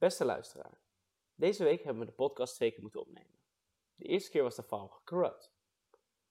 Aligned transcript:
Beste 0.00 0.24
luisteraar, 0.24 0.80
deze 1.34 1.64
week 1.64 1.82
hebben 1.82 2.02
we 2.02 2.08
de 2.08 2.16
podcast 2.16 2.54
twee 2.54 2.70
keer 2.70 2.82
moeten 2.82 3.00
opnemen. 3.00 3.38
De 3.94 4.04
eerste 4.04 4.30
keer 4.30 4.42
was 4.42 4.56
de 4.56 4.62
file 4.62 4.90
corrupt. 5.04 5.52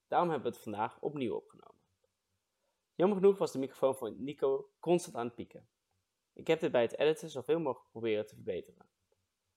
Daarom 0.08 0.30
hebben 0.30 0.52
we 0.52 0.56
het 0.56 0.64
vandaag 0.64 1.02
opnieuw 1.02 1.36
opgenomen. 1.36 1.82
Jammer 2.96 3.18
genoeg 3.18 3.38
was 3.38 3.52
de 3.52 3.60
microfoon 3.60 3.96
van 3.96 4.24
Nico 4.24 4.70
constant 4.80 5.16
aan 5.16 5.26
het 5.26 5.36
pieken. 5.36 5.70
Ik 6.34 6.48
heb 6.48 6.60
dit 6.60 6.72
bij 6.72 6.82
het 6.82 6.98
editen 6.98 7.30
zoveel 7.30 7.60
mogelijk 7.60 7.90
proberen 7.90 8.26
te 8.26 8.36
verbeteren. 8.36 8.90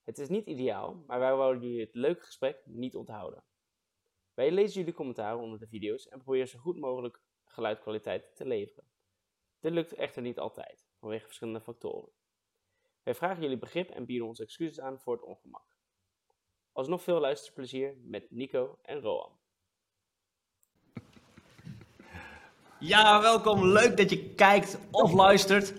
Het 0.03 0.19
is 0.19 0.29
niet 0.29 0.47
ideaal, 0.47 0.95
maar 1.07 1.19
wij 1.19 1.35
wouden 1.35 1.63
jullie 1.63 1.81
het 1.81 1.95
leuke 1.95 2.25
gesprek 2.25 2.63
niet 2.67 2.97
onthouden. 2.97 3.45
Wij 4.35 4.51
lezen 4.51 4.79
jullie 4.81 4.95
commentaren 4.95 5.41
onder 5.41 5.59
de 5.59 5.69
video's 5.69 6.09
en 6.09 6.19
proberen 6.19 6.49
zo 6.49 6.59
goed 6.59 6.79
mogelijk 6.79 7.21
geluidkwaliteit 7.45 8.37
te 8.37 8.47
leveren. 8.47 8.89
Dit 9.61 9.73
lukt 9.73 9.93
echter 9.93 10.23
niet 10.23 10.39
altijd, 10.39 10.87
vanwege 10.99 11.25
verschillende 11.25 11.61
factoren. 11.61 12.13
Wij 13.03 13.15
vragen 13.15 13.43
jullie 13.43 13.59
begrip 13.59 13.91
en 13.91 14.05
bieden 14.05 14.27
onze 14.27 14.43
excuses 14.43 14.81
aan 14.81 14.99
voor 14.99 15.15
het 15.15 15.25
ongemak. 15.25 15.65
Alsnog 16.73 17.03
veel 17.03 17.21
luisterplezier 17.21 17.95
met 18.05 18.27
Nico 18.31 18.79
en 18.83 19.01
Roan. 19.01 19.31
Ja, 22.79 23.21
welkom. 23.21 23.67
Leuk 23.67 23.97
dat 23.97 24.11
je 24.11 24.35
kijkt 24.35 24.79
of 24.91 25.13
luistert. 25.13 25.75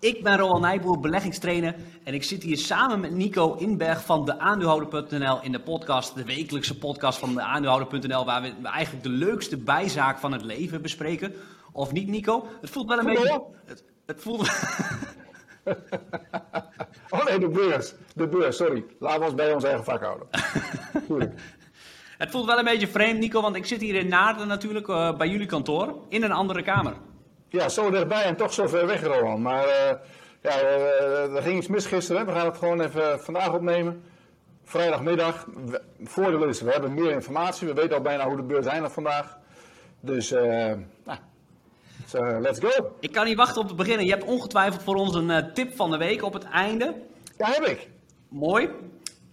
Ik 0.00 0.22
ben 0.22 0.38
Roan 0.38 0.60
Nijboer, 0.60 1.00
beleggingstrainer. 1.00 1.74
En 2.04 2.14
ik 2.14 2.22
zit 2.22 2.42
hier 2.42 2.56
samen 2.56 3.00
met 3.00 3.10
Nico 3.10 3.54
Inberg 3.54 4.04
van 4.04 4.24
de 4.24 4.38
aandeelhouder.nl 4.38 5.42
in 5.42 5.52
de 5.52 5.60
podcast, 5.60 6.14
de 6.14 6.24
wekelijkse 6.24 6.78
podcast 6.78 7.18
van 7.18 7.34
de 7.34 7.40
aandeelhouder.nl, 7.40 8.24
waar 8.24 8.42
we 8.42 8.68
eigenlijk 8.68 9.04
de 9.04 9.10
leukste 9.10 9.56
bijzaak 9.56 10.18
van 10.18 10.32
het 10.32 10.42
leven 10.42 10.82
bespreken. 10.82 11.34
Of 11.72 11.92
niet, 11.92 12.08
Nico? 12.08 12.46
Het 12.60 12.70
voelt 12.70 12.88
wel 12.88 12.98
een 12.98 13.04
beetje. 13.04 13.44
Het, 13.64 13.84
het 14.06 14.20
voelt. 14.20 14.48
oh 17.10 17.24
nee, 17.24 17.38
de 17.38 17.48
beurs. 17.48 17.94
De 18.14 18.28
beurs, 18.28 18.56
sorry. 18.56 18.84
Laten 18.98 19.20
we 19.20 19.24
ons 19.24 19.34
bij 19.34 19.52
ons 19.52 19.64
eigen 19.64 19.84
vak 19.84 20.02
houden. 20.02 20.28
Het 22.18 22.30
voelt 22.30 22.46
wel 22.46 22.58
een 22.58 22.64
beetje 22.64 22.88
vreemd, 22.88 23.18
Nico, 23.18 23.40
want 23.40 23.56
ik 23.56 23.66
zit 23.66 23.80
hier 23.80 23.94
in 23.94 24.08
Naarden 24.08 24.48
natuurlijk, 24.48 24.88
uh, 24.88 25.16
bij 25.16 25.28
jullie 25.28 25.46
kantoor, 25.46 25.94
in 26.08 26.22
een 26.22 26.32
andere 26.32 26.62
kamer. 26.62 26.92
Ja, 27.48 27.68
zo 27.68 27.90
dichtbij 27.90 28.22
en 28.22 28.36
toch 28.36 28.52
zo 28.52 28.66
ver 28.66 28.86
weg, 28.86 29.02
Roland. 29.02 29.38
Maar 29.38 29.64
uh, 29.64 29.96
ja, 30.42 30.62
uh, 30.62 31.36
er 31.36 31.42
ging 31.42 31.58
iets 31.58 31.66
mis 31.66 31.86
gisteren. 31.86 32.26
We 32.26 32.32
gaan 32.32 32.46
het 32.46 32.56
gewoon 32.56 32.80
even 32.80 33.20
vandaag 33.20 33.52
opnemen. 33.52 34.02
Vrijdagmiddag, 34.64 35.46
we, 35.66 35.82
voordeel 36.02 36.44
is, 36.44 36.60
we 36.60 36.70
hebben 36.70 36.94
meer 36.94 37.10
informatie. 37.10 37.66
We 37.66 37.74
weten 37.74 37.96
al 37.96 38.02
bijna 38.02 38.26
hoe 38.26 38.36
de 38.36 38.42
beurs 38.42 38.66
eindigt 38.66 38.94
vandaag. 38.94 39.38
Dus, 40.00 40.30
nou, 40.30 41.18
so, 42.10 42.40
let's 42.40 42.58
go. 42.58 42.92
Ik 43.00 43.12
kan 43.12 43.24
niet 43.24 43.36
wachten 43.36 43.62
om 43.62 43.68
te 43.68 43.74
beginnen. 43.74 44.04
Je 44.04 44.12
hebt 44.12 44.24
ongetwijfeld 44.24 44.82
voor 44.82 44.94
ons 44.94 45.14
een 45.14 45.52
tip 45.54 45.76
van 45.76 45.90
de 45.90 45.96
week 45.96 46.22
op 46.22 46.32
het 46.32 46.44
einde. 46.44 46.94
Ja, 47.36 47.46
heb 47.46 47.64
ik. 47.64 47.88
Mooi. 48.28 48.68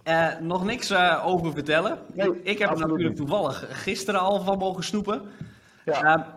Uh, 0.04 0.28
nog 0.40 0.64
niks 0.64 0.90
uh, 0.90 1.22
over 1.26 1.52
vertellen. 1.52 1.98
Nee, 2.12 2.42
ik 2.42 2.58
heb 2.58 2.70
er 2.70 2.78
natuurlijk 2.78 3.08
niet. 3.08 3.16
toevallig 3.16 3.66
gisteren 3.82 4.20
al 4.20 4.40
van 4.40 4.58
mogen 4.58 4.84
snoepen. 4.84 5.22
Ja. 5.84 6.36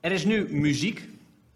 Er 0.00 0.12
is 0.12 0.24
nu 0.24 0.48
muziek 0.50 1.08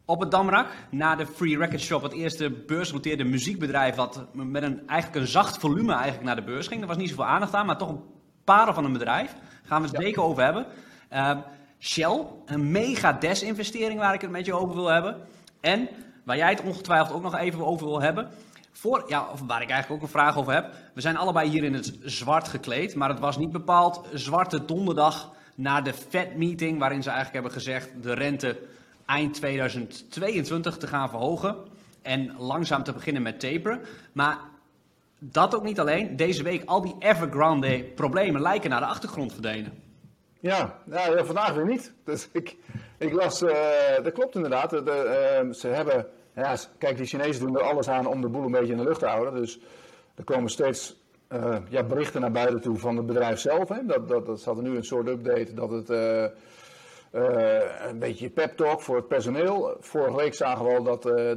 op 0.05 0.21
het 0.21 0.31
Damrak. 0.31 0.67
Na 0.91 1.17
de 1.17 1.27
Free 1.27 1.57
Record 1.59 1.81
Shop, 1.81 2.03
het 2.03 2.13
eerste 2.13 2.51
beursgenoteerde 2.51 3.25
muziekbedrijf... 3.25 3.95
wat 3.95 4.25
met 4.33 4.63
een, 4.63 4.83
eigenlijk 4.87 5.21
een 5.21 5.31
zacht 5.31 5.59
volume 5.59 5.93
eigenlijk 5.93 6.25
naar 6.25 6.37
de 6.37 6.43
beurs 6.43 6.67
ging. 6.67 6.81
Er 6.81 6.87
was 6.87 6.97
niet 6.97 7.09
zoveel 7.09 7.27
aandacht 7.27 7.55
aan, 7.55 7.67
maar 7.67 7.79
toch 7.79 7.89
een 7.89 8.03
parel 8.45 8.75
van 8.75 8.85
een 8.85 8.93
bedrijf. 8.93 9.33
Daar 9.33 9.43
gaan 9.65 9.83
we 9.83 9.89
het 9.89 9.97
Ja. 9.97 10.03
zeker 10.03 10.23
over 10.23 10.45
hebben. 10.45 10.67
Shell, 11.79 12.27
een 12.47 12.71
mega 12.71 13.13
desinvestering 13.13 13.99
waar 14.01 14.15
ik 14.15 14.21
het 14.21 14.31
met 14.31 14.47
je 14.47 14.55
over 14.55 14.75
wil 14.75 14.87
hebben. 14.87 15.17
En, 15.61 15.89
waar 16.25 16.37
jij 16.37 16.51
het 16.51 16.63
ongetwijfeld 16.63 17.17
ook 17.17 17.23
nog 17.23 17.37
even 17.37 17.67
over 17.67 17.87
wil 17.87 18.01
hebben... 18.01 18.29
Voor, 18.73 19.05
ja, 19.09 19.27
waar 19.47 19.63
ik 19.63 19.71
eigenlijk 19.71 20.03
ook 20.03 20.09
een 20.09 20.19
vraag 20.19 20.37
over 20.37 20.53
heb. 20.53 20.75
We 20.95 21.01
zijn 21.01 21.17
allebei 21.17 21.49
hier 21.49 21.65
in 21.65 21.75
het 21.75 21.99
zwart 22.03 22.49
gekleed, 22.49 22.95
maar 22.95 23.09
het 23.09 23.19
was 23.19 23.39
niet 23.39 23.53
bepaald 23.53 24.07
zwarte 24.13 24.65
donderdag 24.65 25.33
na 25.55 25.81
de 25.81 25.93
Fed-meeting, 25.93 26.79
waarin 26.79 27.03
ze 27.03 27.09
eigenlijk 27.09 27.43
hebben 27.43 27.63
gezegd 27.63 28.03
de 28.03 28.13
rente 28.13 28.59
eind 29.07 29.35
2022 29.35 30.77
te 30.77 30.87
gaan 30.87 31.09
verhogen 31.09 31.57
en 32.03 32.35
langzaam 32.39 32.83
te 32.83 32.93
beginnen 32.93 33.23
met 33.23 33.41
taperen. 33.41 33.81
Maar 34.13 34.39
dat 35.19 35.55
ook 35.55 35.65
niet 35.65 35.81
alleen. 35.81 36.17
Deze 36.17 36.43
week 36.43 36.63
al 36.65 36.81
die 36.81 36.97
Evergrande 36.99 37.85
problemen 37.95 38.41
lijken 38.41 38.71
naar 38.71 38.81
de 38.81 38.87
achtergrond 38.87 39.33
verdwenen. 39.33 39.88
Ja, 40.41 40.79
vandaag 41.17 41.55
weer 41.55 41.67
niet. 41.67 41.93
Dus 42.05 42.29
ik, 42.33 42.57
ik 42.99 43.13
las, 43.13 43.43
eh, 43.43 44.03
dat 44.03 44.13
klopt 44.13 44.35
inderdaad. 44.35 44.71
De, 44.71 44.91
eh, 44.91 45.53
ze 45.53 45.69
hebben, 45.69 46.07
ja, 46.35 46.57
kijk, 46.79 46.97
die 46.97 47.07
Chinezen 47.07 47.47
doen 47.47 47.57
er 47.57 47.63
alles 47.63 47.89
aan 47.89 48.07
om 48.07 48.21
de 48.21 48.29
boel 48.29 48.45
een 48.45 48.51
beetje 48.51 48.73
in 48.73 48.79
de 48.79 48.85
lucht 48.85 49.01
te 49.01 49.07
houden. 49.07 49.35
Dus 49.35 49.61
er 50.15 50.25
komen 50.25 50.51
steeds 50.51 50.97
eh, 51.29 51.57
ja, 51.69 51.83
berichten 51.83 52.21
naar 52.21 52.33
buiten 52.33 52.61
toe 52.61 52.79
van 52.79 52.97
het 52.97 53.07
bedrijf 53.07 53.39
zelf. 53.39 53.69
Hè. 53.69 53.87
Dat, 53.87 54.09
dat, 54.09 54.27
dat 54.27 54.41
zat 54.41 54.63
nu 54.63 54.77
een 54.77 54.85
soort 54.85 55.09
update 55.09 55.55
dat 55.55 55.71
het 55.71 55.91
eh, 55.91 57.89
een 57.89 57.99
beetje 57.99 58.31
pep 58.31 58.57
talk 58.57 58.81
voor 58.81 58.97
het 58.97 59.09
personeel. 59.09 59.77
Vorige 59.81 60.17
week 60.17 60.35
zagen 60.35 60.65
we 60.65 60.77
al 60.77 60.83
dat 60.83 61.03
de, 61.03 61.35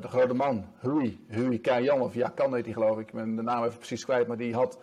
de 0.00 0.08
grote 0.08 0.34
man, 0.34 0.64
Hui, 0.78 1.24
Hui 1.28 1.60
Kaiyan, 1.60 2.00
of 2.00 2.14
ja, 2.14 2.28
kan 2.34 2.54
heet 2.54 2.64
hij 2.64 2.74
geloof 2.74 2.98
ik, 2.98 3.06
ik 3.06 3.14
ben 3.14 3.36
de 3.36 3.42
naam 3.42 3.64
even 3.64 3.78
precies 3.78 4.04
kwijt, 4.04 4.26
maar 4.26 4.36
die 4.36 4.54
had 4.54 4.78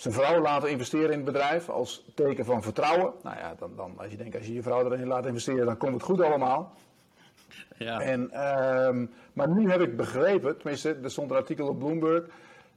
zijn 0.00 0.14
vrouw 0.14 0.40
laten 0.42 0.70
investeren 0.70 1.10
in 1.10 1.16
het 1.16 1.24
bedrijf 1.24 1.68
als 1.68 2.04
teken 2.14 2.44
van 2.44 2.62
vertrouwen. 2.62 3.12
Nou 3.22 3.36
ja, 3.36 3.54
dan, 3.58 3.70
dan 3.76 3.94
als 3.96 4.10
je 4.10 4.16
denkt, 4.16 4.36
als 4.36 4.46
je 4.46 4.54
je 4.54 4.62
vrouw 4.62 4.84
erin 4.84 5.06
laat 5.06 5.26
investeren, 5.26 5.66
dan 5.66 5.76
komt 5.76 5.92
het 5.92 6.02
goed 6.02 6.20
allemaal. 6.20 6.74
Ja. 7.76 8.00
En, 8.00 8.30
ehm, 8.30 9.06
maar 9.32 9.48
nu 9.48 9.70
heb 9.70 9.80
ik 9.80 9.96
begrepen, 9.96 10.56
tenminste, 10.56 10.98
er 11.02 11.10
stond 11.10 11.30
een 11.30 11.36
artikel 11.36 11.68
op 11.68 11.78
Bloomberg. 11.78 12.24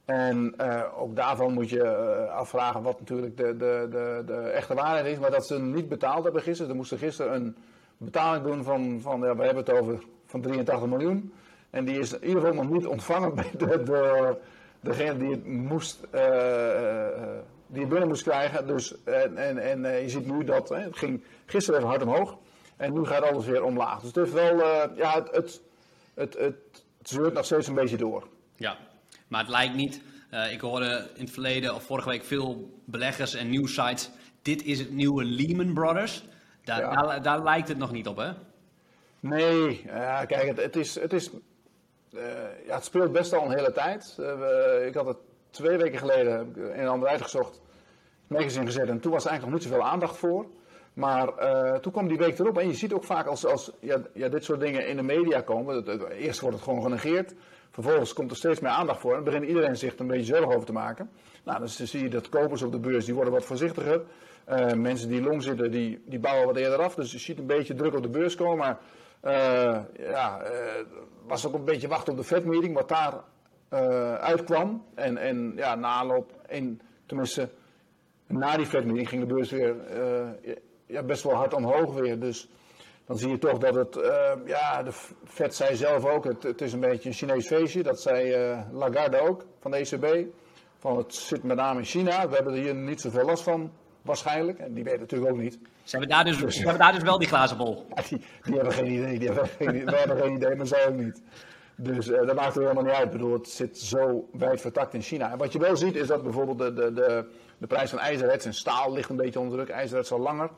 En 0.05 0.53
eh, 0.57 1.01
ook 1.01 1.15
daarvan 1.15 1.53
moet 1.53 1.69
je 1.69 1.83
eh, 1.83 2.35
afvragen 2.35 2.81
wat 2.81 2.99
natuurlijk 2.99 3.37
de, 3.37 3.57
de, 3.57 3.87
de, 3.89 4.23
de 4.25 4.33
echte 4.33 4.73
waarheid 4.73 5.05
is. 5.05 5.19
Maar 5.19 5.31
dat 5.31 5.47
ze 5.47 5.59
niet 5.59 5.89
betaald 5.89 6.23
hebben 6.23 6.41
gisteren. 6.41 6.71
Ze 6.71 6.77
moesten 6.77 6.97
gisteren 6.97 7.33
een 7.33 7.55
betaling 7.97 8.43
doen 8.43 8.63
van, 8.63 9.01
van 9.01 9.19
ja, 9.19 9.35
we 9.35 9.43
hebben 9.43 9.63
het 9.65 9.73
over 9.73 10.03
van 10.25 10.41
83 10.41 10.87
miljoen. 10.87 11.33
En 11.69 11.85
die 11.85 11.99
is 11.99 12.13
in 12.13 12.27
ieder 12.27 12.41
geval 12.41 12.63
nog 12.63 12.71
niet 12.73 12.85
ontvangen 12.85 13.35
bij 13.35 13.51
de, 13.57 13.83
de, 13.83 14.37
degene 14.83 15.17
die 15.17 15.29
het 15.31 15.45
moest, 15.45 16.03
eh, 16.11 17.15
eh, 17.15 17.39
die 17.67 17.79
het 17.79 17.89
binnen 17.89 18.07
moest 18.07 18.23
krijgen. 18.23 18.67
Dus, 18.67 19.03
en 19.03 19.37
en, 19.37 19.57
en 19.57 19.85
eh, 19.85 20.01
je 20.01 20.09
ziet 20.09 20.25
nu 20.25 20.43
dat, 20.43 20.69
hè, 20.69 20.77
het 20.77 20.97
ging 20.97 21.23
gisteren 21.45 21.79
even 21.79 21.91
hard 21.91 22.03
omhoog. 22.03 22.37
En 22.77 22.93
nu 22.93 23.05
gaat 23.05 23.21
alles 23.23 23.45
weer 23.45 23.63
omlaag. 23.63 23.99
Dus 23.99 24.15
het 24.15 24.27
is 24.27 24.33
wel, 24.33 24.57
ja, 24.95 25.13
het, 25.13 25.31
het, 25.31 25.61
het, 26.13 26.33
het, 26.37 26.55
het 26.97 27.09
zeurt 27.09 27.33
nog 27.33 27.45
steeds 27.45 27.67
een 27.67 27.75
beetje 27.75 27.97
door. 27.97 28.27
Ja, 28.55 28.77
maar 29.27 29.39
het 29.39 29.49
lijkt 29.49 29.75
niet. 29.75 30.01
ik 30.51 30.61
hoorde 30.61 31.09
in 31.15 31.21
het 31.21 31.31
verleden 31.31 31.75
of 31.75 31.83
vorige 31.83 32.09
week 32.09 32.23
veel 32.23 32.79
beleggers 32.85 33.33
en 33.33 33.49
nieuwsites. 33.49 34.09
Dit 34.41 34.63
is 34.63 34.79
het 34.79 34.91
nieuwe 34.91 35.23
Lehman 35.23 35.73
Brothers. 35.73 36.23
Daar, 36.63 36.79
Ja. 36.79 37.01
daar, 37.01 37.21
daar 37.21 37.43
lijkt 37.43 37.67
het 37.67 37.77
nog 37.77 37.91
niet 37.91 38.07
op, 38.07 38.17
hè? 38.17 38.31
Nee, 39.19 39.81
ja, 39.85 40.25
kijk, 40.25 40.47
het, 40.47 40.57
het 40.57 40.75
is, 40.75 40.99
het 40.99 41.13
is, 41.13 41.29
ja, 42.65 42.75
het 42.75 42.83
speelt 42.85 43.11
best 43.11 43.33
al 43.33 43.45
een 43.45 43.57
hele 43.57 43.71
tijd. 43.71 44.15
Eh, 44.19 44.39
we- 44.39 44.83
ik 44.87 44.93
had 44.93 45.05
het 45.05 45.17
twee 45.49 45.77
weken 45.77 45.99
geleden 45.99 46.53
in 46.55 46.79
een 46.81 46.87
ander 46.87 47.09
uitgezocht, 47.09 47.61
magazine 48.27 48.65
gezet 48.65 48.89
en 48.89 48.99
toen 48.99 49.11
was 49.11 49.23
er 49.23 49.29
eigenlijk 49.29 49.43
nog 49.43 49.51
niet 49.53 49.73
zoveel 49.73 49.91
aandacht 49.91 50.17
voor. 50.17 50.45
Maar 50.93 51.27
eh, 51.37 51.75
toen 51.79 51.91
kwam 51.91 52.07
die 52.07 52.17
week 52.17 52.39
erop 52.39 52.57
en 52.57 52.67
je 52.67 52.73
ziet 52.73 52.93
ook 52.93 53.03
vaak 53.03 53.25
als, 53.27 53.45
als 53.45 53.71
ja, 53.79 54.01
ja, 54.13 54.27
dit 54.29 54.43
soort 54.43 54.59
dingen 54.59 54.87
in 54.87 54.95
de 54.95 55.03
media 55.03 55.41
komen, 55.41 55.87
eerst 56.11 56.39
wordt 56.39 56.55
het 56.55 56.65
gewoon 56.65 56.81
genegeerd, 56.83 57.33
vervolgens 57.71 58.13
komt 58.13 58.31
er 58.31 58.37
steeds 58.37 58.59
meer 58.59 58.71
aandacht 58.71 58.99
voor 58.99 59.15
en 59.15 59.23
begint 59.23 59.45
iedereen 59.45 59.77
zich 59.77 59.93
er 59.93 59.99
een 60.01 60.07
beetje 60.07 60.35
zorgen 60.35 60.53
over 60.55 60.65
te 60.65 60.73
maken. 60.73 61.09
Nou, 61.43 61.59
dan 61.59 61.67
zie 61.67 62.03
je 62.03 62.09
dat 62.09 62.29
kopers 62.29 62.61
op 62.61 62.71
de 62.71 62.79
beurs, 62.79 63.05
die 63.05 63.13
worden 63.13 63.33
wat 63.33 63.45
voorzichtiger. 63.45 64.01
Eh, 64.45 64.73
mensen 64.73 65.09
die 65.09 65.21
long 65.21 65.43
zitten, 65.43 65.71
die, 65.71 66.03
die 66.05 66.19
bouwen 66.19 66.45
wat 66.47 66.55
eerder 66.57 66.79
af, 66.83 66.95
dus 66.95 67.11
je 67.11 67.17
ziet 67.19 67.37
een 67.39 67.45
beetje 67.45 67.73
druk 67.75 67.95
op 67.95 68.01
de 68.01 68.09
beurs 68.09 68.35
komen, 68.35 68.57
maar 68.57 68.77
eh, 69.21 69.79
ja, 70.09 70.41
eh, 70.41 70.51
was 71.27 71.47
ook 71.47 71.53
een 71.53 71.65
beetje 71.65 71.87
wachten 71.87 72.11
op 72.11 72.19
de 72.19 72.25
Fed-meeting, 72.25 72.73
wat 72.75 72.89
daar 72.89 73.13
eh, 73.69 74.13
uitkwam. 74.13 74.85
En, 74.95 75.17
en 75.17 75.53
ja, 75.55 75.75
na 75.75 75.87
aanloop, 75.87 76.31
in, 76.47 76.81
tenminste, 77.05 77.49
na 78.27 78.57
die 78.57 78.65
Fed-meeting 78.65 79.09
ging 79.09 79.21
de 79.21 79.33
beurs 79.33 79.51
weer 79.51 79.85
eh, 79.85 80.55
ja, 80.85 81.03
best 81.03 81.23
wel 81.23 81.33
hard 81.33 81.53
omhoog 81.53 81.93
weer. 81.93 82.19
Dus 82.19 82.49
dan 83.05 83.17
zie 83.17 83.29
je 83.29 83.37
toch 83.37 83.57
dat 83.57 83.75
het, 83.75 83.95
eh, 83.95 84.31
ja, 84.45 84.83
de 84.83 84.91
Fed 85.23 85.55
zei 85.55 85.75
zelf 85.75 86.05
ook, 86.05 86.23
het, 86.23 86.43
het 86.43 86.61
is 86.61 86.73
een 86.73 86.79
beetje 86.79 87.09
een 87.09 87.15
Chinees 87.15 87.47
feestje. 87.47 87.83
Dat 87.83 88.01
zei 88.01 88.35
Lagarde 88.71 89.19
ook, 89.19 89.45
van 89.59 89.71
de 89.71 89.77
ECB. 89.77 90.27
Van 90.77 90.97
het 90.97 91.15
zit 91.15 91.43
met 91.43 91.57
name 91.57 91.79
in 91.79 91.85
China, 91.85 92.29
we 92.29 92.35
hebben 92.35 92.53
er 92.53 92.59
hier 92.59 92.75
niet 92.75 93.01
zoveel 93.01 93.25
last 93.25 93.43
van, 93.43 93.71
waarschijnlijk. 94.03 94.59
En 94.59 94.73
die 94.73 94.83
weten 94.83 94.99
het 94.99 95.11
natuurlijk 95.11 95.31
ook 95.31 95.41
niet. 95.41 95.59
Ze 95.83 95.97
hebben 95.97 96.09
daar 96.09 96.23
dus, 96.23 96.37
ze 96.37 96.61
hebben 96.61 96.79
daar 96.79 96.93
dus 96.93 97.03
wel 97.03 97.17
die 97.17 97.27
glazen 97.27 97.57
bol. 97.57 97.85
Ja, 97.95 98.01
die, 98.09 98.21
die 98.43 98.53
hebben 98.53 98.73
geen 98.73 98.91
idee. 98.91 99.19
Die 99.19 99.27
hebben 99.27 99.47
geen, 99.47 99.85
wij 99.85 99.99
hebben 99.99 100.17
geen 100.17 100.35
idee, 100.35 100.55
maar 100.55 100.67
zij 100.67 100.87
ook 100.87 100.95
niet. 100.95 101.21
Dus 101.75 102.09
eh, 102.09 102.27
dat 102.27 102.35
maakt 102.35 102.55
er 102.55 102.61
helemaal 102.61 102.83
niet 102.83 102.93
uit. 102.93 103.05
Ik 103.05 103.11
bedoel, 103.11 103.33
het 103.33 103.49
zit 103.49 103.77
zo 103.79 104.29
wijd 104.31 104.61
vertakt 104.61 104.93
in 104.93 105.01
China. 105.01 105.31
En 105.31 105.37
wat 105.37 105.51
je 105.53 105.59
wel 105.59 105.75
ziet 105.75 105.95
is 105.95 106.07
dat 106.07 106.23
bijvoorbeeld 106.23 106.57
de, 106.57 106.73
de, 106.73 106.93
de, 106.93 107.25
de 107.57 107.67
prijs 107.67 107.89
van 107.89 107.99
ijzererts 107.99 108.45
en 108.45 108.53
staal 108.53 108.93
ligt 108.93 109.09
een 109.09 109.15
beetje 109.15 109.39
onder 109.39 109.57
druk. 109.57 109.69
IJzererts 109.69 110.11
al 110.11 110.19
langer. 110.19 110.49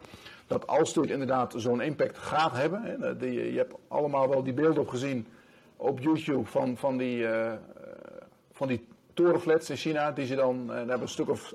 Dat 0.47 0.67
als 0.67 0.93
dit 0.93 1.09
inderdaad 1.09 1.53
zo'n 1.57 1.81
impact 1.81 2.17
gaat 2.17 2.51
hebben. 2.51 2.81
Hè, 2.83 3.17
die, 3.17 3.51
je 3.51 3.57
hebt 3.57 3.73
allemaal 3.87 4.29
wel 4.29 4.43
die 4.43 4.53
beelden 4.53 4.81
op 4.81 4.89
gezien 4.89 5.27
op 5.77 5.99
YouTube 5.99 6.45
van, 6.45 6.77
van, 6.77 6.97
die, 6.97 7.27
eh, 7.27 7.53
van 8.51 8.67
die 8.67 8.87
torenflats 9.13 9.69
in 9.69 9.75
China, 9.75 10.11
die 10.11 10.25
ze 10.25 10.35
dan, 10.35 10.67
daar 10.67 10.77
hebben 10.77 11.01
een 11.01 11.07
stuk 11.07 11.29
of 11.29 11.53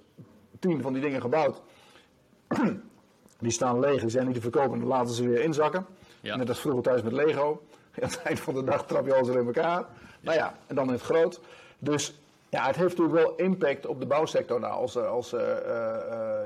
tien 0.59 0.83
van 0.83 0.93
die 0.93 1.03
dingen 1.03 1.21
gebouwd. 1.21 1.63
Die 3.39 3.51
staan 3.51 3.81
leeg, 3.81 4.01
die 4.01 4.11
zijn 4.11 4.27
niet 4.27 4.35
te 4.35 4.41
verkopen, 4.41 4.79
dan 4.79 4.89
laten 4.89 5.15
ze 5.15 5.29
weer 5.29 5.41
inzakken. 5.41 5.87
Ja. 6.21 6.37
Net 6.37 6.49
als 6.49 6.61
vroeger 6.61 6.83
thuis 6.83 7.03
met 7.03 7.13
Lego. 7.13 7.63
Aan 8.03 8.09
het 8.09 8.23
eind 8.23 8.41
van 8.41 8.55
de 8.55 8.65
dag 8.65 8.87
trap 8.87 9.07
je 9.07 9.15
alles 9.15 9.29
er 9.29 9.39
in 9.39 9.47
elkaar. 9.47 9.85
Nou 10.21 10.37
ja, 10.37 10.55
en 10.67 10.75
dan 10.75 10.87
in 10.87 10.93
het 10.93 11.03
groot. 11.03 11.41
Dus 11.79 12.21
ja, 12.49 12.67
het 12.67 12.77
heeft 12.77 12.99
natuurlijk 12.99 13.27
wel 13.27 13.37
impact 13.37 13.87
op 13.87 14.01
de 14.01 14.07
bouwsector. 14.07 14.61
Nou, 14.61 14.73
als 14.73 14.97
als 14.97 15.33
uh, 15.33 15.41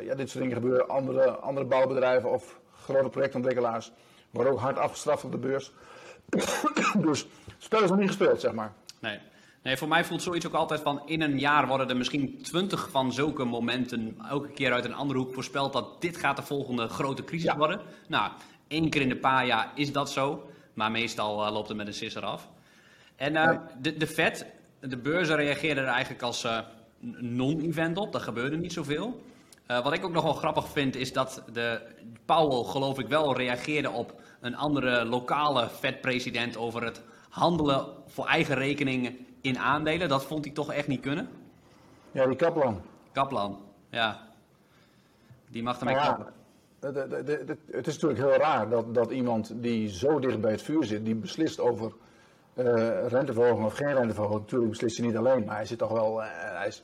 ja, 0.01 0.15
dit 0.15 0.31
soort 0.31 0.45
dingen 0.45 0.57
gebeuren, 0.57 0.89
andere, 0.89 1.31
andere 1.31 1.67
bouwbedrijven 1.67 2.31
of 2.31 2.59
grote 2.83 3.09
projectontwikkelaars 3.09 3.93
worden 4.31 4.53
ook 4.53 4.59
hard 4.59 4.79
afgestraft 4.79 5.25
op 5.25 5.33
de 5.33 5.39
beurs. 5.39 5.73
dus 7.07 7.21
het 7.45 7.55
spel 7.59 7.83
is 7.83 7.91
nog 7.91 7.99
niet 7.99 8.09
gespeeld, 8.09 8.41
zeg 8.41 8.53
maar. 8.53 8.73
Nee. 9.01 9.19
Nee, 9.65 9.77
voor 9.77 9.89
mij 9.89 10.05
voelt 10.05 10.23
zoiets 10.23 10.47
ook 10.47 10.55
altijd 10.55 10.81
van 10.81 11.03
in 11.07 11.21
een 11.21 11.39
jaar 11.39 11.67
worden 11.67 11.89
er 11.89 11.97
misschien 11.97 12.43
twintig 12.43 12.89
van 12.91 13.13
zulke 13.13 13.45
momenten 13.45 14.17
elke 14.29 14.49
keer 14.49 14.73
uit 14.73 14.85
een 14.85 14.95
andere 14.95 15.19
hoek 15.19 15.35
voorspeld 15.35 15.73
dat 15.73 16.01
dit 16.01 16.17
gaat 16.17 16.37
de 16.37 16.43
volgende 16.43 16.89
grote 16.89 17.25
crisis 17.25 17.51
Ja. 17.51 17.57
worden. 17.57 17.81
Nou, 18.09 18.33
één 18.69 18.91
keer 18.91 19.01
in 19.01 19.09
de 19.09 19.17
paar 19.17 19.47
jaar 19.47 19.73
is 19.75 19.93
dat 19.93 20.11
zo, 20.11 20.51
maar 20.75 20.91
meestal 20.91 21.47
eh, 21.47 21.53
loopt 21.53 21.69
het 21.69 21.77
met 21.77 21.87
een 21.87 21.95
sisser 21.95 22.23
af. 22.25 22.49
En 23.17 23.37
eh, 23.37 23.47
Nee. 23.49 23.59
de, 23.81 23.97
de 23.97 24.07
Fed, 24.07 24.47
de 24.81 24.97
beurzen 24.97 25.37
reageerden 25.37 25.85
er 25.85 25.91
eigenlijk 25.91 26.23
als 26.23 26.45
eh, 26.45 26.59
non-event 27.21 27.97
op, 27.99 28.15
er 28.15 28.21
gebeurde 28.21 28.57
niet 28.57 28.73
zoveel. 28.73 29.23
Wat 29.67 29.93
ik 29.93 30.05
ook 30.05 30.13
nog 30.13 30.23
wel 30.23 30.33
grappig 30.33 30.69
vind 30.69 30.97
is 30.97 31.13
dat 31.13 31.43
de 31.53 31.81
Powell 32.25 32.65
geloof 32.71 32.99
ik 32.99 33.07
wel 33.09 33.37
reageerde 33.37 33.91
op 33.91 34.21
een 34.41 34.57
andere 34.57 35.05
lokale 35.05 35.69
Fed-president 35.69 36.57
over 36.57 36.85
het 36.85 37.03
handelen 37.29 37.87
voor 38.07 38.27
eigen 38.27 38.55
rekening 38.55 39.17
in 39.45 39.59
aandelen. 39.59 40.09
Dat 40.09 40.25
vond 40.25 40.45
hij 40.45 40.55
toch 40.55 40.73
echt 40.73 40.89
niet 40.89 41.01
kunnen. 41.01 41.29
Ja, 42.13 42.27
die 42.27 42.37
Kaplan. 42.37 42.81
Kaplan, 43.13 43.59
ja. 43.89 44.21
Die 45.49 45.63
mag 45.63 45.79
ermee 45.79 45.95
ja, 45.95 46.07
kappen. 46.07 46.33
het 47.71 47.87
is 47.87 47.93
natuurlijk 47.99 48.21
heel 48.21 48.37
raar 48.39 48.69
dat, 48.69 48.95
dat 48.95 49.11
iemand 49.11 49.53
die 49.55 49.89
zo 49.89 50.19
dicht 50.19 50.41
bij 50.41 50.51
het 50.51 50.63
vuur 50.63 50.85
zit, 50.85 51.05
die 51.05 51.15
beslist 51.15 51.61
over 51.61 51.93
eh, 52.55 53.07
renteverhoging 53.07 53.67
of 53.67 53.75
geen 53.75 53.95
renteverhoging. 53.95 54.41
Natuurlijk 54.41 54.71
beslist 54.71 54.97
hij 54.97 55.07
niet 55.07 55.17
alleen, 55.17 55.45
maar 55.45 55.57
hij 55.57 55.67
zit 55.67 55.79
toch 55.79 55.93
wel. 55.93 56.23
eh, 56.23 56.29
hij, 56.31 56.67
is, 56.67 56.83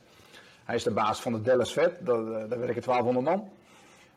hij 0.63 0.75
is 0.75 0.83
de 0.83 0.91
baas 0.91 1.21
van 1.21 1.31
de 1.33 1.41
Dallas 1.41 1.71
Fed, 1.71 1.97
dat, 1.99 2.19
eh, 2.19 2.49
daar 2.49 2.59
werken 2.59 2.81
1200 2.81 3.25
man. 3.25 3.49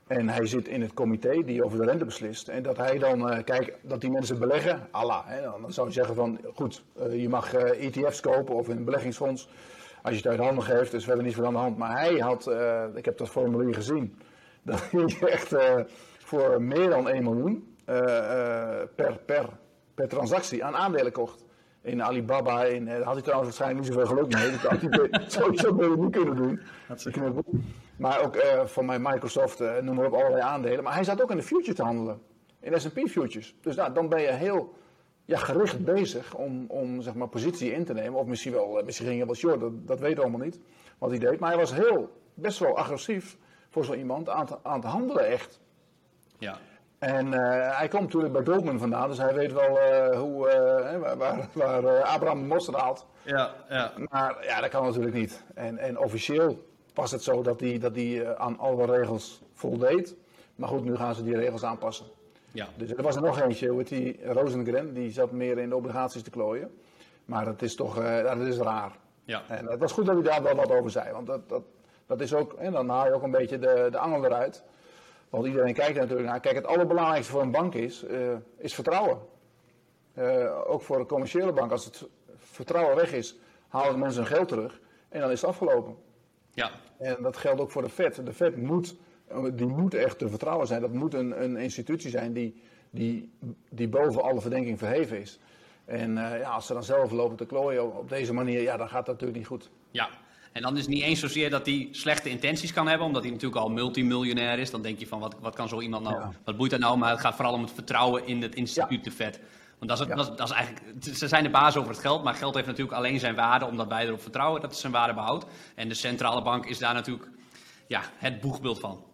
En 0.07 0.29
hij 0.29 0.47
zit 0.47 0.69
in 0.69 0.81
het 0.81 0.95
comité 0.95 1.45
die 1.45 1.65
over 1.65 1.79
de 1.79 1.85
rente 1.85 2.05
beslist. 2.05 2.49
En 2.49 2.63
dat 2.63 2.77
hij 2.77 2.99
dan, 2.99 3.31
eh, 3.31 3.45
kijk, 3.45 3.79
dat 3.83 4.01
die 4.01 4.11
mensen 4.11 4.39
beleggen, 4.39 4.89
Allah. 4.91 5.27
Hè, 5.27 5.43
dan 5.43 5.73
zou 5.73 5.87
je 5.87 5.93
zeggen 5.93 6.15
van, 6.15 6.41
goed, 6.55 6.83
eh, 6.99 7.21
je 7.21 7.29
mag 7.29 7.55
eh, 7.55 7.87
ETF's 7.87 8.21
kopen 8.21 8.55
of 8.55 8.69
een 8.69 8.85
beleggingsfonds. 8.85 9.49
Als 10.03 10.15
je 10.15 10.21
het 10.21 10.31
uit 10.31 10.39
handen 10.39 10.65
geeft, 10.65 10.93
is 10.93 11.05
verder 11.05 11.25
niet 11.25 11.35
veel 11.35 11.47
aan 11.47 11.53
de 11.53 11.59
hand. 11.59 11.77
Maar 11.77 11.99
hij 11.99 12.19
had, 12.19 12.51
ik 12.95 13.05
heb 13.05 13.19
dat 13.19 13.29
formulier 13.29 13.75
gezien, 13.75 14.19
dat 14.63 14.91
hij 14.91 15.31
echt 15.31 15.55
voor 16.19 16.63
meer 16.63 16.89
dan 16.89 17.09
1 17.09 17.23
miljoen 17.23 17.77
per, 18.95 19.19
per, 19.27 19.49
per 19.95 20.09
transactie 20.09 20.65
aan 20.65 20.77
aandelen 20.77 21.13
kocht. 21.13 21.45
In 21.85 22.03
Alibaba, 22.03 22.65
in, 22.65 22.89
eh, 22.89 22.95
daar 22.95 23.05
had 23.05 23.15
hij 23.15 23.23
trouwens 23.23 23.49
waarschijnlijk 23.49 23.81
niet 23.81 23.95
zoveel 23.95 24.17
geluk 24.17 24.35
mee. 24.35 24.51
Dat 24.51 24.61
had 24.61 24.81
hij 24.81 25.29
sowieso 25.41 25.75
beter 25.75 25.99
niet 25.99 26.11
kunnen 26.11 26.37
doen. 26.37 26.61
Maar 27.97 28.21
ook 28.21 28.37
eh 28.37 28.65
van 28.65 28.85
mij 28.85 28.99
Microsoft, 28.99 29.61
eh, 29.61 29.77
noem 29.79 29.95
maar 29.95 30.07
op, 30.07 30.13
allerlei 30.13 30.43
aandelen. 30.43 30.85
Maar 30.85 30.95
hij 30.95 31.05
zat 31.05 31.23
ook 31.23 31.31
in 31.31 31.37
de 31.37 31.43
future 31.43 31.75
te 31.75 31.83
handelen. 31.83 32.21
In 32.61 32.81
S&P 32.81 32.99
futures. 33.09 33.55
Dus 33.61 33.77
nou, 33.77 33.93
dan 33.93 34.09
ben 34.09 34.21
je 34.21 34.33
heel 34.33 34.75
ja, 35.25 35.39
gericht 35.39 35.85
bezig 35.85 36.35
om, 36.35 36.65
om 36.69 37.01
zeg 37.01 37.15
maar, 37.15 37.29
positie 37.29 37.73
in 37.73 37.85
te 37.85 37.93
nemen. 37.93 38.21
Of 38.21 38.27
misschien 38.27 38.53
wel, 38.53 38.79
eh, 38.79 38.85
misschien 38.85 39.07
ging 39.07 39.19
hij 39.19 39.27
wel 39.27 39.37
short, 39.37 39.61
dat, 39.61 39.87
dat 39.87 40.01
weten 40.01 40.17
we 40.17 40.23
allemaal 40.23 40.47
niet. 40.47 40.61
Wat 40.99 41.11
hij 41.11 41.19
deed. 41.19 41.39
Maar 41.39 41.51
hij 41.51 41.59
was 41.59 41.75
heel, 41.75 42.11
best 42.35 42.59
wel 42.59 42.77
agressief 42.77 43.37
voor 43.71 43.85
zo 43.85 43.95
iemand 43.95 44.29
aan 44.29 44.47
te, 44.47 44.59
aan 44.63 44.81
te 44.81 44.87
handelen 44.87 45.27
echt. 45.27 45.61
Ja. 46.39 46.59
En 47.05 47.35
eh, 47.35 47.79
hij 47.79 47.89
komt 47.89 48.03
natuurlijk 48.03 48.33
bij 48.33 48.45
Goldman 48.55 48.79
vandaan, 48.79 49.09
dus 49.09 49.19
hij 49.19 49.35
weet 49.35 49.53
wel 49.53 49.79
eh, 49.79 50.19
hoe, 50.19 50.49
eh, 50.49 50.99
waar, 50.99 51.49
waar, 51.53 52.03
Abraham 52.03 52.41
de 52.41 52.47
mosterd 52.47 52.77
haalt. 52.77 53.07
Ja, 53.23 53.51
ja. 53.69 53.93
Maar 54.11 54.45
ja, 54.45 54.61
dat 54.61 54.71
kan 54.71 54.85
natuurlijk 54.85 55.15
niet. 55.15 55.43
En, 55.55 55.79
en 55.79 55.99
officieel 55.99 56.67
was 56.95 57.11
het 57.11 57.23
zo 57.23 57.43
dat 57.43 57.61
hij 57.61 57.79
dat 57.79 57.95
die, 57.95 58.29
aan 58.29 58.59
alle 58.59 58.87
regels 58.87 59.43
voldeed. 59.53 60.17
Maar 60.55 60.69
goed, 60.69 60.85
nu 60.85 60.97
gaan 60.97 61.15
ze 61.15 61.25
die 61.25 61.37
regels 61.37 61.65
aanpassen. 61.65 62.07
ja. 62.53 62.69
Dus 62.77 62.91
er 62.91 63.03
was 63.03 63.17
er 63.17 63.23
nog 63.23 63.41
eentje, 63.41 63.69
hoe 63.69 63.79
heet 63.79 63.89
die, 63.89 64.33
Rosengren, 64.33 64.95
die 64.95 65.11
zat 65.11 65.31
meer 65.31 65.59
in 65.59 65.69
de 65.69 65.77
obligaties 65.77 66.23
te 66.23 66.31
klooien. 66.31 66.71
Maar 67.25 67.45
dat 67.45 67.63
is 67.63 67.75
toch, 67.75 67.95
dat 68.23 68.39
is 68.39 68.57
raar. 68.57 68.93
ja. 69.25 69.43
En 69.49 69.67
het 69.67 69.81
was 69.81 69.93
goed 69.93 70.07
dat 70.07 70.15
hij 70.15 70.25
daar 70.25 70.43
wel 70.43 70.55
wat 70.55 70.71
over 70.71 70.91
zei, 70.91 71.13
want 71.13 71.27
dat, 71.27 71.49
dat, 71.49 71.63
dat 72.07 72.21
is 72.21 72.35
ook, 72.35 72.53
en 72.53 72.73
dan 72.73 72.89
haal 72.89 73.07
je 73.07 73.13
ook 73.13 73.23
een 73.23 73.31
beetje 73.31 73.59
de, 73.59 73.89
de 73.91 73.99
angel 73.99 74.25
eruit. 74.25 74.63
Want 75.31 75.47
iedereen 75.47 75.75
kijkt 75.75 75.95
er 75.95 76.01
natuurlijk 76.01 76.29
naar. 76.29 76.41
Kijk, 76.41 76.55
het 76.55 76.67
allerbelangrijkste 76.67 77.33
voor 77.33 77.43
een 77.43 77.51
bank 77.51 77.75
is, 77.75 78.05
eh, 78.05 78.37
is 78.57 78.75
vertrouwen. 78.75 79.19
Eh, 80.15 80.61
ook 80.67 80.83
voor 80.83 80.99
een 80.99 81.07
commerciële 81.07 81.53
bank, 81.53 81.71
als 81.71 81.85
het 81.85 82.09
vertrouwen 82.37 82.97
weg 82.97 83.13
is, 83.13 83.37
halen 83.69 83.99
mensen 83.99 84.23
hun 84.23 84.33
geld 84.33 84.49
terug 84.49 84.81
en 85.09 85.21
dan 85.21 85.31
is 85.31 85.41
het 85.41 85.51
afgelopen. 85.51 85.97
ja. 86.53 86.71
En 86.99 87.17
dat 87.23 87.37
geldt 87.37 87.61
ook 87.61 87.71
voor 87.71 87.83
de 87.83 87.89
Fed. 87.89 88.27
De 88.27 88.33
Fed 88.33 88.57
moet, 88.57 88.97
die 89.53 89.67
moet 89.67 89.95
echt 89.95 90.19
te 90.19 90.29
vertrouwen 90.29 90.67
zijn. 90.67 90.81
Dat 90.81 90.93
moet 90.93 91.15
een, 91.15 91.43
een 91.43 91.57
institutie 91.57 92.11
zijn 92.11 92.33
die, 92.33 92.63
die, 92.91 93.33
die 93.71 93.89
boven 93.89 94.23
alle 94.23 94.41
verdenking 94.41 94.79
verheven 94.79 95.21
is. 95.21 95.39
En 95.85 96.19
eh, 96.19 96.41
ja, 96.41 96.51
als 96.51 96.67
ze 96.67 96.73
dan 96.73 96.85
zelf 96.85 97.11
lopen 97.11 97.37
te 97.37 97.47
klooien 97.47 97.97
op 97.97 98.09
deze 98.09 98.33
manier, 98.33 98.63
ja, 98.63 98.77
dan 98.77 98.89
gaat 98.89 99.07
dat 99.07 99.21
natuurlijk 99.21 99.39
niet 99.39 99.47
goed. 99.47 99.71
Ja, 99.91 100.09
en 100.55 100.63
dan 100.63 100.73
is 100.77 100.81
het 100.81 100.91
niet 100.95 101.03
eens 101.03 101.21
zozeer 101.21 101.51
dat 101.51 101.67
hij 101.67 101.89
slechte 101.91 102.29
intenties 102.31 102.73
kan 102.73 102.87
hebben, 102.89 103.07
omdat 103.07 103.23
hij 103.23 103.31
natuurlijk 103.33 103.61
al 103.61 103.71
multimiljonair 103.71 104.59
is. 104.59 104.71
Dan 104.71 104.83
denk 104.83 104.99
je 104.99 105.07
van, 105.07 105.21
wat, 105.21 105.37
wat 105.41 105.55
kan 105.55 105.69
zo 105.69 105.81
iemand 105.81 106.03
nou, 106.05 106.21
Ja. 106.21 106.33
wat 106.45 106.57
boeit 106.57 106.71
dat 106.71 106.81
nou? 106.81 106.99
Maar 106.99 107.11
het 107.11 107.21
gaat 107.21 107.35
vooral 107.35 107.55
om 107.55 107.63
het 107.63 107.73
vertrouwen 107.73 108.27
in 108.27 108.43
het 108.43 108.55
instituut, 108.55 109.05
de 109.05 109.11
Fed. 109.11 109.41
Want 109.79 109.91
dat 109.91 110.01
is, 110.01 110.07
het- 110.07 110.17
dat, 110.17 110.31
is, 110.31 110.37
dat 110.37 110.49
is 110.51 110.55
eigenlijk, 110.55 111.05
ze 111.17 111.29
zijn 111.29 111.43
de 111.43 111.51
baas 111.51 111.77
over 111.77 111.91
het 111.91 112.01
geld, 112.01 112.25
maar 112.25 112.35
geld 112.35 112.55
heeft 112.55 112.67
natuurlijk 112.67 112.97
alleen 112.97 113.19
zijn 113.21 113.35
waarde 113.35 113.67
omdat 113.67 113.89
wij 113.89 114.07
erop 114.07 114.23
vertrouwen 114.23 114.61
dat 114.61 114.71
het 114.71 114.81
zijn 114.81 114.93
waarde 114.93 115.15
behoudt. 115.15 115.47
En 115.75 115.89
de 115.89 115.95
centrale 115.95 116.43
bank 116.43 116.67
is 116.67 116.79
daar 116.79 116.95
natuurlijk 116.95 117.29
ja, 117.87 118.03
het 118.17 118.41
boegbeeld 118.41 118.81
van. 118.81 119.05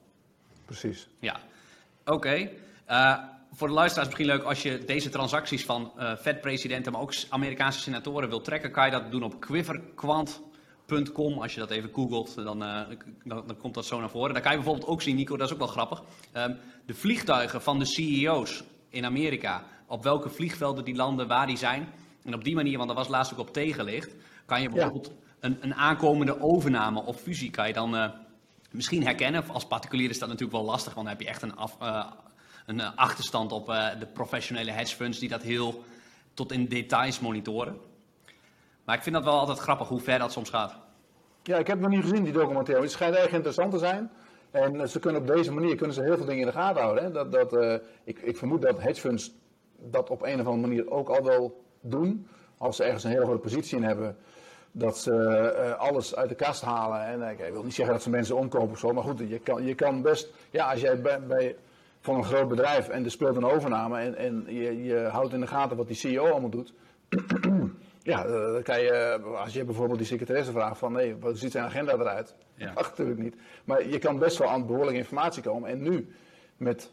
Precies. 0.64 1.08
Ja, 1.20 1.40
oké. 2.04 2.50
Eh, 2.84 3.16
voor 3.52 3.68
de 3.68 3.74
luisteraars 3.74 4.08
misschien 4.08 4.28
leuk, 4.28 4.42
als 4.42 4.62
je 4.62 4.84
deze 4.84 5.08
transacties 5.08 5.64
van 5.64 5.92
eh 5.96 6.16
Fed-presidenten, 6.16 6.92
maar 6.92 7.00
ook 7.00 7.12
Amerikaanse 7.28 7.80
senatoren 7.80 8.28
wil 8.28 8.40
trekken, 8.40 8.70
kan 8.70 8.84
je 8.84 8.90
dat 8.90 9.10
doen 9.10 9.22
op 9.22 9.40
quiverquant.com. 10.90 11.42
Als 11.42 11.54
je 11.54 11.60
dat 11.60 11.70
even 11.70 11.90
googelt, 11.92 12.34
dan, 12.34 12.62
eh, 12.62 12.80
dan, 13.24 13.42
dan 13.46 13.56
komt 13.56 13.74
dat 13.74 13.86
zo 13.86 14.00
naar 14.00 14.10
voren. 14.10 14.32
Dan 14.32 14.42
kan 14.42 14.50
je 14.50 14.56
bijvoorbeeld 14.56 14.88
ook 14.88 15.02
zien, 15.02 15.16
Nico, 15.16 15.36
dat 15.36 15.46
is 15.46 15.52
ook 15.52 15.58
wel 15.58 15.68
grappig, 15.68 16.02
ehm, 16.32 16.54
de 16.86 16.94
vliegtuigen 16.94 17.62
van 17.62 17.78
de 17.78 17.84
CEO's 17.84 18.62
in 18.88 19.04
Amerika. 19.04 19.64
Op 19.86 20.02
welke 20.02 20.28
vliegvelden 20.28 20.84
die 20.84 20.94
landen, 20.94 21.28
waar 21.28 21.46
die 21.46 21.56
zijn. 21.56 21.88
En 22.24 22.34
op 22.34 22.44
die 22.44 22.54
manier, 22.54 22.76
want 22.76 22.88
daar 22.88 22.96
was 22.98 23.08
laatst 23.08 23.32
ook 23.32 23.38
op 23.38 23.52
tegenlicht, 23.52 24.14
kan 24.46 24.62
je 24.62 24.68
bijvoorbeeld 24.68 25.12
een, 25.40 25.56
een 25.60 25.74
aankomende 25.74 26.40
overname 26.40 27.02
of 27.02 27.20
fusie, 27.20 27.50
kan 27.50 27.66
je 27.66 27.72
dan... 27.72 27.96
eh, 27.96 28.10
misschien 28.70 29.02
herkennen. 29.02 29.48
Als 29.48 29.66
particulier 29.66 30.10
is 30.10 30.18
dat 30.18 30.28
natuurlijk 30.28 30.58
wel 30.58 30.66
lastig, 30.66 30.94
want 30.94 31.06
dan 31.06 31.16
heb 31.16 31.24
je 31.24 31.30
echt 31.30 31.42
een, 31.42 31.56
af, 31.56 31.76
eh, 31.80 32.06
een 32.66 32.80
achterstand 32.80 33.52
op 33.52 33.66
de 33.98 34.06
professionele 34.12 34.70
hedge 34.70 34.96
funds 34.96 35.18
die 35.18 35.28
dat 35.28 35.42
heel 35.42 35.84
tot 36.34 36.52
in 36.52 36.66
details 36.66 37.20
monitoren. 37.20 37.76
Maar 38.90 38.98
ik 38.98 39.04
vind 39.04 39.16
dat 39.16 39.24
wel 39.24 39.38
altijd 39.38 39.58
grappig 39.58 39.88
hoe 39.88 40.00
ver 40.00 40.18
dat 40.18 40.32
soms 40.32 40.50
gaat. 40.50 40.76
Ja, 41.42 41.56
ik 41.56 41.66
heb 41.66 41.80
nog 41.80 41.90
niet 41.90 42.02
gezien, 42.02 42.24
die 42.24 42.32
documentaire. 42.32 42.82
Het 42.82 42.92
schijnt 42.92 43.14
erg 43.14 43.32
interessant 43.32 43.72
te 43.72 43.78
zijn. 43.78 44.10
En 44.50 44.80
eh, 44.80 44.86
ze 44.86 44.98
kunnen 44.98 45.20
op 45.20 45.26
deze 45.26 45.52
manier 45.52 45.76
kunnen 45.76 45.94
ze 45.94 46.02
heel 46.02 46.16
veel 46.16 46.24
dingen 46.26 46.40
in 46.40 46.46
de 46.46 46.52
gaten 46.52 46.82
houden. 46.82 47.04
Hè. 47.04 47.10
Dat, 47.10 47.32
dat, 47.32 47.52
eh, 47.52 47.74
ik, 48.04 48.18
ik 48.18 48.36
vermoed 48.36 48.62
dat 48.62 48.80
hedge 48.80 49.00
funds 49.00 49.32
dat 49.78 50.10
op 50.10 50.22
een 50.22 50.40
of 50.40 50.46
andere 50.46 50.66
manier 50.66 50.90
ook 50.90 51.08
al 51.08 51.24
wel 51.24 51.64
doen. 51.80 52.26
Als 52.58 52.76
ze 52.76 52.84
ergens 52.84 53.04
een 53.04 53.10
hele 53.10 53.24
grote 53.24 53.40
positie 53.40 53.76
in 53.76 53.84
hebben. 53.84 54.16
Dat 54.72 54.98
ze 54.98 55.12
eh, 55.12 55.78
alles 55.78 56.16
uit 56.16 56.28
de 56.28 56.34
kast 56.34 56.62
halen. 56.62 57.04
En 57.04 57.30
ik 57.30 57.52
wil 57.52 57.62
niet 57.62 57.74
zeggen 57.74 57.94
dat 57.94 58.02
ze 58.02 58.10
mensen 58.10 58.36
omkopen 58.36 58.70
of 58.70 58.78
zo. 58.78 58.92
Maar 58.92 59.04
goed, 59.04 59.18
je 59.18 59.38
kan, 59.38 59.64
je 59.64 59.74
kan 59.74 60.02
best. 60.02 60.32
Ja, 60.50 60.70
als 60.70 60.80
jij 60.80 61.00
bij, 61.00 61.26
bij, 61.26 61.56
van 62.00 62.16
een 62.16 62.24
groot 62.24 62.48
bedrijf 62.48 62.88
en 62.88 63.04
er 63.04 63.10
speelt 63.10 63.36
een 63.36 63.44
overname. 63.44 63.98
En, 63.98 64.16
en 64.16 64.44
je, 64.46 64.82
je 64.82 65.08
houdt 65.12 65.32
in 65.32 65.40
de 65.40 65.46
gaten 65.46 65.76
wat 65.76 65.86
die 65.86 65.96
CEO 65.96 66.30
allemaal 66.30 66.50
doet. 66.50 66.72
Ja, 68.10 68.24
eh, 68.24 68.52
dan 68.52 68.62
kan 68.62 68.80
je, 68.80 69.20
als 69.36 69.52
je 69.52 69.64
bijvoorbeeld 69.64 69.98
die 69.98 70.06
secretaresse 70.06 70.52
vraagt 70.52 70.78
van 70.78 70.92
nee, 70.92 71.16
hoe 71.20 71.34
ziet 71.36 71.52
zijn 71.52 71.64
agenda 71.64 71.92
eruit? 71.92 72.34
Ja. 72.54 72.72
Ach, 72.74 72.88
natuurlijk 72.88 73.18
niet. 73.18 73.36
Maar 73.64 73.88
je 73.88 73.98
kan 73.98 74.18
best 74.18 74.38
wel 74.38 74.48
aan 74.48 74.66
behoorlijke 74.66 74.98
informatie 74.98 75.42
komen. 75.42 75.70
En 75.70 75.82
nu, 75.82 76.08
met 76.56 76.90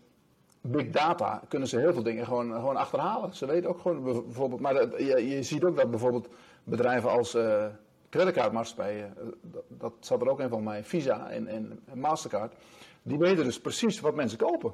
big 0.62 0.89
data, 0.89 1.41
kunnen 1.47 1.67
ze 1.67 1.79
heel 1.79 1.93
veel 1.93 2.03
dingen 2.03 2.25
gewoon, 2.25 2.53
gewoon 2.53 2.75
achterhalen. 2.75 3.33
Ze 3.36 3.45
weten 3.45 3.69
ook 3.69 3.79
gewoon 3.79 4.03
bijvoorbeeld, 4.03 4.62
maar 4.62 4.74
dat- 4.74 4.97
je, 4.97 5.27
je 5.29 5.43
ziet 5.43 5.63
ook 5.63 5.75
dat 5.77 5.89
bijvoorbeeld 5.89 6.29
bedrijven 6.63 7.09
als 7.09 7.33
eh 7.36 7.65
creditcardmaatschappijen, 8.09 9.13
eh, 9.17 9.24
dat, 9.41 9.63
dat 9.67 9.93
zat 10.00 10.21
er 10.21 10.29
ook 10.29 10.39
in 10.39 10.50
van 10.50 10.63
mij, 10.63 10.83
Visa 10.83 11.29
en, 11.29 11.47
en 11.47 11.79
Mastercard, 11.93 12.53
die 13.01 13.17
weten 13.17 13.43
dus 13.43 13.59
precies 13.59 14.00
wat 14.00 14.15
mensen 14.15 14.38
kopen. 14.38 14.74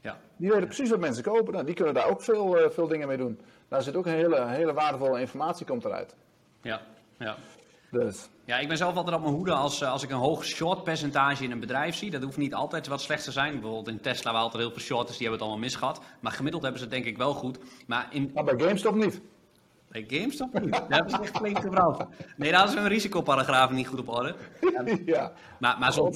Ja, 0.00 0.18
Die 0.36 0.48
weten 0.50 0.64
precies 0.66 0.90
wat 0.90 0.98
mensen 1.00 1.22
kopen. 1.24 1.52
Nou, 1.52 1.64
die 1.64 1.74
kunnen 1.74 1.94
daar 1.94 2.08
ook 2.10 2.20
veel, 2.22 2.58
eh, 2.58 2.70
veel 2.70 2.86
dingen 2.88 3.08
mee 3.08 3.16
doen. 3.16 3.40
Daar 3.68 3.82
zit 3.82 3.96
ook 3.96 4.06
een 4.06 4.12
hele, 4.12 4.46
hele 4.46 4.72
waardevolle 4.72 5.20
informatie 5.20 5.66
komt 5.66 5.84
eruit. 5.84 6.14
ja, 6.62 6.80
ja. 7.18 7.36
Dus. 7.90 8.28
Ja, 8.44 8.58
ik 8.58 8.68
ben 8.68 8.76
zelf 8.76 8.96
altijd 8.96 9.16
op 9.16 9.22
mijn 9.22 9.34
hoede 9.34 9.52
als, 9.52 9.80
eh, 9.80 9.92
als 9.92 10.02
ik 10.02 10.10
een 10.10 10.16
hoog 10.16 10.44
short 10.44 10.84
percentage 10.84 11.44
in 11.44 11.50
een 11.50 11.60
bedrijf 11.60 11.94
zie. 11.94 12.10
Dat 12.10 12.22
hoeft 12.22 12.36
niet 12.36 12.54
altijd 12.54 12.86
wat 12.86 13.00
slecht 13.00 13.24
te 13.24 13.32
zijn. 13.32 13.52
Bijvoorbeeld 13.52 13.88
in 13.88 14.00
Tesla 14.00 14.30
waren 14.30 14.44
altijd 14.44 14.62
heel 14.62 14.72
veel 14.72 14.82
shorters, 14.82 15.16
die 15.18 15.26
hebben 15.26 15.32
het 15.38 15.40
allemaal 15.48 15.68
misgehad. 15.68 16.00
Maar 16.20 16.32
gemiddeld 16.32 16.62
hebben 16.62 16.80
ze 16.80 16.86
het 16.86 16.94
denk 16.94 17.06
ik 17.06 17.16
wel 17.16 17.34
goed. 17.34 17.58
Maar 17.86 18.06
in, 18.10 18.30
Maar 18.34 18.44
bij 18.44 18.58
GameStop 18.58 18.94
niet. 18.94 19.20
bij 19.88 20.04
GameStop 20.08 20.60
niet. 20.60 20.70
Daar 20.72 20.86
hebben 20.88 21.10
ze 21.10 21.18
echt 21.22 21.36
flink 21.36 21.58
gebrand. 21.58 22.04
Nee, 22.36 22.50
daar 22.52 22.68
is 22.68 22.74
hun 22.74 22.88
risicoparagrafen 22.88 23.76
niet 23.76 23.88
goed 23.88 24.00
op 24.00 24.08
orde. 24.08 24.34
ja. 25.06 25.32
Maar, 25.58 25.78
maar 25.78 25.92
zo, 25.92 26.10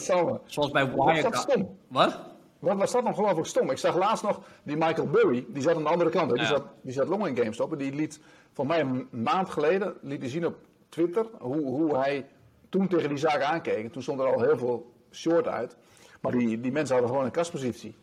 zoals 0.46 0.70
bij 0.70 0.90
Wirecard... 0.90 1.56
Wat? 1.88 2.20
Wat 2.60 2.76
was 2.76 2.92
dat 2.92 3.02
nog 3.02 3.10
ongelooflijk 3.16 3.46
stom? 3.48 3.70
Ik 3.70 3.78
zag 3.78 3.96
laatst 3.96 4.22
nog 4.22 4.40
die 4.62 4.76
Michael 4.76 5.06
Burry, 5.08 5.44
die 5.48 5.62
zat 5.62 5.76
aan 5.76 5.82
de 5.82 5.88
andere 5.88 6.10
kant. 6.10 6.30
hè. 6.30 6.36
Die, 6.36 6.42
Ja. 6.44 6.48
zat, 6.50 6.62
die 6.82 6.92
zat 6.92 7.08
long 7.08 7.26
in 7.26 7.36
GameStop. 7.36 7.72
En 7.72 7.78
die 7.78 7.94
liet, 7.94 8.20
voor 8.52 8.66
mij 8.66 8.80
een 8.80 9.08
maand 9.10 9.50
geleden, 9.50 9.94
liet 10.02 10.20
hij 10.20 10.30
zien 10.30 10.46
op 10.46 10.56
Twitter 10.88 11.26
hoe, 11.38 11.56
hoe 11.66 11.96
hij 11.96 12.26
toen 12.68 12.88
tegen 12.88 13.08
die 13.08 13.18
zaak 13.18 13.42
aankeek. 13.42 13.84
En 13.84 13.90
toen 13.90 14.02
stond 14.02 14.20
er 14.20 14.34
al 14.34 14.40
heel 14.42 14.58
veel 14.58 14.92
short 15.12 15.46
uit. 15.48 15.76
Maar 16.20 16.32
die, 16.32 16.60
die 16.60 16.72
mensen 16.72 16.92
hadden 16.94 17.10
gewoon 17.12 17.26
een 17.26 17.32
kastpositie. 17.32 17.96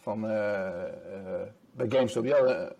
Van, 0.00 0.28
eh, 0.28 0.66
eh, 0.68 1.48
bij 1.72 1.86
GameStop. 1.88 2.22
Die 2.22 2.32
hadden 2.32 2.72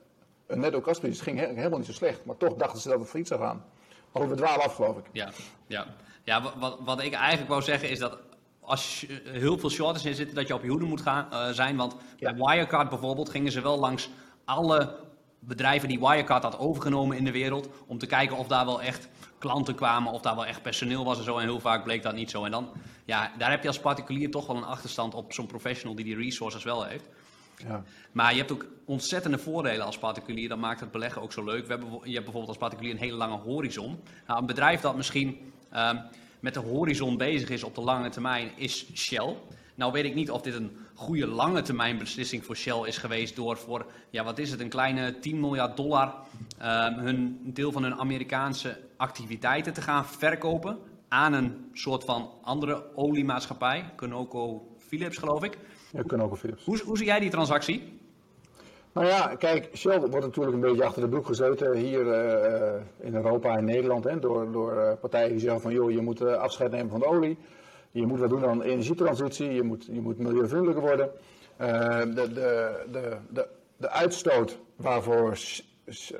een 0.46 0.60
netto 0.60 0.80
kastpositie. 0.80 1.20
Het 1.24 1.28
ging 1.36 1.48
he- 1.48 1.54
helemaal 1.54 1.78
niet 1.78 1.86
zo 1.86 1.92
slecht. 1.92 2.24
Maar 2.24 2.36
toch 2.36 2.54
dachten 2.54 2.80
ze 2.80 2.88
dat 2.88 2.98
het 2.98 3.08
failliet 3.08 3.28
zou 3.28 3.40
gaan. 3.40 3.64
Maar 4.12 4.28
we 4.28 4.34
dwalen 4.34 4.64
af, 4.64 4.74
geloof 4.74 4.98
ik. 4.98 5.04
Ja, 5.12 5.30
ja. 5.66 5.86
ja 6.22 6.42
wa- 6.42 6.58
wat, 6.58 6.78
wat 6.84 7.02
ik 7.02 7.12
eigenlijk 7.12 7.48
wou 7.48 7.62
zeggen 7.62 7.90
is 7.90 7.98
dat 7.98 8.18
als 8.64 9.00
je 9.00 9.22
heel 9.24 9.58
veel 9.58 9.70
shorters 9.70 10.04
in 10.04 10.14
zitten, 10.14 10.34
dat 10.34 10.46
je 10.46 10.54
op 10.54 10.62
je 10.62 10.68
hoede 10.68 10.84
moet 10.84 11.00
gaan, 11.00 11.32
eh, 11.32 11.48
zijn. 11.48 11.76
Want 11.76 11.96
Ja. 12.16 12.32
bij 12.32 12.46
Wirecard 12.46 12.88
bijvoorbeeld 12.88 13.28
gingen 13.28 13.52
ze 13.52 13.60
wel 13.60 13.78
langs 13.78 14.08
alle 14.44 14.96
bedrijven 15.38 15.88
die 15.88 16.00
Wirecard 16.00 16.42
had 16.42 16.58
overgenomen 16.58 17.16
in 17.16 17.24
de 17.24 17.32
wereld. 17.32 17.68
Om 17.86 17.98
te 17.98 18.06
kijken 18.06 18.36
of 18.36 18.46
daar 18.46 18.64
wel 18.64 18.82
echt 18.82 19.08
klanten 19.38 19.74
kwamen, 19.74 20.12
of 20.12 20.20
daar 20.20 20.34
wel 20.34 20.46
echt 20.46 20.62
personeel 20.62 21.04
was 21.04 21.18
en 21.18 21.24
zo. 21.24 21.38
En 21.38 21.44
heel 21.44 21.60
vaak 21.60 21.84
bleek 21.84 22.02
dat 22.02 22.14
niet 22.14 22.30
zo. 22.30 22.44
En 22.44 22.50
dan, 22.50 22.68
ja, 23.04 23.32
daar 23.38 23.50
heb 23.50 23.62
je 23.62 23.68
als 23.68 23.80
particulier 23.80 24.30
toch 24.30 24.46
wel 24.46 24.56
een 24.56 24.64
achterstand 24.64 25.14
op 25.14 25.32
zo'n 25.32 25.46
professional 25.46 25.96
die 25.96 26.04
die 26.04 26.16
resources 26.16 26.64
wel 26.64 26.84
heeft. 26.84 27.08
Ja. 27.66 27.82
Maar 28.12 28.32
je 28.32 28.38
hebt 28.38 28.52
ook 28.52 28.66
ontzettende 28.84 29.38
voordelen 29.38 29.86
als 29.86 29.98
particulier. 29.98 30.48
Dat 30.48 30.58
maakt 30.58 30.80
het 30.80 30.90
beleggen 30.90 31.22
ook 31.22 31.32
zo 31.32 31.44
leuk. 31.44 31.66
We 31.66 31.72
hebben, 31.72 31.90
je 31.90 31.96
hebt 32.12 32.24
bijvoorbeeld 32.24 32.48
als 32.48 32.56
particulier 32.56 32.92
een 32.92 32.98
hele 32.98 33.16
lange 33.16 33.36
horizon. 33.36 34.02
Nou, 34.26 34.40
een 34.40 34.46
bedrijf 34.46 34.80
dat 34.80 34.96
misschien 34.96 35.52
ehm, 35.70 35.96
met 36.44 36.54
de 36.54 36.60
horizon 36.60 37.16
bezig 37.16 37.48
is 37.48 37.64
op 37.64 37.74
de 37.74 37.80
lange 37.80 38.08
termijn 38.08 38.50
is 38.56 38.86
Shell. 38.94 39.36
Nou 39.74 39.92
weet 39.92 40.04
ik 40.04 40.14
niet 40.14 40.30
of 40.30 40.42
dit 40.42 40.54
een 40.54 40.76
goede 40.94 41.26
lange 41.26 41.62
termijn 41.62 41.98
beslissing 41.98 42.44
voor 42.44 42.56
Shell 42.56 42.80
is 42.86 42.98
geweest 42.98 43.36
door 43.36 43.56
voor, 43.56 43.86
ja 44.10 44.24
wat 44.24 44.38
is 44.38 44.50
het, 44.50 44.60
een 44.60 44.68
kleine 44.68 45.18
10 45.18 45.40
miljard 45.40 45.76
dollar 45.76 46.14
ehm, 46.58 46.98
hun 46.98 47.40
deel 47.42 47.72
van 47.72 47.82
hun 47.82 47.94
Amerikaanse 47.94 48.80
activiteiten 48.96 49.72
te 49.72 49.82
gaan 49.82 50.06
verkopen 50.06 50.78
aan 51.08 51.32
een 51.32 51.70
soort 51.72 52.04
van 52.04 52.30
andere 52.42 52.96
oliemaatschappij, 52.96 53.92
Conoco 53.96 54.66
Philips 54.78 55.16
geloof 55.16 55.44
ik. 55.44 55.58
Ja, 55.92 56.02
een 56.06 56.36
Philips. 56.36 56.64
Hoe, 56.64 56.82
hoe 56.84 56.96
zie 56.96 57.06
jij 57.06 57.20
die 57.20 57.30
transactie? 57.30 58.00
Nou 58.94 59.06
ja, 59.06 59.34
kijk, 59.38 59.68
Shell 59.76 59.98
wordt 60.00 60.20
natuurlijk 60.20 60.54
een 60.54 60.60
beetje 60.60 60.84
achter 60.84 61.02
de 61.02 61.08
broek 61.08 61.26
gezeten 61.26 61.76
hier 61.76 62.12
eh, 62.12 62.80
in 63.00 63.14
Europa 63.14 63.56
en 63.56 63.64
Nederland. 63.64 64.04
Hè, 64.04 64.18
door 64.18 64.52
door 64.52 64.76
eh, 64.78 64.92
partijen 65.00 65.30
die 65.30 65.40
zeggen 65.40 65.60
van 65.60 65.72
joh, 65.72 65.90
je 65.90 66.00
moet 66.00 66.20
eh, 66.20 66.34
afscheid 66.34 66.70
nemen 66.70 66.90
van 66.90 67.00
de 67.00 67.06
olie. 67.06 67.38
Je 67.90 68.06
moet 68.06 68.18
wat 68.18 68.28
doen 68.28 68.46
aan 68.46 68.62
energietransitie. 68.62 69.52
Je 69.52 69.62
moet, 69.62 69.86
je 69.92 70.00
moet 70.00 70.18
milieuvriendelijker 70.18 70.82
worden. 70.82 71.10
De, 71.56 72.12
de, 72.14 72.32
de, 72.90 73.16
de, 73.30 73.48
de 73.76 73.90
uitstoot 73.90 74.58
waarvoor 74.76 75.36
Sh- 75.36 75.60
Sh- 75.88 76.12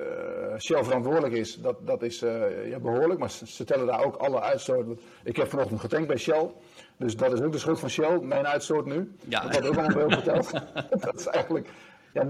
Shell 0.59 0.83
verantwoordelijk 0.83 1.33
is, 1.33 1.61
dat, 1.61 1.87
dat 1.87 2.01
is 2.01 2.19
ja, 2.65 2.79
behoorlijk. 2.79 3.19
Maar 3.19 3.31
ze, 3.31 3.63
tellen 3.63 3.85
daar 3.85 4.05
ook 4.05 4.15
alle 4.15 4.41
uitstoot. 4.41 4.85
Ik 5.23 5.35
heb 5.35 5.49
vanochtend 5.49 5.79
getankt 5.79 6.07
bij 6.07 6.17
Shell. 6.17 6.51
Dus 6.97 7.15
dat 7.15 7.33
is 7.33 7.41
ook 7.41 7.51
de 7.51 7.57
schuld 7.57 7.79
van 7.79 7.89
Shell, 7.89 8.19
mijn 8.19 8.47
uitstoot 8.47 8.85
nu. 8.85 9.11
Ja. 9.27 9.47
Dat 9.47 9.75
wordt 9.75 9.95
ook 9.95 10.03
ons 10.03 10.13
verteld. 10.13 10.51
dat 11.05 11.19
is 11.19 11.27
eigenlijk 11.27 11.69
ja, 12.15 12.25
90% 12.25 12.27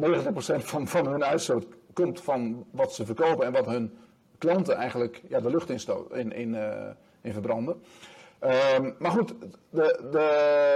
van, 0.64 1.08
hun 1.08 1.24
uitstoot 1.24 1.66
komt 1.94 2.22
van 2.22 2.66
wat 2.72 2.94
ze 2.94 3.06
verkopen 3.06 3.46
en 3.46 3.52
wat 3.52 3.66
hun 3.66 3.98
klanten 4.38 4.76
eigenlijk 4.76 5.22
ja, 5.28 5.40
de 5.40 5.50
lucht 5.50 5.70
in, 5.70 5.80
in, 6.12 6.32
in, 6.32 6.56
eh, 6.56 6.90
in 7.22 7.34
verbranden. 7.34 7.82
Ehm, 8.40 8.92
maar 9.00 9.12
goed, 9.12 9.34
de, 9.70 10.08
de, 10.12 10.20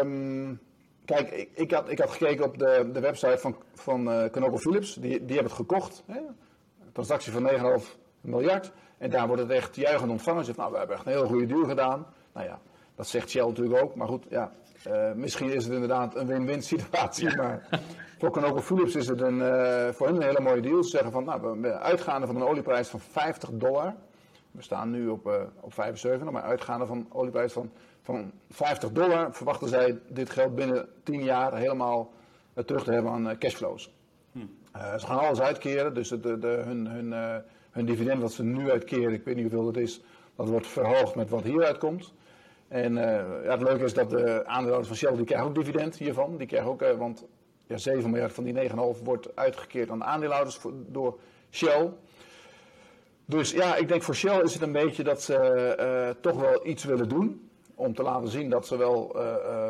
ehm, 0.02 0.56
kijk, 1.06 1.32
ik, 1.32 1.50
ik, 1.54 1.72
had, 1.72 1.90
ik 1.90 2.00
had 2.00 2.10
gekeken 2.10 2.46
op 2.46 2.58
de, 2.58 2.90
de 2.94 3.00
website 3.00 3.38
van, 3.38 3.56
van 3.74 4.12
eh 4.12 4.30
ConocoPhillips. 4.30 4.94
Die, 4.94 5.10
die 5.10 5.36
hebben 5.36 5.44
het 5.44 5.62
gekocht. 5.62 6.04
Hè? 6.06 6.18
Een 6.20 6.92
transactie 6.92 7.32
van 7.32 7.50
9,5 7.80 7.86
miljard. 8.22 8.72
En 8.98 9.10
daar 9.10 9.28
wordt 9.28 9.42
het 9.42 9.52
echt 9.52 9.76
juichend 9.76 10.12
ontvangen. 10.12 10.40
Ze 10.40 10.46
zegt, 10.46 10.58
nou, 10.58 10.72
we 10.72 10.78
hebben 10.78 10.96
echt 10.96 11.06
een 11.06 11.12
heel 11.12 11.28
goede 11.28 11.46
deal 11.46 11.64
gedaan. 11.64 12.06
Nou 12.34 12.46
ja, 12.46 12.60
dat 12.96 13.08
zegt 13.08 13.30
Shell 13.30 13.46
natuurlijk 13.46 13.84
ook. 13.84 13.96
Maar 13.96 14.08
goed, 14.08 14.26
ja, 14.30 14.52
eh, 14.84 15.12
misschien 15.14 15.50
is 15.50 15.64
het 15.64 15.74
inderdaad 15.74 16.16
een 16.16 16.28
win-win 16.28 16.62
situatie. 16.64 17.36
Maar 17.38 17.68
voor 18.18 18.32
ConocoPhillips 18.32 18.96
is 18.96 19.08
het 19.08 19.22
een, 19.22 19.42
eh, 19.42 19.90
voor 19.90 20.08
hen 20.08 20.16
een 20.16 20.22
hele 20.22 20.40
mooie 20.40 20.62
deal. 20.62 20.84
Ze 20.84 20.90
zeggen 20.90 21.12
van, 21.12 21.24
nou, 21.24 21.66
uitgaande 21.72 22.28
van 22.28 22.36
een 22.36 22.48
olieprijs 22.48 22.88
van 22.88 23.00
50 23.00 23.50
dollar. 23.54 23.94
We 24.52 24.62
staan 24.62 24.92
nu 24.92 25.08
op, 25.08 25.28
eh, 25.28 25.42
op 25.60 25.74
75, 25.74 26.32
maar 26.32 26.42
uitgaande 26.44 26.86
van 26.86 26.98
een 26.98 27.08
olieprijs 27.10 27.54
van, 27.54 27.72
van 28.02 28.32
50 28.50 28.92
dollar 28.92 29.34
verwachten 29.34 29.68
zij 29.68 30.00
dit 30.08 30.30
geld 30.30 30.56
binnen 30.56 30.88
10 31.04 31.24
jaar 31.24 31.56
helemaal 31.58 32.12
terug 32.66 32.84
te 32.84 32.92
hebben 32.92 33.12
aan 33.12 33.38
cashflows. 33.38 33.94
Eh, 34.72 34.98
ze 34.98 35.06
gaan 35.06 35.20
alles 35.20 35.40
uitkeren, 35.42 35.94
dus 35.94 36.10
de, 36.10 36.20
de, 36.20 36.40
de- 36.40 36.62
hun, 36.66 36.88
hun, 36.88 37.42
hun 37.72 37.86
dividend 37.86 38.22
wat 38.22 38.32
ze 38.32 38.44
nu 38.44 38.72
uitkeren, 38.72 39.14
ik 39.14 39.24
weet 39.24 39.36
niet 39.36 39.52
hoeveel 39.52 39.72
dat 39.72 39.78
is, 39.82 40.02
dat 40.36 40.48
wordt 40.50 40.68
verhoogd 40.68 41.16
met 41.16 41.30
wat 41.30 41.44
hieruit 41.44 41.78
komt. 41.78 42.14
En 42.70 42.98
eh, 42.98 43.44
ja, 43.44 43.52
het 43.52 43.62
leuke 43.62 43.84
is 43.84 43.94
dat 43.94 44.10
de 44.10 44.46
aandeelhouders 44.46 44.88
van 44.88 44.98
Shell, 44.98 45.16
die 45.16 45.26
krijgen 45.26 45.48
ook 45.48 45.56
dividend 45.56 45.98
hiervan. 45.98 46.38
Die 46.38 46.48
krijgen 46.48 46.70
ook, 46.70 46.82
eh, 46.82 46.98
want 46.98 47.26
ja, 47.68 47.78
7 47.78 48.10
miljard 48.10 48.34
van 48.34 48.44
die 48.44 48.54
9,5 48.54 49.02
wordt 49.04 49.36
uitgekeerd 49.36 49.90
aan 49.90 50.00
de 50.00 50.06
aandeelhouders 50.06 50.60
door 50.88 51.20
Shell. 51.52 51.92
Dus 53.26 53.52
ja, 53.52 53.76
ik 53.76 53.88
denk 53.88 54.04
voor 54.04 54.16
Shell 54.16 54.42
is 54.42 54.54
het 54.54 54.62
een 54.62 54.72
beetje 54.72 55.04
dat 55.04 55.22
ze 55.22 55.36
eh, 55.36 56.10
toch 56.22 56.40
wel 56.40 56.68
iets 56.68 56.84
willen 56.84 57.10
doen. 57.10 57.50
Om 57.76 57.96
te 57.96 58.04
laten 58.04 58.30
zien 58.30 58.50
dat 58.50 58.68
ze 58.68 58.78
wel 58.78 59.16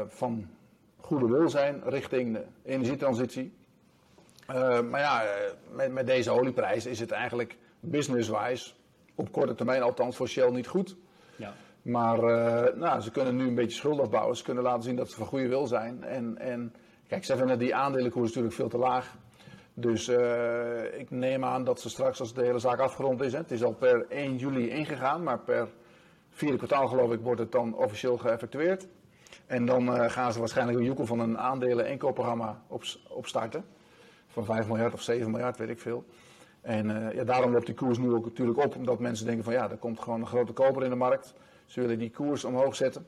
van 0.08 0.50
goede 0.98 1.28
wil 1.28 1.50
zijn 1.50 1.82
richting 1.86 2.34
de 2.34 2.44
energietransitie. 2.64 3.54
Maar 4.90 5.00
ja, 5.00 5.24
met, 5.72 5.92
met 5.92 6.08
deze 6.08 6.32
olieprijs 6.32 6.86
is 6.86 7.00
het 7.00 7.12
eigenlijk 7.12 7.58
business-wise, 7.80 8.72
op 9.16 9.32
korte 9.32 9.56
termijn 9.56 9.82
althans 9.82 10.16
voor 10.16 10.28
Shell 10.28 10.50
niet 10.50 10.68
goed. 10.68 10.96
Ja. 11.36 11.54
Maar 11.82 12.24
eh, 12.24 12.76
nou, 12.76 13.02
ze 13.02 13.12
kunnen 13.12 13.36
nu 13.36 13.48
een 13.48 13.56
beetje 13.56 13.78
schuld 13.78 14.00
afbouwen. 14.00 14.38
Ze 14.38 14.44
kunnen 14.44 14.64
laten 14.64 14.84
zien 14.84 14.96
dat 14.96 15.10
ze 15.10 15.16
van 15.16 15.26
goede 15.26 15.48
wil 15.48 15.68
zijn. 15.68 16.04
En, 16.04 16.38
en 16.38 16.74
kijk, 17.08 17.26
ze 17.26 17.38
vinden 17.38 17.60
die 17.60 17.76
aandelenkoers 17.76 18.28
natuurlijk 18.28 18.56
veel 18.56 18.70
te 18.70 18.78
laag. 18.78 19.16
Dus 19.74 20.08
eh, 20.08 21.00
ik 21.00 21.12
neem 21.12 21.44
aan 21.44 21.64
dat 21.64 21.82
ze 21.82 21.90
straks, 21.90 22.20
als 22.20 22.34
de 22.34 22.44
hele 22.44 22.60
zaak 22.60 22.80
afgerond 22.80 23.22
is, 23.22 23.32
hè, 23.32 23.38
het 23.38 23.52
is 23.52 23.64
al 23.64 23.74
per 23.74 24.06
1 24.10 24.36
juli 24.36 24.70
ingegaan, 24.70 25.24
maar 25.24 25.40
per 25.40 25.68
vierde 26.30 26.58
kwartaal 26.58 26.88
geloof 26.88 27.12
ik 27.12 27.20
wordt 27.20 27.40
het 27.40 27.52
dan 27.52 27.76
officieel 27.76 28.18
geëffectueerd. 28.18 28.88
En 29.46 29.66
dan 29.66 29.96
eh, 29.96 30.10
gaan 30.10 30.34
ze 30.34 30.40
waarschijnlijk 30.40 30.78
een 30.78 30.86
joekel 30.86 31.06
van 31.06 31.20
een 31.20 31.38
aandelen-inkoopprogramma 31.38 32.62
op, 32.68 32.84
opstarten. 33.08 33.66
Van 34.28 34.46
5 34.46 34.68
miljard 34.68 34.94
of 34.94 35.02
7 35.02 35.32
miljard, 35.32 35.58
weet 35.58 35.70
ik 35.70 35.80
veel. 35.80 36.04
En 36.62 37.12
ja, 37.14 37.24
daarom 37.24 37.52
loopt 37.52 37.66
die 37.66 37.76
koers 37.76 37.98
nu 37.98 38.12
ook 38.12 38.26
natuurlijk 38.26 38.66
op, 38.66 38.76
omdat 38.76 39.00
mensen 39.00 39.26
denken 39.26 39.44
van 39.44 39.54
ja, 39.54 39.70
er 39.70 39.78
komt 39.78 40.00
gewoon 40.00 40.20
een 40.20 40.28
grote 40.28 40.54
koper 40.54 40.84
in 40.84 40.90
de 40.90 40.96
markt. 40.96 41.34
Ze 41.70 41.82
willen 41.82 42.00
die 42.00 42.12
koers 42.12 42.44
omhoog 42.44 42.76
zetten. 42.76 43.06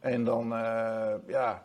En 0.00 0.24
dan 0.24 0.54
eh, 0.54 1.14
ja, 1.26 1.64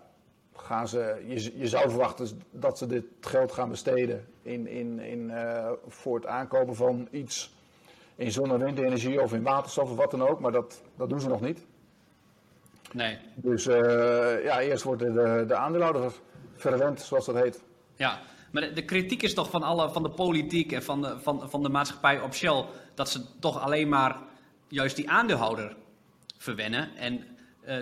gaan 0.55 0.88
ze, 0.88 1.24
je, 1.27 1.57
je 1.57 1.67
zou 1.67 1.89
verwachten 1.89 2.41
dat 2.51 2.77
ze 2.77 2.88
dit 2.88 3.05
geld 3.21 3.51
gaan 3.51 3.69
besteden 3.69 4.27
in, 4.41 4.67
in, 4.67 5.00
in, 5.00 5.29
eh, 5.29 5.71
voor 5.88 6.15
het 6.15 6.25
aankopen 6.25 6.75
van 6.75 7.07
iets 7.12 7.53
in 8.15 8.31
zon- 8.31 8.51
en 8.51 8.63
windenergie 8.63 9.21
of 9.21 9.33
in 9.33 9.43
waterstof 9.43 9.89
of 9.89 9.98
wat 9.98 10.12
dan 10.12 10.27
ook. 10.27 10.39
Maar 10.39 10.51
dat, 10.51 10.81
dat 10.95 11.09
doen 11.09 11.19
ze 11.19 11.27
nog 11.27 11.41
niet. 11.41 11.65
Nee. 12.91 13.17
Dus 13.36 13.67
eh, 13.67 14.43
ja, 14.43 14.62
eerst 14.62 14.83
wordt 14.83 15.01
de, 15.01 15.13
de, 15.13 15.43
de 15.48 15.55
aandeelhouder 15.55 16.12
verwend, 16.55 17.01
zoals 17.01 17.25
dat 17.25 17.36
heet. 17.36 17.63
Ja, 17.95 18.19
maar 18.51 18.62
de, 18.62 18.74
de 18.74 18.86
kritiek 18.86 19.24
is 19.24 19.33
toch 19.33 19.50
van, 19.50 19.63
alle, 19.63 19.89
van 19.89 20.03
de 20.03 20.09
politiek 20.09 20.71
en 20.71 20.83
van 20.83 21.01
de, 21.01 21.19
van, 21.19 21.50
van 21.50 21.63
de 21.63 21.69
maatschappij 21.69 22.21
op 22.21 22.33
Shell 22.33 22.65
dat 22.93 23.09
ze 23.09 23.39
toch 23.39 23.62
alleen 23.62 23.89
maar 23.89 24.17
juist 24.67 24.95
die 24.95 25.09
aandeelhouder 25.09 25.75
verwennen. 26.39 26.96
En 26.96 27.24
eh, 27.62 27.77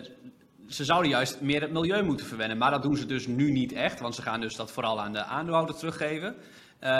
ze 0.67 0.85
zouden 0.85 1.11
juist 1.11 1.41
meer 1.41 1.61
het 1.61 1.71
milieu 1.71 2.03
moeten 2.03 2.25
verwennen. 2.25 2.57
Maar 2.57 2.71
dat 2.71 2.81
doen 2.81 2.97
ze 2.97 3.05
dus 3.05 3.27
nu 3.27 3.51
niet 3.51 3.71
echt, 3.71 3.99
want 3.99 4.15
ze 4.15 4.21
gaan 4.21 4.41
dus 4.41 4.55
dat 4.55 4.71
vooral 4.71 5.01
aan 5.01 5.13
de 5.13 5.23
aandeelhouder 5.23 5.75
teruggeven. 5.75 6.35
Eh, 6.79 6.99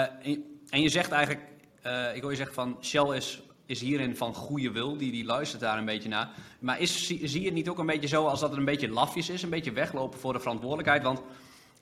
en, 0.70 0.82
je 0.82 0.88
zegt 0.88 1.10
eigenlijk, 1.10 1.46
eh, 1.82 2.14
ik 2.14 2.20
wil 2.20 2.30
je 2.30 2.36
zeggen 2.36 2.54
van 2.54 2.76
Shell 2.80 3.16
is, 3.16 3.42
is 3.66 3.80
hierin 3.80 4.16
van 4.16 4.34
goede 4.34 4.70
wil, 4.70 4.96
die, 4.96 5.12
die 5.12 5.24
luistert 5.24 5.60
daar 5.60 5.78
een 5.78 5.84
beetje 5.84 6.08
naar. 6.08 6.30
Maar 6.60 6.80
is, 6.80 7.06
zie, 7.06 7.28
zie 7.28 7.40
je 7.40 7.46
het 7.46 7.54
niet 7.54 7.68
ook 7.68 7.78
een 7.78 7.86
beetje 7.86 8.08
zo 8.08 8.26
als 8.26 8.40
dat 8.40 8.50
het 8.50 8.58
een 8.58 8.64
beetje 8.64 8.88
lafjes 8.88 9.28
is, 9.28 9.42
een 9.42 9.50
beetje 9.50 9.72
weglopen 9.72 10.18
voor 10.18 10.32
de 10.32 10.40
verantwoordelijkheid? 10.40 11.02
Want 11.02 11.22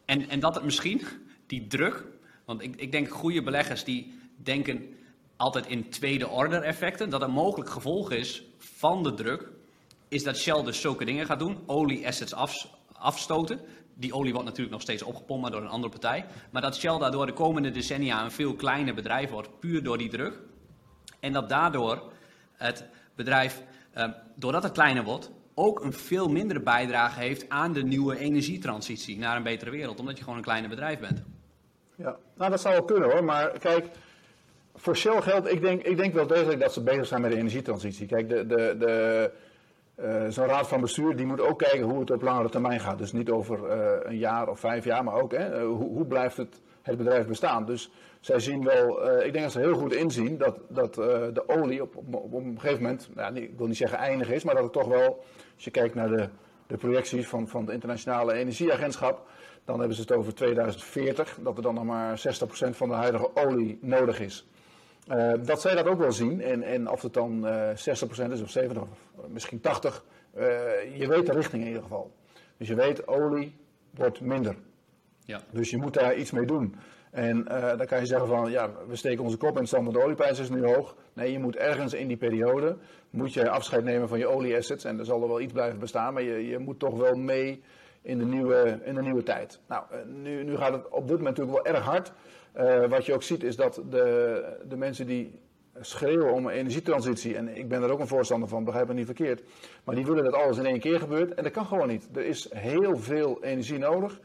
en, 0.05 0.29
en 0.29 0.41
dat 0.41 0.55
het 0.55 0.65
misschien, 0.65 1.03
die 1.47 1.67
druk, 1.67 2.05
want 2.45 2.63
ik, 2.63 2.77
ik 2.77 2.93
denk 2.93 3.09
goede 3.09 3.43
beleggers 3.43 3.85
die 3.85 4.15
denken 4.37 4.95
altijd 5.37 5.67
in 5.67 5.91
tweede 5.91 6.29
order 6.29 6.63
effecten, 6.63 7.11
dat 7.11 7.21
het 7.21 7.31
mogelijk 7.31 7.71
gevolg 7.71 8.11
is 8.11 8.43
van 8.59 9.03
de 9.03 9.15
druk 9.15 9.51
is 10.09 10.23
dat 10.23 10.37
Shell 10.37 10.63
dus 10.63 10.81
zulke 10.81 11.05
dingen 11.05 11.27
gaat 11.27 11.39
doen. 11.39 11.59
Olie-assets 11.67 12.35
af, 12.35 12.69
afstoten. 12.93 13.61
Die 13.95 14.15
olie 14.15 14.33
wordt 14.33 14.47
natuurlijk 14.47 14.73
nog 14.73 14.83
steeds 14.83 15.03
opgepompt, 15.03 15.43
maar 15.43 15.51
door 15.51 15.61
een 15.61 15.69
andere 15.69 15.93
partij. 15.93 16.25
Maar 16.51 16.63
dat 16.63 16.77
Shell 16.77 16.99
daardoor 16.99 17.27
de 17.27 17.33
komende 17.33 17.71
decennia 17.71 18.25
een 18.25 18.31
veel 18.31 18.55
kleiner 18.55 18.95
bedrijf 18.95 19.31
wordt, 19.31 19.59
puur 19.61 19.83
door 19.83 19.99
die 19.99 20.09
druk. 20.09 20.41
En 21.21 21.33
dat 21.33 21.49
daardoor 21.49 22.13
het 22.53 22.85
bedrijf, 23.15 23.63
eh, 23.93 24.09
doordat 24.35 24.63
het 24.63 24.73
kleiner 24.73 25.05
wordt, 25.05 25.31
ook 25.55 25.85
een 25.85 25.93
veel 25.93 26.29
mindere 26.29 26.61
bijdrage 26.61 27.21
heeft 27.21 27.49
aan 27.49 27.73
de 27.73 27.83
nieuwe 27.83 28.19
energietransitie 28.19 29.19
naar 29.19 29.37
een 29.37 29.43
betere 29.43 29.71
wereld. 29.71 30.01
Omdat 30.01 30.17
je 30.17 30.23
gewoon 30.23 30.39
een 30.39 30.45
kleiner 30.45 30.71
bedrijf 30.71 30.99
bent. 30.99 31.23
Ja, 31.95 32.17
nou 32.37 32.51
dat 32.51 32.61
zou 32.61 32.75
wel 32.75 32.85
kunnen 32.85 33.11
hoor. 33.11 33.25
Maar 33.25 33.59
kijk, 33.59 33.87
voor 34.75 34.97
Shell 34.97 35.21
geldt, 35.21 35.53
ik 35.53 35.61
denk, 35.61 35.83
ik 35.83 35.97
denk 35.97 36.15
wel 36.15 36.27
degelijk 36.27 36.61
dat 36.61 36.73
ze 36.73 36.83
bezig 36.83 37.07
zijn 37.07 37.21
met 37.21 37.31
de 37.31 37.37
energietransitie. 37.37 38.07
Kijk, 38.07 38.29
de, 38.29 38.47
de, 38.47 38.77
de, 38.79 39.31
uh, 39.97 40.27
zo'n 40.29 40.47
raad 40.47 40.69
van 40.69 40.81
bestuur 40.81 41.17
die 41.17 41.27
moet 41.27 41.41
ook 41.41 41.59
kijken 41.59 41.83
hoe 41.83 42.01
het 42.01 42.11
op 42.11 42.23
langere 42.23 42.49
termijn 42.49 42.81
gaat. 42.81 42.99
Dus 42.99 43.13
niet 43.13 43.31
over 43.31 43.59
uh, 43.59 44.11
een 44.11 44.19
jaar 44.19 44.49
of 44.49 44.61
vijf 44.61 44.85
jaar, 44.85 45.05
maar 45.05 45.23
ook 45.23 45.33
hè, 45.33 45.65
hoe, 45.65 45.89
hoe, 45.89 46.07
blijft 46.07 46.37
het, 46.37 46.61
het 46.83 46.97
bedrijf 46.97 47.27
bestaan. 47.27 47.67
Dus 47.67 47.91
zij 48.21 48.41
zien 48.41 48.65
wel, 48.65 49.11
ik 49.23 49.33
denk 49.33 49.45
dat 49.45 49.53
ze 49.53 49.59
heel 49.59 49.75
goed 49.75 49.93
inzien 49.93 50.39
dat, 50.39 50.59
dat 50.69 50.95
de 50.95 51.43
olie 51.47 51.83
op, 51.83 51.97
op, 51.97 52.15
op, 52.15 52.33
een 52.33 52.61
gegeven 52.61 52.83
moment, 52.83 53.09
nou, 53.15 53.35
ik 53.35 53.59
wil 53.59 53.67
niet 53.67 53.77
zeggen 53.77 53.99
eindig 53.99 54.31
is, 54.31 54.45
maar 54.45 54.55
dat 54.55 54.65
het 54.65 54.73
toch 54.73 54.89
wel, 54.89 55.25
als 55.55 55.65
je 55.65 55.71
kijkt 55.71 55.95
naar 55.95 56.09
de, 56.09 56.29
de 56.67 56.77
projecties 56.77 57.29
van, 57.29 57.49
van 57.49 57.61
het 57.61 57.71
Internationale 57.71 58.33
Energieagentschap, 58.33 59.29
dan 59.65 59.79
hebben 59.79 59.97
ze 59.97 60.03
het 60.03 60.13
over 60.13 60.35
2040, 60.35 61.39
dat 61.43 61.57
er 61.57 61.63
dan 61.63 61.75
nog 61.75 61.85
maar 61.85 62.19
60% 62.19 62.71
van 62.71 62.89
de 62.89 62.95
huidige 62.95 63.31
olie 63.35 63.79
nodig 63.81 64.21
is. 64.21 64.47
Uh, 65.13 65.33
dat 65.45 65.61
zij 65.61 65.75
dat 65.75 65.87
ook 65.87 65.99
wel 65.99 66.13
zien. 66.13 66.43
En, 66.43 66.63
en 66.63 66.91
of 66.91 67.03
het 67.03 67.15
dan 67.15 67.47
uh, 67.47 67.69
60% 67.71 67.75
is 68.31 68.43
of 68.43 68.51
70 68.51 68.83
of 68.83 68.89
misschien 69.29 69.61
80. 69.61 70.05
Uh, 70.37 70.43
je 70.99 71.07
weet 71.07 71.27
de 71.27 71.33
richting 71.33 71.63
in 71.63 71.69
ieder 71.69 71.83
geval. 71.83 72.13
Dus 72.57 72.69
je 72.69 72.75
weet, 72.75 73.09
olie 73.09 73.57
wordt 73.91 74.21
minder. 74.21 74.57
Ja. 75.25 75.41
Dus 75.51 75.71
je 75.71 75.77
moet 75.77 75.95
daar 75.95 76.17
iets 76.17 76.31
mee 76.31 76.47
doen. 76.47 76.75
En 77.11 77.45
dan 77.77 77.87
kan 77.87 77.99
je 77.99 78.07
zeggen 78.07 78.29
van, 78.29 78.51
ja, 78.51 78.71
we 78.89 78.97
steken 78.97 79.25
onze 79.25 79.37
kop 79.37 79.55
in 79.55 79.61
het 79.61 79.69
zand, 79.69 79.93
de 79.93 80.03
olieprijs 80.03 80.39
is 80.39 80.51
nu 80.51 80.65
hoog. 80.65 80.97
Nee, 81.13 81.33
je 81.33 81.39
moet 81.39 81.57
ergens 81.57 81.93
in 81.93 82.09
die 82.09 82.17
periode, 82.17 82.77
moet 83.11 83.33
je 83.33 83.51
afscheid 83.51 83.85
nemen 83.85 84.09
van 84.09 84.19
je 84.19 84.27
olieassets. 84.27 84.85
En 84.85 84.99
er 84.99 85.05
zal 85.05 85.23
er 85.23 85.29
wel 85.29 85.41
iets 85.41 85.53
blijven 85.53 85.79
bestaan, 85.79 86.13
maar 86.13 86.23
je, 86.23 86.47
je 86.47 86.59
moet 86.59 86.79
toch 86.79 86.97
wel 86.97 87.15
mee 87.15 87.63
in 88.03 88.19
de 88.19 88.25
nieuwe, 88.25 88.81
in 88.85 88.95
de 88.95 89.03
nieuwe 89.03 89.23
tijd. 89.23 89.61
Nou, 89.69 89.85
nu, 90.07 90.45
nu 90.45 90.57
gaat 90.57 90.73
het 90.73 90.89
op 90.89 91.09
dit 91.09 91.17
moment 91.17 91.37
natuurlijk 91.37 91.65
wel 91.65 91.75
erg 91.75 91.85
hard. 91.85 92.13
Uh, 92.59 92.87
wat 92.87 93.07
je 93.07 93.15
ook 93.15 93.23
ziet 93.23 93.43
is 93.43 93.57
dat 93.57 93.83
de, 93.91 94.43
de 94.69 94.77
mensen 94.77 95.07
die 95.07 95.41
schreeuwen 95.81 96.33
om 96.33 96.47
een 96.47 96.53
energietransitie, 96.53 97.37
en 97.37 97.57
ik 97.57 97.69
ben 97.69 97.83
er 97.83 97.91
ook 97.91 98.01
een 98.01 98.07
voorstander 98.07 98.49
van, 98.49 98.65
begrijp 98.65 98.89
me 98.89 98.95
niet 98.95 99.07
verkeerd, 99.07 99.43
maar 99.85 99.95
die 99.95 100.07
willen 100.07 100.25
dat 100.25 100.35
alles 100.35 100.59
in 100.59 100.67
één 100.67 100.81
keer 100.81 100.99
gebeurt 100.99 101.35
en 101.35 101.43
dat 101.43 101.53
kan 101.53 101.67
gewoon 101.67 101.89
niet. 101.89 102.09
Er 102.15 102.25
is 102.25 102.49
heel 102.55 102.97
veel 102.97 103.39
energie 103.43 103.79
nodig. 103.79 104.21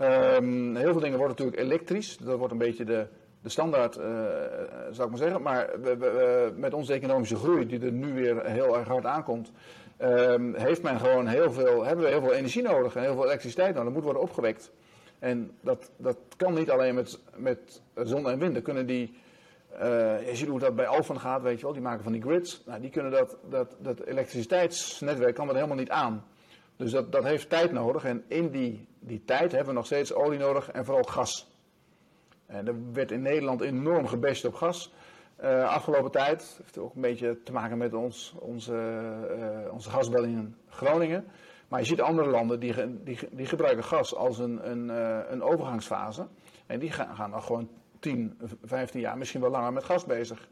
Um, 0.00 0.76
heel 0.76 0.92
veel 0.92 1.00
dingen 1.00 1.18
worden 1.18 1.36
natuurlijk 1.36 1.62
elektrisch, 1.62 2.16
dat 2.16 2.38
wordt 2.38 2.52
een 2.52 2.58
beetje 2.58 2.84
de, 2.84 3.06
de 3.42 3.48
standaard, 3.48 3.96
uh, 3.96 4.04
zou 4.90 5.02
ik 5.02 5.08
maar 5.08 5.18
zeggen. 5.18 5.42
Maar 5.42 5.70
met 6.56 6.74
onze 6.74 6.92
economische 6.92 7.36
groei, 7.36 7.66
die 7.66 7.80
er 7.80 7.92
nu 7.92 8.12
weer 8.12 8.46
heel 8.46 8.78
erg 8.78 8.88
hard 8.88 9.04
aankomt, 9.04 9.52
um, 10.02 10.54
heeft 10.54 10.82
men 10.82 11.00
gewoon 11.00 11.26
heel 11.26 11.52
veel, 11.52 11.84
hebben 11.84 12.04
we 12.04 12.10
heel 12.10 12.20
veel 12.20 12.32
energie 12.32 12.62
nodig 12.62 12.96
en 12.96 13.02
heel 13.02 13.14
veel 13.14 13.24
elektriciteit 13.24 13.68
nodig. 13.68 13.84
Dat 13.84 13.92
moet 13.92 14.04
worden 14.04 14.22
opgewekt. 14.22 14.72
En 15.18 15.50
dat, 15.60 15.90
dat 15.96 16.16
kan 16.36 16.54
niet 16.54 16.70
alleen 16.70 16.94
met, 16.94 17.20
met 17.36 17.82
zon 17.94 18.28
en 18.28 18.38
wind. 18.38 18.54
Dan 18.54 18.62
kunnen 18.62 18.86
die, 18.86 19.14
uh, 19.72 20.28
je 20.28 20.36
ziet 20.36 20.48
hoe 20.48 20.58
dat 20.58 20.76
bij 20.76 20.86
Alphen 20.86 21.20
gaat, 21.20 21.42
weet 21.42 21.58
je 21.58 21.64
wel, 21.64 21.72
die 21.72 21.82
maken 21.82 22.02
van 22.02 22.12
die 22.12 22.22
grids. 22.22 22.62
Nou, 22.66 22.80
die 22.80 22.90
kunnen 22.90 23.12
dat, 23.12 23.36
dat, 23.48 23.76
dat 23.78 24.00
elektriciteitsnetwerk 24.00 25.34
kan 25.34 25.46
dat 25.46 25.54
helemaal 25.54 25.76
niet 25.76 25.90
aan. 25.90 26.24
Dus 26.76 26.90
dat, 26.90 27.12
dat 27.12 27.24
heeft 27.24 27.48
tijd 27.48 27.72
nodig. 27.72 28.04
En 28.04 28.24
in 28.28 28.50
die, 28.50 28.86
die 28.98 29.24
tijd 29.24 29.50
hebben 29.50 29.68
we 29.68 29.74
nog 29.74 29.86
steeds 29.86 30.14
olie 30.14 30.38
nodig 30.38 30.70
en 30.70 30.84
vooral 30.84 31.02
gas. 31.02 31.50
En 32.46 32.66
er 32.66 32.74
werd 32.92 33.10
in 33.10 33.22
Nederland 33.22 33.60
enorm 33.60 34.06
gebest 34.06 34.44
op 34.44 34.54
gas. 34.54 34.92
Uh, 35.42 35.68
afgelopen 35.68 36.10
tijd 36.10 36.58
heeft 36.62 36.78
ook 36.78 36.94
een 36.94 37.00
beetje 37.00 37.42
te 37.42 37.52
maken 37.52 37.78
met 37.78 37.94
ons, 37.94 38.34
onze, 38.38 39.02
uh, 39.38 39.72
onze 39.72 39.90
gasbel 39.90 40.22
in 40.22 40.56
Groningen. 40.68 41.26
Maar 41.68 41.80
je 41.80 41.86
ziet 41.86 42.00
andere 42.00 42.28
landen 42.28 42.60
die, 42.60 43.02
die, 43.04 43.18
die 43.30 43.46
gebruiken 43.46 43.84
gas 43.84 44.14
als 44.14 44.38
een, 44.38 44.70
een, 44.70 44.88
uh, 44.88 45.18
een 45.28 45.42
overgangsfase. 45.42 46.26
En 46.66 46.78
die 46.78 46.90
gaan, 46.90 47.16
gaan 47.16 47.30
dan 47.30 47.42
gewoon 47.42 47.68
10, 48.00 48.38
15 48.64 49.00
jaar, 49.00 49.18
misschien 49.18 49.40
wel 49.40 49.50
langer 49.50 49.72
met 49.72 49.84
gas 49.84 50.04
bezig. 50.04 50.48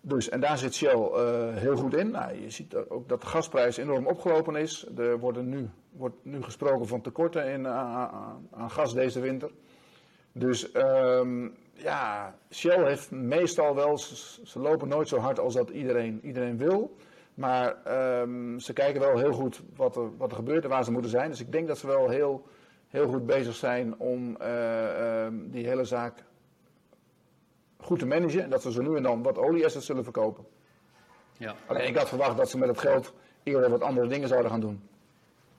Dus, 0.00 0.28
en 0.28 0.40
daar 0.40 0.58
zit 0.58 0.74
Shell 0.74 0.94
uh, 0.96 1.56
heel 1.56 1.76
goed 1.76 1.94
in. 1.94 2.10
Nou, 2.10 2.40
je 2.40 2.50
ziet 2.50 2.74
ook 2.74 3.08
dat 3.08 3.20
de 3.20 3.26
gasprijs 3.26 3.76
enorm 3.76 4.06
opgelopen 4.06 4.56
is. 4.56 4.86
Er 4.96 5.18
worden 5.18 5.48
nu, 5.48 5.70
wordt 5.90 6.16
nu 6.22 6.42
gesproken 6.42 6.86
van 6.86 7.00
tekorten 7.00 7.46
in, 7.46 7.68
aan, 7.68 8.48
aan 8.50 8.70
gas 8.70 8.94
deze 8.94 9.20
winter. 9.20 9.50
Dus 10.32 10.74
um, 10.74 11.56
ja, 11.74 12.34
Shell 12.50 12.86
heeft 12.86 13.10
meestal 13.10 13.74
wel, 13.74 13.98
ze, 13.98 14.40
ze, 14.46 14.58
lopen 14.58 14.88
nooit 14.88 15.08
zo 15.08 15.18
hard 15.18 15.38
als 15.38 15.54
dat 15.54 15.70
iedereen, 15.70 16.20
iedereen 16.22 16.58
wil. 16.58 16.96
Maar 17.34 17.76
um, 18.20 18.60
ze 18.60 18.72
kijken 18.72 19.00
wel 19.00 19.18
heel 19.18 19.32
goed 19.32 19.62
wat 19.76 19.96
er, 19.96 20.16
wat 20.16 20.30
er 20.30 20.36
gebeurt 20.36 20.64
en 20.64 20.70
waar 20.70 20.84
ze 20.84 20.92
moeten 20.92 21.10
zijn. 21.10 21.30
Dus 21.30 21.40
ik 21.40 21.52
denk 21.52 21.68
dat 21.68 21.78
ze 21.78 21.86
wel 21.86 22.08
heel, 22.08 22.46
heel 22.88 23.08
goed 23.08 23.26
bezig 23.26 23.54
zijn 23.54 23.98
om 23.98 24.36
uh, 24.40 25.24
um, 25.24 25.50
die 25.50 25.66
hele 25.66 25.84
zaak 25.84 26.24
goed 27.76 27.98
te 27.98 28.06
managen. 28.06 28.42
En 28.42 28.50
dat 28.50 28.62
ze 28.62 28.72
zo 28.72 28.82
nu 28.82 28.96
en 28.96 29.02
dan 29.02 29.22
wat 29.22 29.38
olieassets 29.38 29.86
zullen 29.86 30.04
verkopen. 30.04 30.44
Ja. 31.36 31.54
Alleen 31.66 31.88
ik 31.88 31.96
had 31.96 32.08
verwacht 32.08 32.36
dat 32.36 32.50
ze 32.50 32.58
met 32.58 32.68
het 32.68 32.78
geld 32.78 33.14
eerder 33.42 33.70
wat 33.70 33.82
andere 33.82 34.06
dingen 34.06 34.28
zouden 34.28 34.50
gaan 34.50 34.60
doen. 34.60 34.88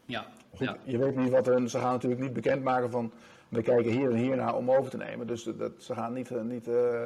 Ja. 0.06 0.26
Goed, 0.50 0.68
ja. 0.68 0.78
Je 0.84 0.98
weet 0.98 1.16
niet 1.16 1.30
wat 1.30 1.46
hun, 1.46 1.70
ze 1.70 1.80
gaan 1.80 1.92
natuurlijk 1.92 2.22
niet 2.22 2.34
bekendmaken 2.34 2.90
van 2.90 3.12
we 3.50 3.62
kijken 3.62 3.92
hier 3.92 4.10
en 4.10 4.16
hier 4.16 4.36
naar 4.36 4.56
om 4.56 4.72
over 4.72 4.90
te 4.90 4.98
nemen. 4.98 5.28
Dus 5.28 5.44
dat, 5.44 5.72
ze 5.78 5.94
gaan 5.94 6.14
niet, 6.14 6.30
niet 6.44 6.68
uh, 6.68 7.00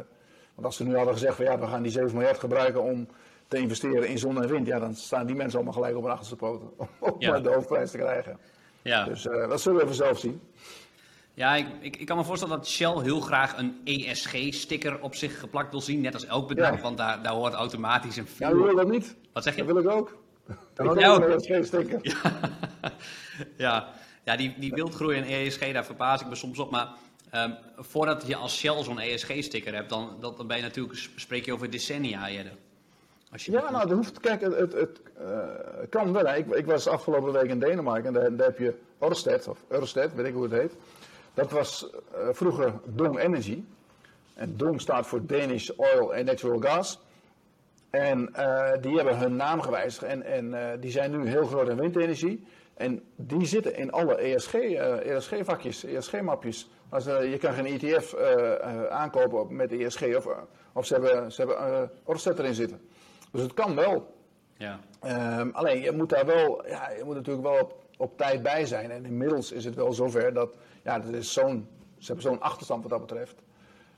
want 0.54 0.66
als 0.66 0.76
ze 0.76 0.84
nu 0.84 0.96
hadden 0.96 1.14
gezegd 1.14 1.36
van 1.36 1.46
ja 1.46 1.60
we 1.60 1.68
gaan 1.68 1.82
die 1.82 1.92
7 1.92 2.14
miljard 2.14 2.40
gebruiken 2.40 2.84
om 2.84 3.08
te 3.48 3.58
investeren 3.58 4.08
in 4.08 4.18
zon 4.18 4.42
en 4.44 4.50
wind, 4.50 4.68
ja, 4.68 4.80
dan 4.80 4.96
staan 4.96 5.26
die 5.26 5.36
mensen 5.36 5.56
allemaal 5.56 5.74
gelijk 5.78 5.96
op 5.96 6.02
hun 6.04 6.12
achterste 6.12 6.36
poten 6.36 6.70
om 7.00 7.16
Ja. 7.20 7.40
de 7.40 7.50
hoofdprijs 7.50 7.92
te 7.92 7.98
krijgen. 7.98 8.40
Ja. 8.82 9.04
Dus 9.04 9.28
eh, 9.28 9.50
dat 9.50 9.62
zullen 9.62 9.78
we 9.78 9.84
even 9.84 9.96
zelf 9.96 10.20
zien. 10.20 10.42
Ja, 11.34 11.56
ik, 11.56 11.68
ik, 11.80 11.98
ik 11.98 12.06
kan 12.06 12.18
me 12.18 12.24
voorstellen 12.24 12.58
dat 12.58 12.68
Shell 12.68 12.98
heel 13.02 13.20
graag 13.20 13.58
een 13.58 13.82
ESG-sticker 13.84 15.02
op 15.02 15.16
zich 15.16 15.40
geplakt 15.40 15.72
wil 15.72 15.82
zien, 15.82 16.02
net 16.02 16.14
als 16.14 16.26
elk 16.26 16.48
bedrijf, 16.48 16.76
Ja. 16.76 16.82
want 16.82 16.98
daar, 16.98 17.24
daar 17.24 17.34
hoort 17.34 17.54
automatisch 17.54 18.18
een 18.18 18.28
Ja, 18.38 18.56
wil 18.56 18.76
dat 18.76 18.90
niet? 18.90 19.16
Wat 19.34 19.44
zeg 19.44 19.56
je? 19.56 19.64
Dat 19.64 19.74
wil 19.74 19.84
ik 19.84 19.90
ook. 19.90 20.18
Ik 20.78 20.82
ook? 20.90 21.24
ook. 21.24 21.46
geen 21.46 21.66
sticker. 21.66 22.02
Ja, 23.58 23.94
ja 24.24 24.36
die, 24.36 24.56
die 24.60 24.72
wildgroei 24.74 25.18
en 25.18 25.24
ESG, 25.24 25.72
daar 25.72 25.86
verbaas 25.86 26.22
ik 26.22 26.28
me 26.28 26.36
soms 26.36 26.60
op. 26.60 26.72
Maar 26.72 26.88
ehm, 27.30 27.52
voordat 27.78 28.28
je 28.28 28.36
als 28.36 28.58
Shell 28.58 28.84
zo'n 28.84 29.00
ESG-sticker 29.00 29.74
hebt, 29.74 29.90
dan, 29.90 30.18
dat, 30.20 30.38
dan 30.38 30.48
ben 30.48 30.58
je 30.58 30.64
natuurlijk, 30.64 31.10
spreek 31.16 31.46
je 31.46 31.54
over 31.54 31.70
decennia 31.70 32.28
eerder. 32.30 32.52
Als 33.32 33.46
je 33.46 33.52
Ja, 33.52 33.72
nou, 33.72 33.88
dat 33.88 33.98
hoeft, 33.98 34.20
kijk, 34.20 34.42
het, 34.42 34.56
het, 34.56 34.74
het 34.74 35.02
eh, 35.18 35.40
kan 35.90 36.14
wel. 36.14 36.26
Hè. 36.26 36.36
Ik, 36.36 36.56
ik 36.56 36.66
was 36.66 36.88
afgelopen 36.88 37.32
week 37.32 37.50
in 37.50 37.60
Denemarken 37.60 38.06
en 38.06 38.14
daar, 38.14 38.36
daar 38.36 38.48
heb 38.48 38.58
je 38.58 38.74
Ørsted, 39.04 39.48
of 39.48 39.64
Ørsted, 39.72 40.14
weet 40.16 40.26
ik 40.26 40.34
hoe 40.34 40.44
het 40.44 40.52
heet. 40.52 40.76
Dat 41.34 41.52
was 41.52 41.90
eh, 41.90 42.28
vroeger 42.32 42.74
Dong 42.86 43.20
Energy. 43.20 43.64
En 44.34 44.58
Dong 44.58 44.82
staat 44.82 45.08
voor 45.08 45.26
Danish 45.26 45.70
Oil 45.70 46.14
and 46.14 46.26
Natural 46.26 46.60
Gas. 46.60 47.00
En 47.90 48.34
eh, 48.34 48.82
die 48.82 48.96
hebben 48.96 49.18
hun 49.18 49.36
naam 49.36 49.62
gewijzigd 49.62 50.04
en, 50.04 50.24
en 50.24 50.80
die 50.80 50.92
zijn 50.92 51.12
nu 51.12 51.28
heel 51.28 51.46
groot 51.46 51.70
in 51.70 51.78
windenergie. 51.78 52.48
En 52.74 53.04
die 53.16 53.46
zitten 53.46 53.76
in 53.76 53.92
alle 53.92 54.16
ESG, 54.16 54.54
eh, 54.54 55.16
ESG-vakjes, 55.16 55.84
ESG-mapjes. 55.84 56.70
Als, 56.90 57.06
je 57.06 57.38
kan 57.40 57.54
geen 57.54 57.66
ETF 57.66 58.16
aankopen 58.90 59.40
op- 59.40 59.50
met 59.50 59.72
ESG 59.72 60.16
of, 60.16 60.28
of 60.74 60.86
ze 60.86 60.94
hebben, 60.94 61.32
ze 61.32 61.42
hebben 61.42 61.92
Ørsted 62.10 62.40
erin 62.40 62.54
zitten. 62.54 62.80
Dus 63.32 63.42
het 63.42 63.54
kan 63.54 63.76
wel. 63.76 64.16
Ja, 64.58 64.80
Ehm, 65.00 65.50
alleen 65.52 65.82
je 65.82 65.92
moet 65.92 66.10
daar 66.10 66.26
wel, 66.26 66.68
ja, 66.68 66.90
je 66.90 67.04
moet 67.04 67.16
natuurlijk 67.16 67.48
wel 67.48 67.60
op, 67.62 67.84
op 67.98 68.18
tijd 68.18 68.44
bij 68.44 68.66
zijn. 68.66 68.92
En 68.92 69.06
inmiddels 69.06 69.52
is 69.52 69.66
het 69.66 69.76
wel 69.76 69.94
zover 69.94 70.34
dat, 70.34 70.50
ja, 70.84 71.00
dat 71.00 71.14
is 71.14 71.34
zo'n, 71.34 71.68
ze 71.98 72.06
hebben 72.06 72.24
zo'n 72.24 72.42
achterstand 72.42 72.82
wat 72.82 72.92
dat 72.92 73.00
betreft. 73.02 73.42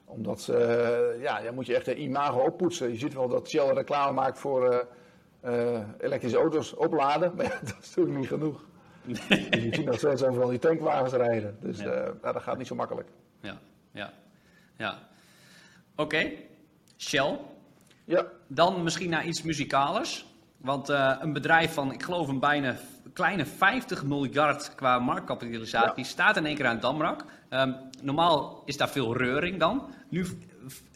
Omdat 0.05 0.41
ze, 0.41 0.55
eh, 0.57 1.21
ja, 1.21 1.41
dan 1.41 1.53
moet 1.53 1.65
je 1.65 1.75
echt 1.75 1.85
de 1.85 1.95
imago 1.95 2.39
oppoetsen. 2.39 2.89
Je 2.89 2.97
ziet 2.97 3.13
wel 3.13 3.27
dat 3.27 3.49
Shell 3.49 3.73
reclame 3.73 4.11
maakt 4.11 4.39
voor 4.39 4.69
eh, 4.69 5.75
eh, 5.75 5.83
elektrische 5.99 6.37
auto's 6.37 6.73
opladen, 6.73 7.33
maar 7.35 7.45
ja, 7.45 7.59
dat 7.61 7.77
is 7.81 7.87
natuurlijk 7.87 8.17
niet 8.17 8.27
genoeg. 8.27 8.65
Dus 9.03 9.27
je 9.27 9.69
ziet 9.71 9.85
nog 9.85 9.97
steeds 9.97 10.23
overal 10.23 10.49
die 10.49 10.59
tankwagens 10.59 11.13
rijden. 11.13 11.57
Dus 11.59 11.79
Ja. 11.79 12.13
ja, 12.21 12.31
dat 12.31 12.41
gaat 12.41 12.57
niet 12.57 12.67
zo 12.67 12.75
makkelijk. 12.75 13.07
ja, 13.41 13.59
ja. 13.91 14.13
ja. 14.77 14.97
Oké, 15.95 16.31
Shell. 16.97 17.39
Ja, 18.09 18.25
Dan 18.47 18.83
misschien 18.83 19.09
naar 19.09 19.25
iets 19.25 19.41
muzikalers. 19.41 20.25
Want 20.57 20.89
eh, 20.89 21.15
een 21.19 21.33
bedrijf 21.33 21.73
van, 21.73 21.91
ik 21.91 22.03
geloof 22.03 22.27
een 22.27 22.39
bijna 22.39 22.75
kleine 23.13 23.45
50 23.45 24.03
miljard 24.03 24.75
qua 24.75 24.99
marktkapitalisatie 24.99 26.03
Ja. 26.03 26.09
staat 26.09 26.37
in 26.37 26.45
één 26.45 26.55
keer 26.55 26.65
aan 26.65 26.71
het 26.73 26.81
damrak. 26.81 27.25
Ehm, 27.49 27.73
normaal 28.01 28.61
is 28.65 28.77
daar 28.77 28.89
veel 28.89 29.17
reuring 29.17 29.59
dan. 29.59 29.83
Nu 30.09 30.25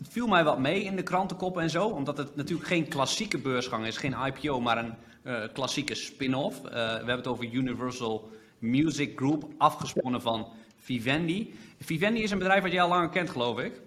viel 0.09 0.27
mij 0.27 0.43
wat 0.43 0.59
mee 0.59 0.83
in 0.83 0.95
de 0.95 1.03
krantenkoppen 1.03 1.61
en 1.61 1.69
zo. 1.69 1.87
Omdat 1.87 2.17
het 2.17 2.35
natuurlijk 2.35 2.67
geen 2.67 2.87
klassieke 2.87 3.37
beursgang 3.37 3.85
is, 3.85 3.97
geen 3.97 4.15
IPO, 4.25 4.59
maar 4.59 4.77
een 4.77 4.93
uh, 5.23 5.43
klassieke 5.53 5.95
spin-off. 5.95 6.57
Uh, 6.57 6.71
we 6.71 6.77
hebben 6.79 7.15
het 7.15 7.27
over 7.27 7.45
Universal 7.51 8.31
Music 8.59 9.11
Group, 9.15 9.45
afgesponnen 9.57 10.21
van 10.21 10.47
Vivendi. 10.77 11.53
Vivendi 11.79 12.23
is 12.23 12.31
een 12.31 12.37
bedrijf 12.37 12.63
wat 12.63 12.71
jij 12.71 12.81
al 12.81 12.89
langer 12.89 13.09
kent, 13.09 13.29
geloof 13.29 13.59
ik. 13.59 13.81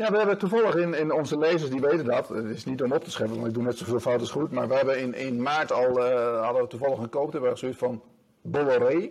Ja, 0.00 0.10
we 0.10 0.16
hebben 0.16 0.38
toevallig 0.38 0.74
in, 0.74 0.94
in 0.94 1.12
onze 1.12 1.38
lezers, 1.38 1.70
die 1.70 1.80
weten 1.80 2.04
dat. 2.04 2.28
Het 2.28 2.44
is 2.44 2.64
niet 2.64 2.82
om 2.82 2.92
op 2.92 3.04
te 3.04 3.10
scheppen, 3.10 3.34
want 3.34 3.48
ik 3.48 3.54
doe 3.54 3.62
net 3.62 3.78
zoveel 3.78 4.00
fout 4.00 4.20
als 4.20 4.30
goed. 4.30 4.50
Maar 4.50 4.68
we 4.68 4.74
hebben 4.74 5.00
in, 5.00 5.14
in 5.14 5.42
maart 5.42 5.72
al, 5.72 5.98
uh, 5.98 6.42
hadden 6.42 6.62
we 6.62 6.68
toevallig 6.68 6.98
een 6.98 7.08
koop, 7.08 7.32
hebben 7.32 7.50
we 7.50 7.56
zoiets 7.56 7.78
van 7.78 8.02
Bolloré. 8.40 9.10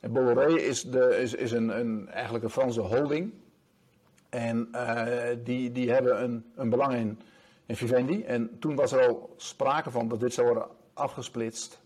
En 0.00 0.12
Bolloré 0.12 0.52
is, 0.52 0.82
de, 0.82 1.18
is, 1.20 1.34
is 1.34 1.52
een, 1.52 1.78
een, 1.78 2.08
eigenlijk 2.08 2.44
een 2.44 2.50
Franse 2.50 2.80
holding. 2.80 3.32
En 4.28 4.68
uh, 4.72 5.04
die, 5.44 5.72
die 5.72 5.90
hebben 5.90 6.22
een, 6.22 6.44
een 6.54 6.70
belang 6.70 6.94
in, 6.94 7.20
in 7.66 7.76
Vivendi. 7.76 8.22
En 8.22 8.58
toen 8.58 8.74
was 8.74 8.92
er 8.92 9.06
al 9.06 9.34
sprake 9.36 9.90
van 9.90 10.08
dat 10.08 10.20
dit 10.20 10.34
zou 10.34 10.46
worden 10.46 10.66
afgesplitst. 10.94 11.80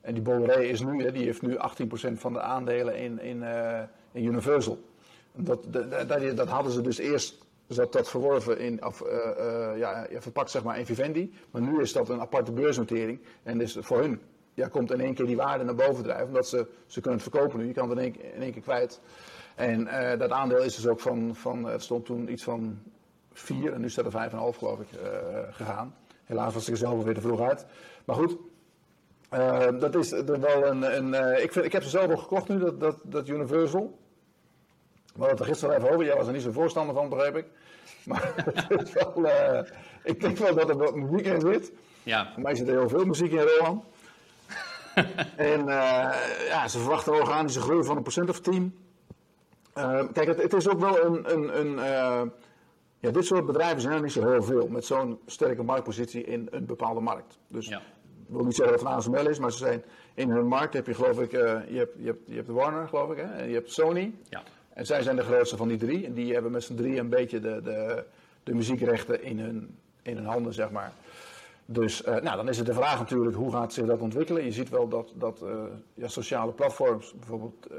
En 0.00 0.14
die 0.14 0.22
Bolloré 0.22 0.62
is 0.62 0.80
nu, 0.80 1.12
die 1.12 1.24
heeft 1.24 1.42
nu 1.42 1.56
18% 1.56 2.12
van 2.12 2.32
de 2.32 2.40
aandelen 2.40 2.96
in, 2.96 3.20
in, 3.20 3.36
uh, 3.36 3.80
in 4.12 4.24
Universal. 4.24 4.78
Dat, 5.32 5.66
dat, 5.68 6.36
dat 6.36 6.48
hadden 6.48 6.72
ze 6.72 6.80
dus 6.80 6.98
eerst 6.98 7.48
zat 7.74 7.92
dat 7.92 8.08
verworven 8.08 8.58
in, 8.58 8.84
of, 8.84 9.02
uh, 9.02 9.08
uh, 9.38 9.78
ja, 9.78 10.06
verpakt 10.10 10.50
zeg 10.50 10.62
maar 10.62 10.78
in 10.78 10.86
Vivendi. 10.86 11.32
Maar 11.50 11.62
nu 11.62 11.80
is 11.80 11.92
dat 11.92 12.08
een 12.08 12.20
aparte 12.20 12.52
beursnotering. 12.52 13.20
En 13.42 13.58
dus 13.58 13.76
voor 13.80 13.98
hun 13.98 14.20
ja, 14.54 14.68
komt 14.68 14.92
in 14.92 15.00
één 15.00 15.14
keer 15.14 15.26
die 15.26 15.36
waarde 15.36 15.64
naar 15.64 15.74
boven 15.74 16.02
drijven. 16.02 16.26
Omdat 16.26 16.48
ze, 16.48 16.66
ze 16.86 17.00
kunnen 17.00 17.20
verkopen 17.20 17.58
nu. 17.58 17.66
Je 17.66 17.72
kan 17.72 17.90
het 17.90 17.98
in 17.98 18.04
één, 18.04 18.34
in 18.34 18.42
één 18.42 18.52
keer 18.52 18.62
kwijt. 18.62 19.00
En 19.54 19.80
uh, 19.80 20.18
dat 20.18 20.30
aandeel 20.30 20.62
is 20.62 20.74
dus 20.74 20.86
ook 20.86 21.00
van, 21.00 21.36
van, 21.36 21.64
het 21.64 21.82
stond 21.82 22.04
toen 22.04 22.32
iets 22.32 22.42
van 22.42 22.78
4 23.32 23.72
en 23.72 23.80
nu 23.80 23.90
staat 23.90 24.14
er 24.14 24.30
5,5 24.30 24.58
geloof 24.58 24.80
ik 24.80 24.88
gegaan. 25.50 25.94
Helaas 26.24 26.54
was 26.54 26.66
ik 26.66 26.72
er 26.72 26.78
zelf 26.78 27.04
weer 27.04 27.14
te 27.14 27.20
vroeg 27.20 27.40
uit. 27.40 27.66
Maar 28.04 28.16
goed, 28.16 28.36
dat 29.80 29.94
is 29.94 30.10
wel 30.24 30.66
een. 30.66 30.96
een 30.96 31.42
ik, 31.42 31.52
vind, 31.52 31.64
ik 31.64 31.72
heb 31.72 31.82
ze 31.82 31.88
zelf 31.88 32.10
al 32.10 32.16
gekocht 32.16 32.48
nu, 32.48 32.58
dat, 32.58 32.80
dat, 32.80 32.96
dat 33.04 33.28
Universal. 33.28 33.98
We 35.14 35.18
hadden 35.18 35.30
het 35.30 35.40
er 35.40 35.46
gisteren 35.46 35.76
even 35.76 35.90
over. 35.90 36.04
Jij 36.04 36.16
was 36.16 36.26
er 36.26 36.32
niet 36.32 36.42
zo 36.42 36.50
voorstander 36.50 36.94
van, 36.94 37.08
begreep 37.08 37.36
ik. 37.36 37.46
Maar 38.04 38.32
het 38.68 38.82
is 38.88 38.92
wel, 38.92 39.14
uh, 39.16 39.60
ik 40.02 40.20
denk 40.20 40.38
wel 40.38 40.54
dat 40.54 40.68
er 40.68 40.76
wat 40.76 40.94
muziek 40.94 41.26
in 41.26 41.40
zit. 41.40 41.72
Ja. 42.02 42.30
Voor 42.32 42.42
mij 42.42 42.54
zit 42.54 42.68
er 42.68 42.78
heel 42.78 42.88
veel 42.88 43.04
muziek 43.04 43.32
in, 43.32 43.38
Roland. 43.42 43.84
en 45.36 45.60
uh, 45.60 46.14
ja, 46.48 46.68
ze 46.68 46.78
verwachten 46.78 47.12
een 47.12 47.20
organische 47.20 47.60
groei 47.60 47.84
van 47.84 47.96
een 47.96 48.02
procent 48.02 48.28
of 48.28 48.40
10. 48.40 48.78
Uh, 49.76 50.02
kijk, 50.12 50.26
het, 50.26 50.42
het, 50.42 50.52
is 50.52 50.68
ook 50.68 50.80
wel 50.80 51.04
een. 51.04 51.32
een, 51.32 51.60
een 51.60 52.32
ja, 52.98 53.10
dit 53.10 53.26
soort 53.26 53.46
bedrijven 53.46 53.80
zijn 53.80 53.94
er 53.94 54.02
niet 54.02 54.12
zo 54.12 54.28
heel 54.28 54.42
veel. 54.42 54.68
Met 54.68 54.84
zo'n 54.84 55.18
sterke 55.26 55.62
marktpositie 55.62 56.24
in 56.24 56.48
een 56.50 56.66
bepaalde 56.66 57.00
markt. 57.00 57.38
Dus 57.48 57.66
ja. 57.66 57.78
ik 57.78 58.26
wil 58.26 58.44
niet 58.44 58.54
zeggen 58.54 58.76
dat 58.76 58.84
het 58.84 58.94
ASML 58.96 59.28
is, 59.28 59.38
maar 59.38 59.52
ze 59.52 59.58
zijn 59.58 59.84
in 60.14 60.30
hun 60.30 60.46
markt. 60.46 60.74
Heb 60.74 60.86
je 60.86 60.94
geloof 60.94 61.20
ik. 61.20 61.30
je, 61.30 61.38
hebt, 61.38 61.94
je, 61.98 62.06
hebt, 62.06 62.26
je 62.26 62.34
hebt 62.34 62.46
de 62.46 62.52
Warner, 62.52 62.88
geloof 62.88 63.10
ik. 63.10 63.16
Hè? 63.16 63.24
En 63.24 63.48
je 63.48 63.54
hebt 63.54 63.72
Sony. 63.72 64.14
Ja. 64.28 64.42
En 64.80 64.86
zij 64.86 65.02
zijn 65.02 65.16
de 65.16 65.22
grootste 65.22 65.56
van 65.56 65.68
die 65.68 65.76
drie. 65.76 66.06
En 66.06 66.12
die 66.12 66.32
hebben 66.32 66.52
met 66.52 66.62
z'n 66.62 66.74
drie 66.74 66.98
een 66.98 67.08
beetje 67.08 67.40
de, 67.40 67.62
de, 67.62 68.04
de 68.42 68.54
muziekrechten 68.54 69.22
in 69.22 69.38
hun, 69.38 69.78
in 70.02 70.16
hun 70.16 70.26
handen, 70.26 70.52
zeg 70.52 70.70
maar. 70.70 70.92
Dus 71.64 72.02
uh, 72.02 72.16
nou, 72.16 72.36
dan 72.36 72.48
is 72.48 72.56
het 72.56 72.66
de 72.66 72.74
vraag 72.74 72.98
natuurlijk, 72.98 73.36
hoe 73.36 73.52
gaat 73.52 73.72
zich 73.72 73.86
dat 73.86 74.00
ontwikkelen? 74.00 74.44
Je 74.44 74.52
ziet 74.52 74.68
wel 74.68 74.88
dat, 74.88 75.12
dat 75.14 75.40
uh, 75.42 75.50
ja, 75.94 76.08
sociale 76.08 76.52
platforms, 76.52 77.14
bijvoorbeeld 77.14 77.66
uh, 77.70 77.76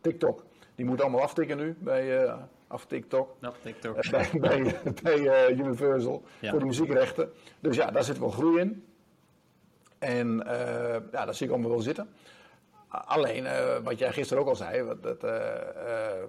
TikTok, 0.00 0.44
die 0.74 0.84
moet 0.84 1.00
allemaal 1.00 1.22
aftikken 1.22 1.56
nu 1.56 1.76
bij 1.78 2.34
af 2.66 2.86
TikTok. 2.86 3.36
Af 3.40 3.58
TikTok. 3.62 4.10
bij 4.10 4.30
bij, 4.40 4.82
bij 5.02 5.50
Universal 5.52 6.22
ja. 6.40 6.50
voor 6.50 6.58
de 6.58 6.66
muziekrechten. 6.66 7.32
Dus 7.60 7.76
ja, 7.76 7.90
daar 7.90 8.04
zit 8.04 8.18
wel 8.18 8.30
groei 8.30 8.60
in. 8.60 8.84
En 9.98 10.42
ja, 11.12 11.24
dat 11.24 11.36
zie 11.36 11.46
ik 11.46 11.52
allemaal 11.52 11.70
wel 11.70 11.80
zitten. 11.80 12.08
Alleen, 12.88 13.44
uh, 13.44 13.78
wat 13.82 13.98
jij 13.98 14.12
gisteren 14.12 14.42
ook 14.42 14.48
al 14.48 14.56
zei, 14.56 14.94
dat, 15.00 15.24
uh, 15.24 15.30
uh, 15.30 16.24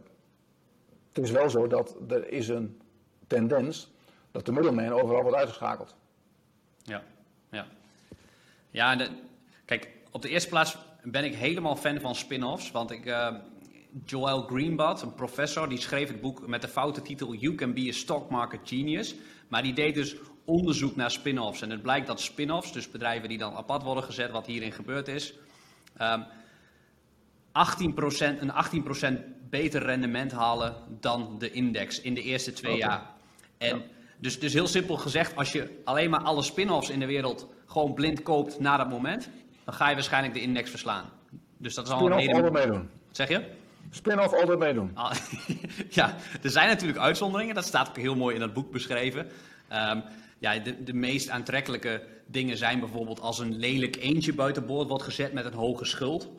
het 1.13 1.23
is 1.23 1.31
wel 1.31 1.49
zo 1.49 1.67
dat 1.67 1.97
er 2.07 2.31
is 2.31 2.47
een 2.47 2.81
tendens 3.27 3.91
dat 4.31 4.45
de 4.45 4.51
middelman 4.51 4.91
overal 4.91 5.21
wordt 5.21 5.37
uitgeschakeld. 5.37 5.95
Ja, 6.83 7.03
ja. 7.51 7.67
Ja, 8.69 9.07
kijk, 9.65 9.89
op 10.11 10.21
de 10.21 10.29
eerste 10.29 10.49
plaats 10.49 10.77
ben 11.03 11.23
ik 11.23 11.35
helemaal 11.35 11.75
fan 11.75 11.99
van 11.99 12.15
spin-offs, 12.15 12.71
want 12.71 12.91
ik... 12.91 13.13
Joel 14.05 14.41
Greenblatt, 14.41 15.01
een 15.01 15.13
professor, 15.13 15.69
die 15.69 15.77
schreef 15.77 16.07
het 16.07 16.21
boek 16.21 16.47
met 16.47 16.61
de 16.61 16.67
foute 16.67 17.01
titel 17.01 17.33
You 17.33 17.55
Can 17.55 17.73
Be 17.73 17.87
a 17.89 17.91
Stock 17.91 18.29
Market 18.29 18.59
Genius. 18.63 19.15
Maar 19.47 19.63
die 19.63 19.73
deed 19.73 19.95
dus 19.95 20.15
onderzoek 20.45 20.95
naar 20.95 21.11
spin-offs. 21.11 21.61
En 21.61 21.69
het 21.69 21.81
blijkt 21.81 22.07
dat 22.07 22.21
spin-offs, 22.21 22.71
dus 22.71 22.91
bedrijven 22.91 23.29
die 23.29 23.37
dan 23.37 23.53
apart 23.53 23.83
worden 23.83 24.03
gezet, 24.03 24.31
wat 24.31 24.45
hierin 24.45 24.71
gebeurd 24.71 25.07
is, 25.07 25.33
um, 26.01 26.25
18%, 27.49 27.51
een 28.39 28.51
18% 29.13 29.23
beter 29.49 29.83
rendement 29.83 30.31
halen 30.31 30.75
dan 30.99 31.35
de 31.39 31.51
index 31.51 32.01
in 32.01 32.13
de 32.13 32.21
eerste 32.21 32.53
twee 32.53 32.75
okay. 32.75 32.89
jaar. 32.89 33.05
En 33.57 33.77
ja. 33.77 33.83
dus, 34.17 34.39
dus 34.39 34.53
heel 34.53 34.67
simpel 34.67 34.97
gezegd, 34.97 35.35
als 35.35 35.51
je 35.51 35.81
alleen 35.83 36.09
maar 36.09 36.21
alle 36.21 36.43
spin-offs 36.43 36.89
in 36.89 36.99
de 36.99 37.05
wereld 37.05 37.47
gewoon 37.65 37.93
blind 37.93 38.23
koopt 38.23 38.59
na 38.59 38.77
dat 38.77 38.89
moment, 38.89 39.29
dan 39.63 39.73
ga 39.73 39.89
je 39.89 39.95
waarschijnlijk 39.95 40.33
de 40.33 40.41
index 40.41 40.69
verslaan. 40.69 41.09
Dus 41.57 41.73
dat 41.73 41.87
is 41.87 41.93
al 41.93 42.11
een 42.11 42.17
reden. 42.17 42.35
altijd 42.35 42.53
meedoen. 42.53 42.89
Zeg 43.11 43.29
je? 43.29 43.45
Spin-off 43.89 44.33
altijd 44.33 44.59
meedoen. 44.59 44.91
Ah, 44.93 45.11
ja, 45.89 46.15
er 46.41 46.49
zijn 46.49 46.67
natuurlijk 46.67 46.99
uitzonderingen. 46.99 47.55
Dat 47.55 47.65
staat 47.65 47.89
ook 47.89 47.97
heel 47.97 48.15
mooi 48.15 48.33
in 48.33 48.39
dat 48.39 48.53
boek 48.53 48.71
beschreven. 48.71 49.27
Um, 49.73 50.03
ja, 50.39 50.59
de, 50.59 50.83
de 50.83 50.93
meest 50.93 51.29
aantrekkelijke 51.29 52.03
dingen 52.25 52.57
zijn 52.57 52.79
bijvoorbeeld 52.79 53.21
als 53.21 53.39
een 53.39 53.57
lelijk 53.57 53.95
eentje 53.95 54.33
buitenboord 54.33 54.87
wordt 54.87 55.03
gezet 55.03 55.33
met 55.33 55.45
een 55.45 55.53
hoge 55.53 55.85
schuld. 55.85 56.29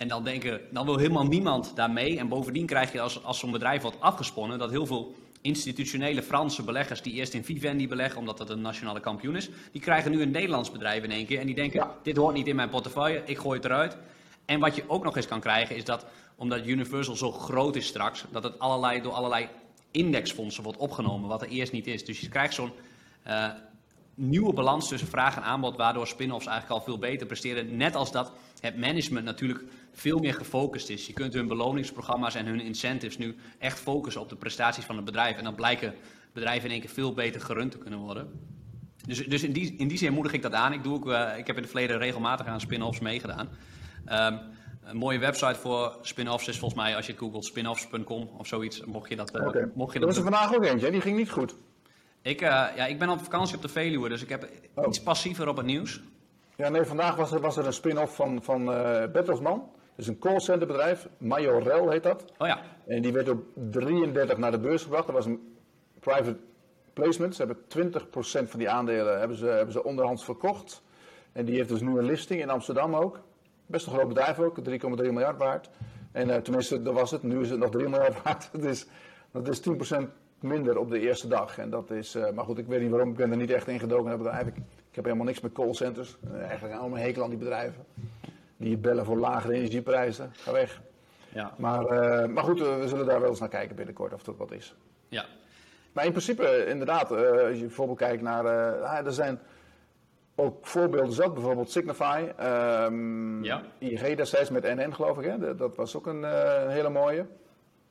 En 0.00 0.08
dan 0.08 0.24
denken, 0.24 0.60
dan 0.70 0.84
wil 0.84 0.96
helemaal 0.96 1.26
niemand 1.26 1.76
daarmee. 1.76 2.18
En 2.18 2.28
bovendien 2.28 2.66
krijg 2.66 2.92
je 2.92 3.00
als, 3.00 3.24
als 3.24 3.38
zo'n 3.38 3.50
bedrijf 3.50 3.82
wordt 3.82 4.00
afgesponnen, 4.00 4.58
dat 4.58 4.70
heel 4.70 4.86
veel 4.86 5.14
institutionele 5.40 6.22
Franse 6.22 6.62
beleggers 6.62 7.02
die 7.02 7.12
eerst 7.12 7.34
in 7.34 7.44
Vivendi 7.44 7.88
beleggen, 7.88 8.18
omdat 8.18 8.38
dat 8.38 8.50
een 8.50 8.60
nationale 8.60 9.00
kampioen 9.00 9.36
is, 9.36 9.50
die 9.72 9.80
krijgen 9.80 10.10
nu 10.10 10.22
een 10.22 10.30
Nederlands 10.30 10.70
bedrijf 10.70 11.02
in 11.02 11.10
één 11.10 11.26
keer. 11.26 11.38
En 11.38 11.46
die 11.46 11.54
denken, 11.54 11.80
ja. 11.80 11.94
dit 12.02 12.16
hoort 12.16 12.34
niet 12.34 12.46
in 12.46 12.56
mijn 12.56 12.68
portefeuille, 12.68 13.22
ik 13.24 13.38
gooi 13.38 13.56
het 13.56 13.64
eruit. 13.64 13.96
En 14.44 14.60
wat 14.60 14.76
je 14.76 14.84
ook 14.86 15.04
nog 15.04 15.16
eens 15.16 15.26
kan 15.26 15.40
krijgen, 15.40 15.76
is 15.76 15.84
dat 15.84 16.06
omdat 16.36 16.66
Universal 16.66 17.16
zo 17.16 17.32
groot 17.32 17.76
is 17.76 17.86
straks, 17.86 18.24
dat 18.30 18.42
het 18.42 18.58
allerlei, 18.58 19.00
door 19.00 19.12
allerlei 19.12 19.48
indexfondsen 19.90 20.62
wordt 20.62 20.78
opgenomen, 20.78 21.28
wat 21.28 21.42
er 21.42 21.48
eerst 21.48 21.72
niet 21.72 21.86
is. 21.86 22.04
Dus 22.04 22.20
je 22.20 22.28
krijgt 22.28 22.54
zo'n 22.54 22.72
uh, 23.26 23.46
nieuwe 24.14 24.52
balans 24.52 24.88
tussen 24.88 25.08
vraag 25.08 25.36
en 25.36 25.42
aanbod, 25.42 25.76
waardoor 25.76 26.06
spin-offs 26.06 26.46
eigenlijk 26.46 26.80
al 26.80 26.86
veel 26.86 26.98
beter 26.98 27.26
presteren. 27.26 27.76
Net 27.76 27.96
als 27.96 28.12
dat 28.12 28.32
het 28.60 28.78
management 28.78 29.24
natuurlijk 29.24 29.64
veel 29.92 30.18
meer 30.18 30.34
gefocust 30.34 30.88
is. 30.88 31.06
Je 31.06 31.12
kunt 31.12 31.34
hun 31.34 31.48
beloningsprogramma's 31.48 32.34
en 32.34 32.46
hun 32.46 32.60
incentives 32.60 33.18
nu 33.18 33.36
echt 33.58 33.78
focussen 33.78 34.22
op 34.22 34.28
de 34.28 34.36
prestaties 34.36 34.84
van 34.84 34.96
het 34.96 35.04
bedrijf. 35.04 35.36
En 35.36 35.44
dan 35.44 35.54
blijken 35.54 35.94
bedrijven 36.32 36.64
in 36.64 36.70
één 36.70 36.80
keer 36.80 36.90
veel 36.90 37.12
beter 37.12 37.40
gerund 37.40 37.70
te 37.70 37.78
kunnen 37.78 37.98
worden. 37.98 38.28
Dus, 39.06 39.26
dus 39.26 39.42
in, 39.42 39.52
die, 39.52 39.76
in 39.76 39.88
die 39.88 39.98
zin 39.98 40.12
moedig 40.12 40.32
ik 40.32 40.42
dat 40.42 40.52
aan. 40.52 40.72
Ik, 40.72 40.82
doe 40.82 40.94
ook, 40.94 41.06
uh, 41.06 41.38
ik 41.38 41.46
heb 41.46 41.56
in 41.56 41.62
het 41.62 41.70
verleden 41.70 41.98
regelmatig 41.98 42.46
aan 42.46 42.60
spin-offs 42.60 43.00
meegedaan. 43.00 43.48
Um, 44.08 44.40
een 44.82 44.96
mooie 44.96 45.18
website 45.18 45.58
voor 45.58 45.98
spin-offs 46.02 46.48
is 46.48 46.58
volgens 46.58 46.80
mij, 46.80 46.96
als 46.96 47.06
je 47.06 47.14
googelt, 47.16 47.44
spinoffs.com 47.44 48.30
of 48.38 48.46
zoiets, 48.46 48.84
mocht 48.84 49.08
je 49.08 49.16
dat... 49.16 49.34
Uh, 49.36 49.46
okay. 49.46 49.70
mocht 49.74 49.92
je 49.92 49.98
dat 49.98 50.08
was 50.08 50.16
er 50.16 50.22
vandaag 50.22 50.54
ook 50.54 50.64
eentje, 50.64 50.90
die 50.90 51.00
ging 51.00 51.16
niet 51.16 51.30
goed. 51.30 51.54
Ik, 52.22 52.40
uh, 52.40 52.48
ja, 52.48 52.86
ik 52.86 52.98
ben 52.98 53.08
op 53.08 53.22
vakantie 53.22 53.56
op 53.56 53.62
de 53.62 53.68
Veluwe, 53.68 54.08
dus 54.08 54.22
ik 54.22 54.28
heb 54.28 54.50
oh. 54.74 54.86
iets 54.86 55.02
passiever 55.02 55.48
op 55.48 55.56
het 55.56 55.66
nieuws. 55.66 56.00
Ja, 56.56 56.68
nee, 56.68 56.84
vandaag 56.84 57.16
was 57.16 57.32
er, 57.32 57.40
was 57.40 57.56
er 57.56 57.66
een 57.66 57.72
spin-off 57.72 58.14
van, 58.14 58.42
van 58.42 58.60
uh, 58.60 59.06
Bertelsman. 59.12 59.70
Is 60.00 60.06
een 60.06 60.18
callcenterbedrijf, 60.18 61.08
Majorel 61.18 61.90
heet 61.90 62.02
dat. 62.02 62.24
Oh 62.38 62.46
ja. 62.46 62.60
En 62.86 63.02
die 63.02 63.12
werd 63.12 63.28
op 63.28 63.42
33 63.70 64.38
naar 64.38 64.50
de 64.50 64.58
beurs 64.58 64.82
gebracht. 64.82 65.06
Dat 65.06 65.14
was 65.14 65.26
een 65.26 65.56
private 66.00 66.36
placement. 66.92 67.34
Ze 67.34 67.44
hebben 67.44 67.92
20% 67.92 68.48
van 68.48 68.58
die 68.58 68.68
aandelen 68.68 69.18
hebben 69.18 69.36
ze, 69.36 69.46
hebben 69.46 69.72
ze 69.72 69.84
onderhands 69.84 70.24
verkocht. 70.24 70.82
En 71.32 71.44
die 71.44 71.56
heeft 71.56 71.68
dus 71.68 71.80
nu 71.80 71.98
een 71.98 72.04
listing 72.04 72.40
in 72.40 72.50
Amsterdam 72.50 72.94
ook. 72.94 73.20
Best 73.66 73.86
een 73.86 73.92
groot 73.92 74.08
bedrijf 74.08 74.38
ook, 74.38 74.58
3,3 74.68 74.74
miljard 74.86 75.38
waard. 75.38 75.70
En 76.12 76.28
uh, 76.28 76.36
tenminste, 76.36 76.82
dat 76.82 76.94
was 76.94 77.10
het. 77.10 77.22
Nu 77.22 77.40
is 77.40 77.50
het 77.50 77.58
nog 77.58 77.70
3 77.70 77.88
miljard 77.88 78.14
waard. 78.22 78.48
Dat 78.52 78.62
is, 78.62 78.86
dat 79.30 79.48
is 79.48 79.62
10% 79.94 80.06
minder 80.40 80.78
op 80.78 80.90
de 80.90 81.00
eerste 81.00 81.28
dag. 81.28 81.58
En 81.58 81.70
dat 81.70 81.90
is, 81.90 82.16
uh, 82.16 82.30
maar 82.30 82.44
goed, 82.44 82.58
ik 82.58 82.66
weet 82.66 82.80
niet 82.80 82.90
waarom. 82.90 83.10
Ik 83.10 83.16
ben 83.16 83.30
er 83.30 83.36
niet 83.36 83.50
echt 83.50 83.68
in 83.68 83.78
gedoken. 83.78 84.10
Heb 84.10 84.26
eigenlijk, 84.26 84.56
ik 84.90 84.96
heb 84.96 85.04
helemaal 85.04 85.26
niks 85.26 85.40
met 85.40 85.52
callcenters. 85.52 86.16
Uh, 86.24 86.42
eigenlijk 86.42 86.74
allemaal 86.74 86.98
hekel 86.98 87.22
aan 87.22 87.30
die 87.30 87.38
bedrijven. 87.38 87.84
Die 88.60 88.76
bellen 88.76 89.04
voor 89.04 89.16
lagere 89.16 89.52
energieprijzen. 89.54 90.30
Ga 90.32 90.52
weg. 90.52 90.80
Ja. 91.32 91.54
Maar, 91.58 91.82
uh, 91.82 92.26
maar 92.28 92.44
goed, 92.44 92.58
we 92.58 92.84
zullen 92.88 93.06
daar 93.06 93.20
wel 93.20 93.28
eens 93.30 93.40
naar 93.40 93.48
kijken 93.48 93.76
binnenkort 93.76 94.12
of 94.12 94.22
dat 94.22 94.36
wat 94.36 94.52
is. 94.52 94.74
Ja. 95.08 95.24
Maar 95.92 96.04
in 96.04 96.10
principe, 96.10 96.66
inderdaad, 96.66 97.10
als 97.10 97.54
je 97.54 97.60
bijvoorbeeld 97.60 97.98
kijkt 97.98 98.22
naar. 98.22 98.44
er 99.04 99.12
zijn 99.12 99.38
ook 100.34 100.66
voorbeelden 100.66 101.12
zat, 101.12 101.34
bijvoorbeeld 101.34 101.70
Signify. 101.70 102.28
Um, 102.40 103.44
ja. 103.44 103.62
IG 103.78 104.14
destijds 104.14 104.50
met 104.50 104.62
NN, 104.62 104.92
geloof 104.94 105.18
ik. 105.18 105.24
Hè? 105.24 105.56
Dat 105.56 105.76
was 105.76 105.96
ook 105.96 106.06
een 106.06 106.24
hele 106.68 106.90
mooie. 106.90 107.26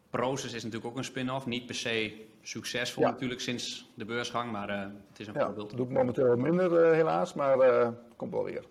Proces 0.09 0.53
is 0.53 0.63
natuurlijk 0.63 0.91
ook 0.91 0.97
een 0.97 1.03
spin-off. 1.03 1.45
Niet 1.45 1.65
per 1.65 1.75
se 1.75 2.25
succesvol 2.41 3.03
Ja. 3.03 3.09
natuurlijk 3.09 3.41
sinds 3.41 3.91
de 3.95 4.05
beursgang, 4.05 4.51
maar 4.51 4.69
eh, 4.69 4.79
het 5.09 5.19
is 5.19 5.27
een 5.27 5.33
Ja, 5.33 5.45
voorbeeld. 5.45 5.69
dat 5.69 5.77
doe 5.77 5.87
ik 5.87 5.93
momenteel 5.93 6.27
wat 6.27 6.37
minder 6.37 6.83
eh, 6.83 6.91
helaas, 6.91 7.33
maar 7.33 7.59
eh 7.59 7.87
komt 8.15 8.31
wel 8.33 8.43
weer. 8.43 8.63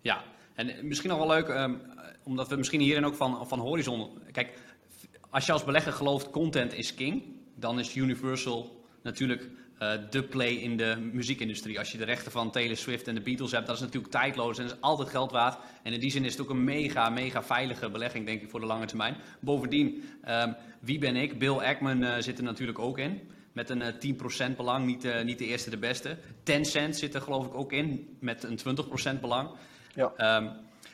Ja, 0.00 0.22
en 0.54 0.74
misschien 0.82 1.10
nog 1.10 1.18
wel 1.18 1.28
leuk, 1.28 1.48
ehm, 1.48 1.74
omdat 2.22 2.48
we 2.48 2.56
misschien 2.56 2.80
hierin 2.80 3.04
ook 3.04 3.14
van, 3.14 3.48
van 3.48 3.58
Horizon... 3.58 4.08
Kijk, 4.32 4.58
als 5.30 5.46
je 5.46 5.52
als 5.52 5.64
belegger 5.64 5.92
gelooft 5.92 6.30
content 6.30 6.74
is 6.74 6.94
king, 6.94 7.22
dan 7.54 7.78
is 7.78 7.94
Universal 7.94 8.84
natuurlijk 9.02 9.48
eh, 9.80 9.92
de 10.10 10.22
play 10.22 10.52
in 10.52 10.76
de 10.76 11.10
muziekindustrie. 11.12 11.78
Als 11.78 11.92
je 11.92 11.98
de 11.98 12.04
rechten 12.04 12.32
van 12.32 12.50
Taylor 12.50 12.76
Swift 12.76 13.08
en 13.08 13.14
de 13.14 13.20
Beatles 13.20 13.52
hebt, 13.52 13.66
dat 13.66 13.76
is 13.76 13.82
natuurlijk 13.82 14.12
tijdloos 14.12 14.58
en 14.58 14.64
is 14.64 14.80
altijd 14.80 15.08
geld 15.08 15.30
waard. 15.30 15.58
En 15.82 15.92
in 15.92 16.00
die 16.00 16.10
zin 16.10 16.24
is 16.24 16.32
het 16.32 16.40
ook 16.40 16.50
een 16.50 16.64
mega, 16.64 17.10
mega 17.10 17.42
veilige 17.42 17.90
belegging, 17.90 18.26
denk 18.26 18.42
ik, 18.42 18.50
voor 18.50 18.60
de 18.60 18.66
lange 18.66 18.86
termijn. 18.86 19.16
Bovendien, 19.40 20.04
ehm, 20.22 20.52
wie 20.80 20.98
ben 20.98 21.16
ik? 21.16 21.38
Bill 21.38 21.56
Ackman 21.56 22.02
eh, 22.02 22.22
zit 22.22 22.38
er 22.38 22.44
natuurlijk 22.44 22.78
ook 22.78 22.98
in. 22.98 23.20
Met 23.52 23.70
een 23.70 23.82
eh, 23.82 24.48
10% 24.52 24.56
belang, 24.56 24.86
niet, 24.86 25.04
eh, 25.04 25.24
niet 25.24 25.38
de 25.38 25.46
eerste 25.46 25.70
de 25.70 25.78
beste. 25.78 26.16
Tencent 26.42 26.96
zit 26.96 27.14
er 27.14 27.20
geloof 27.20 27.46
ik 27.46 27.54
ook 27.54 27.72
in, 27.72 28.16
met 28.20 28.44
een 28.44 28.58
20% 29.16 29.20
belang. 29.20 29.48
Ja. 29.94 30.12
Ehm, 30.16 30.48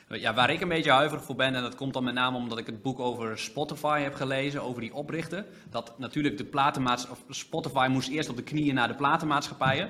ja, 0.09 0.33
waar 0.33 0.49
ik 0.49 0.61
een 0.61 0.67
beetje 0.67 0.91
huiverig 0.91 1.23
voor 1.23 1.35
ben, 1.35 1.55
en 1.55 1.61
dat 1.61 1.75
komt 1.75 1.93
dan 1.93 2.03
met 2.03 2.13
name 2.13 2.37
omdat 2.37 2.57
ik 2.57 2.65
het 2.65 2.81
boek 2.81 2.99
over 2.99 3.39
Spotify 3.39 3.99
heb 4.01 4.13
gelezen, 4.15 4.61
over 4.63 4.81
die 4.81 4.93
oprichter. 4.93 5.45
Dat 5.69 5.99
natuurlijk 5.99 6.37
de 6.37 6.45
platenmaatschappij, 6.45 7.25
Spotify 7.35 7.87
moest 7.89 8.09
eerst 8.09 8.29
op 8.29 8.35
de 8.35 8.43
knieën 8.43 8.75
naar 8.75 8.87
de 8.87 8.95
platenmaatschappijen. 8.95 9.89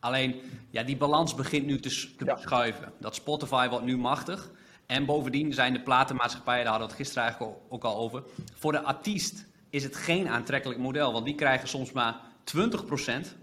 Alleen, 0.00 0.40
ja, 0.70 0.82
die 0.82 0.96
balans 0.96 1.34
begint 1.34 1.66
nu 1.66 1.80
te, 1.80 1.90
s- 1.90 2.14
te 2.18 2.24
Ja. 2.24 2.36
schuiven. 2.36 2.92
Dat 3.00 3.14
Spotify 3.14 3.68
wordt 3.68 3.84
nu 3.84 3.96
machtig. 3.96 4.50
En 4.86 5.04
bovendien 5.04 5.52
zijn 5.54 5.72
de 5.72 5.80
platenmaatschappijen, 5.80 6.62
daar 6.64 6.70
hadden 6.72 6.88
we 6.88 6.94
het 6.94 7.02
gisteren 7.02 7.28
eigenlijk 7.28 7.58
ook 7.68 7.84
al 7.84 7.96
over. 7.96 8.22
Voor 8.54 8.72
de 8.72 8.82
artiest 8.82 9.46
is 9.70 9.82
het 9.82 9.96
geen 9.96 10.28
aantrekkelijk 10.28 10.80
model, 10.80 11.12
want 11.12 11.24
die 11.24 11.34
krijgen 11.34 11.68
soms 11.68 11.92
maar 11.92 12.20
20% 12.44 13.36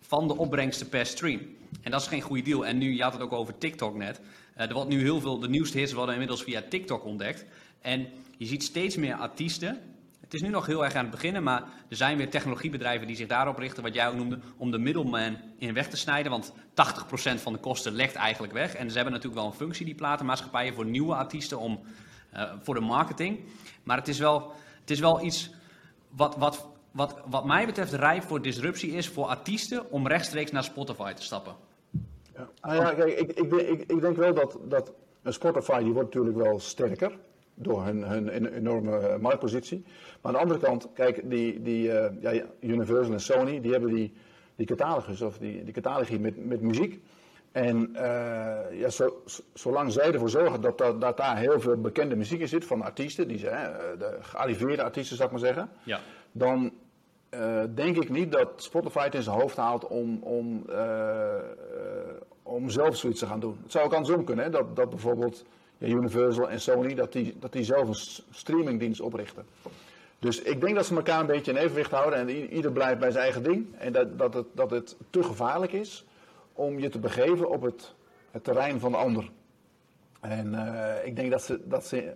van 0.00 0.28
de 0.28 0.36
opbrengsten 0.36 0.88
per 0.88 1.06
stream. 1.06 1.40
En 1.82 1.90
dat 1.90 2.00
is 2.00 2.06
geen 2.06 2.20
goede 2.20 2.42
deal. 2.42 2.66
En 2.66 2.78
nu, 2.78 2.94
je 2.94 3.02
had 3.02 3.12
het 3.12 3.22
ook 3.22 3.32
over 3.32 3.58
TikTok 3.58 3.96
net. 3.96 4.20
Eh, 4.54 4.68
er 4.68 4.74
wordt 4.74 4.88
nu 4.88 5.00
heel 5.00 5.20
veel, 5.20 5.38
de 5.38 5.48
nieuwste 5.48 5.78
hits 5.78 5.92
worden 5.92 6.12
inmiddels 6.12 6.42
via 6.42 6.62
TikTok 6.68 7.04
ontdekt. 7.04 7.44
En 7.80 8.08
je 8.36 8.46
ziet 8.46 8.62
steeds 8.62 8.96
meer 8.96 9.14
artiesten. 9.14 9.80
Het 10.20 10.34
is 10.34 10.42
nu 10.42 10.48
nog 10.48 10.66
heel 10.66 10.84
erg 10.84 10.94
aan 10.94 11.02
het 11.02 11.10
beginnen, 11.10 11.42
maar 11.42 11.62
er 11.88 11.96
zijn 11.96 12.16
weer 12.16 12.30
technologiebedrijven 12.30 13.06
die 13.06 13.16
zich 13.16 13.26
daarop 13.26 13.58
richten, 13.58 13.82
wat 13.82 13.94
jij 13.94 14.08
ook 14.08 14.14
noemde, 14.14 14.38
om 14.56 14.70
de 14.70 14.78
middleman 14.78 15.36
in 15.58 15.74
weg 15.74 15.88
te 15.88 15.96
snijden. 15.96 16.30
Want 16.30 16.52
80% 16.52 17.40
van 17.40 17.52
de 17.52 17.58
kosten 17.58 17.92
legt 17.92 18.14
eigenlijk 18.14 18.52
weg. 18.52 18.74
En 18.74 18.88
ze 18.88 18.94
hebben 18.94 19.12
natuurlijk 19.12 19.40
wel 19.40 19.50
een 19.50 19.58
functie, 19.58 19.84
die 19.84 19.94
platenmaatschappijen, 19.94 20.74
voor 20.74 20.86
nieuwe 20.86 21.14
artiesten, 21.14 21.58
om, 21.58 21.80
eh, 22.30 22.52
voor 22.62 22.74
de 22.74 22.80
marketing. 22.80 23.40
Maar 23.82 23.96
het 23.96 24.08
is 24.08 24.18
wel, 24.18 24.52
het 24.86 24.94
is 24.94 25.00
wel 25.00 25.24
iets 25.24 25.54
wat, 26.08 26.36
wat, 26.36 26.68
wat, 26.90 27.16
wat 27.26 27.44
mij 27.44 27.66
betreft 27.66 27.92
rijp 27.92 28.22
voor 28.22 28.42
disruptie 28.42 28.90
is 28.90 29.08
voor 29.08 29.24
artiesten 29.24 29.90
om 29.90 30.06
rechtstreeks 30.06 30.50
naar 30.50 30.64
Spotify 30.64 31.12
te 31.12 31.22
stappen. 31.22 31.54
Ja. 32.34 32.48
Ah, 32.60 32.74
ja, 32.74 32.94
kijk, 32.94 33.18
ik, 33.18 33.32
ik, 33.32 33.84
ik, 33.86 34.00
denk 34.00 34.16
wel 34.16 34.34
dat, 34.34 34.58
dat 34.68 34.92
Spotify 35.24 35.82
die 35.82 35.92
wordt 35.92 36.14
natuurlijk 36.14 36.36
wel 36.36 36.60
sterker 36.60 37.18
door 37.54 37.84
hun, 37.84 38.02
hun 38.02 38.28
en- 38.28 38.52
enorme 38.52 38.98
eh, 38.98 39.18
marktpositie. 39.18 39.84
Maar 39.86 40.32
aan 40.32 40.32
de 40.32 40.38
andere 40.38 40.60
kant, 40.60 40.88
kijk, 40.94 41.30
die, 41.30 41.62
die 41.62 41.92
eh, 41.92 42.22
ja, 42.34 42.44
Universal 42.60 43.12
en 43.12 43.20
Sony, 43.20 43.60
die 43.60 43.72
hebben 43.72 43.94
die, 43.94 44.12
die 44.56 44.66
catalogus 44.66 45.22
of 45.22 45.38
die, 45.38 45.64
die 45.64 45.72
catalogie 45.72 46.20
met, 46.20 46.46
met 46.46 46.60
muziek. 46.60 47.00
En 47.56 47.94
eh, 47.94 48.78
ja, 48.80 48.88
zo, 48.88 49.22
zolang 49.54 49.92
zij 49.92 50.12
ervoor 50.12 50.30
zorgen 50.30 50.60
dat, 50.60 50.78
dat, 50.78 51.00
dat 51.00 51.16
daar 51.16 51.36
heel 51.36 51.60
veel 51.60 51.76
bekende 51.76 52.16
muziek 52.16 52.40
in 52.40 52.48
zit 52.48 52.64
van 52.64 52.82
artiesten, 52.82 53.28
die 53.28 53.38
ze, 53.38 53.46
hè, 53.46 53.96
de 53.96 54.16
gearriveerde 54.20 54.82
artiesten 54.82 55.16
zou 55.16 55.28
ik 55.28 55.34
maar 55.34 55.44
zeggen, 55.44 55.68
Ja. 55.82 56.00
dan 56.32 56.72
eh, 57.28 57.62
denk 57.74 57.96
ik 57.96 58.08
niet 58.08 58.32
dat 58.32 58.48
Spotify 58.56 59.04
het 59.04 59.14
in 59.14 59.22
zijn 59.22 59.40
hoofd 59.40 59.56
haalt 59.56 59.86
om, 59.86 60.18
om, 60.22 60.64
eh, 60.68 61.34
eh, 61.34 61.40
om 62.42 62.70
zelf 62.70 62.96
zoiets 62.96 63.20
te 63.20 63.26
gaan 63.26 63.40
doen. 63.40 63.58
Het 63.62 63.72
zou 63.72 63.84
ook 63.84 63.94
andersom 63.94 64.24
kunnen, 64.24 64.44
hè? 64.44 64.50
Dat, 64.50 64.76
dat 64.76 64.90
bijvoorbeeld 64.90 65.44
ja, 65.78 65.86
Universal 65.86 66.50
en 66.50 66.60
Sony 66.60 66.94
dat 66.94 67.12
die, 67.12 67.36
dat 67.40 67.52
die 67.52 67.64
zelf 67.64 67.88
een 67.88 68.24
streamingdienst 68.30 69.00
oprichten. 69.00 69.46
Dus 70.18 70.42
ik 70.42 70.60
denk 70.60 70.74
dat 70.74 70.86
ze 70.86 70.94
elkaar 70.94 71.20
een 71.20 71.26
beetje 71.26 71.50
in 71.50 71.56
evenwicht 71.58 71.90
houden 71.90 72.18
en 72.18 72.28
ieder 72.54 72.72
blijft 72.72 72.98
bij 72.98 73.10
zijn 73.10 73.22
eigen 73.22 73.42
ding. 73.42 73.66
En 73.78 73.92
dat, 73.92 74.18
dat, 74.18 74.34
het, 74.34 74.46
dat 74.52 74.70
het 74.70 74.96
te 75.10 75.22
gevaarlijk 75.22 75.72
is 75.72 76.05
om 76.56 76.78
je 76.78 76.88
te 76.88 76.98
begeven 76.98 77.50
op 77.50 77.62
het, 77.62 77.94
het 78.30 78.44
terrein 78.44 78.80
van 78.80 78.90
de 78.90 78.96
ander. 78.96 79.30
En 80.20 80.54
eh, 80.54 81.06
ik 81.06 81.16
denk 81.16 81.30
dat 81.30 81.42
ze, 81.42 81.60
dat 81.64 81.86
ze 81.86 82.14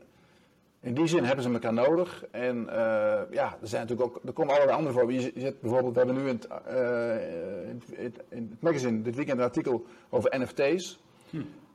in 0.81 0.94
die 0.94 1.07
zin 1.07 1.24
hebben 1.24 1.44
ze 1.44 1.53
elkaar 1.53 1.72
nodig. 1.72 2.24
En 2.31 2.68
eh, 2.68 3.20
ja, 3.31 3.59
er 3.61 3.68
zijn 3.68 3.87
natuurlijk 3.87 4.09
ook, 4.16 4.20
er 4.24 4.33
komen 4.33 4.55
allerlei 4.55 4.76
andere 4.76 4.94
voorbeelden. 4.94 5.31
Je 5.35 5.40
zit 5.40 5.61
bijvoorbeeld, 5.61 5.92
we 5.94 5.98
hebben 5.98 6.16
nu 6.22 6.29
in 6.29 6.35
het, 6.35 6.46
eh, 6.46 7.68
in, 7.68 7.83
het, 7.96 8.22
in 8.29 8.48
het 8.50 8.62
magazine 8.62 9.03
dit 9.03 9.14
weekend 9.14 9.38
een 9.38 9.44
artikel 9.44 9.85
over 10.09 10.40
NFT's. 10.40 11.00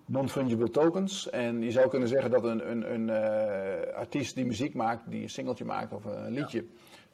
Non-fungible 0.07 0.69
tokens. 0.69 1.29
En 1.29 1.61
je 1.61 1.71
zou 1.71 1.89
kunnen 1.89 2.07
zeggen 2.07 2.31
dat 2.31 2.43
een, 2.43 2.71
een, 2.71 2.93
een 2.93 3.09
artiest 3.93 4.35
die 4.35 4.45
muziek 4.45 4.73
maakt, 4.73 5.09
die 5.09 5.21
een 5.21 5.29
singeltje 5.29 5.65
maakt 5.65 5.93
of 5.93 6.05
een 6.05 6.31
liedje, 6.31 6.65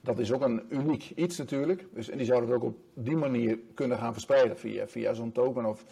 dat 0.01 0.19
is 0.19 0.31
ook 0.31 0.41
een 0.41 0.63
uniek 0.69 1.11
iets 1.15 1.37
natuurlijk. 1.37 1.87
Dus, 1.93 2.09
en 2.09 2.17
die 2.17 2.25
zouden 2.25 2.49
het 2.49 2.57
ook 2.57 2.69
op 2.69 2.77
die 2.93 3.15
manier 3.15 3.59
kunnen 3.73 3.97
gaan 3.97 4.13
verspreiden 4.13 4.57
via, 4.57 4.87
via 4.87 5.13
zo'n 5.13 5.31
token. 5.31 5.65
Of, 5.65 5.85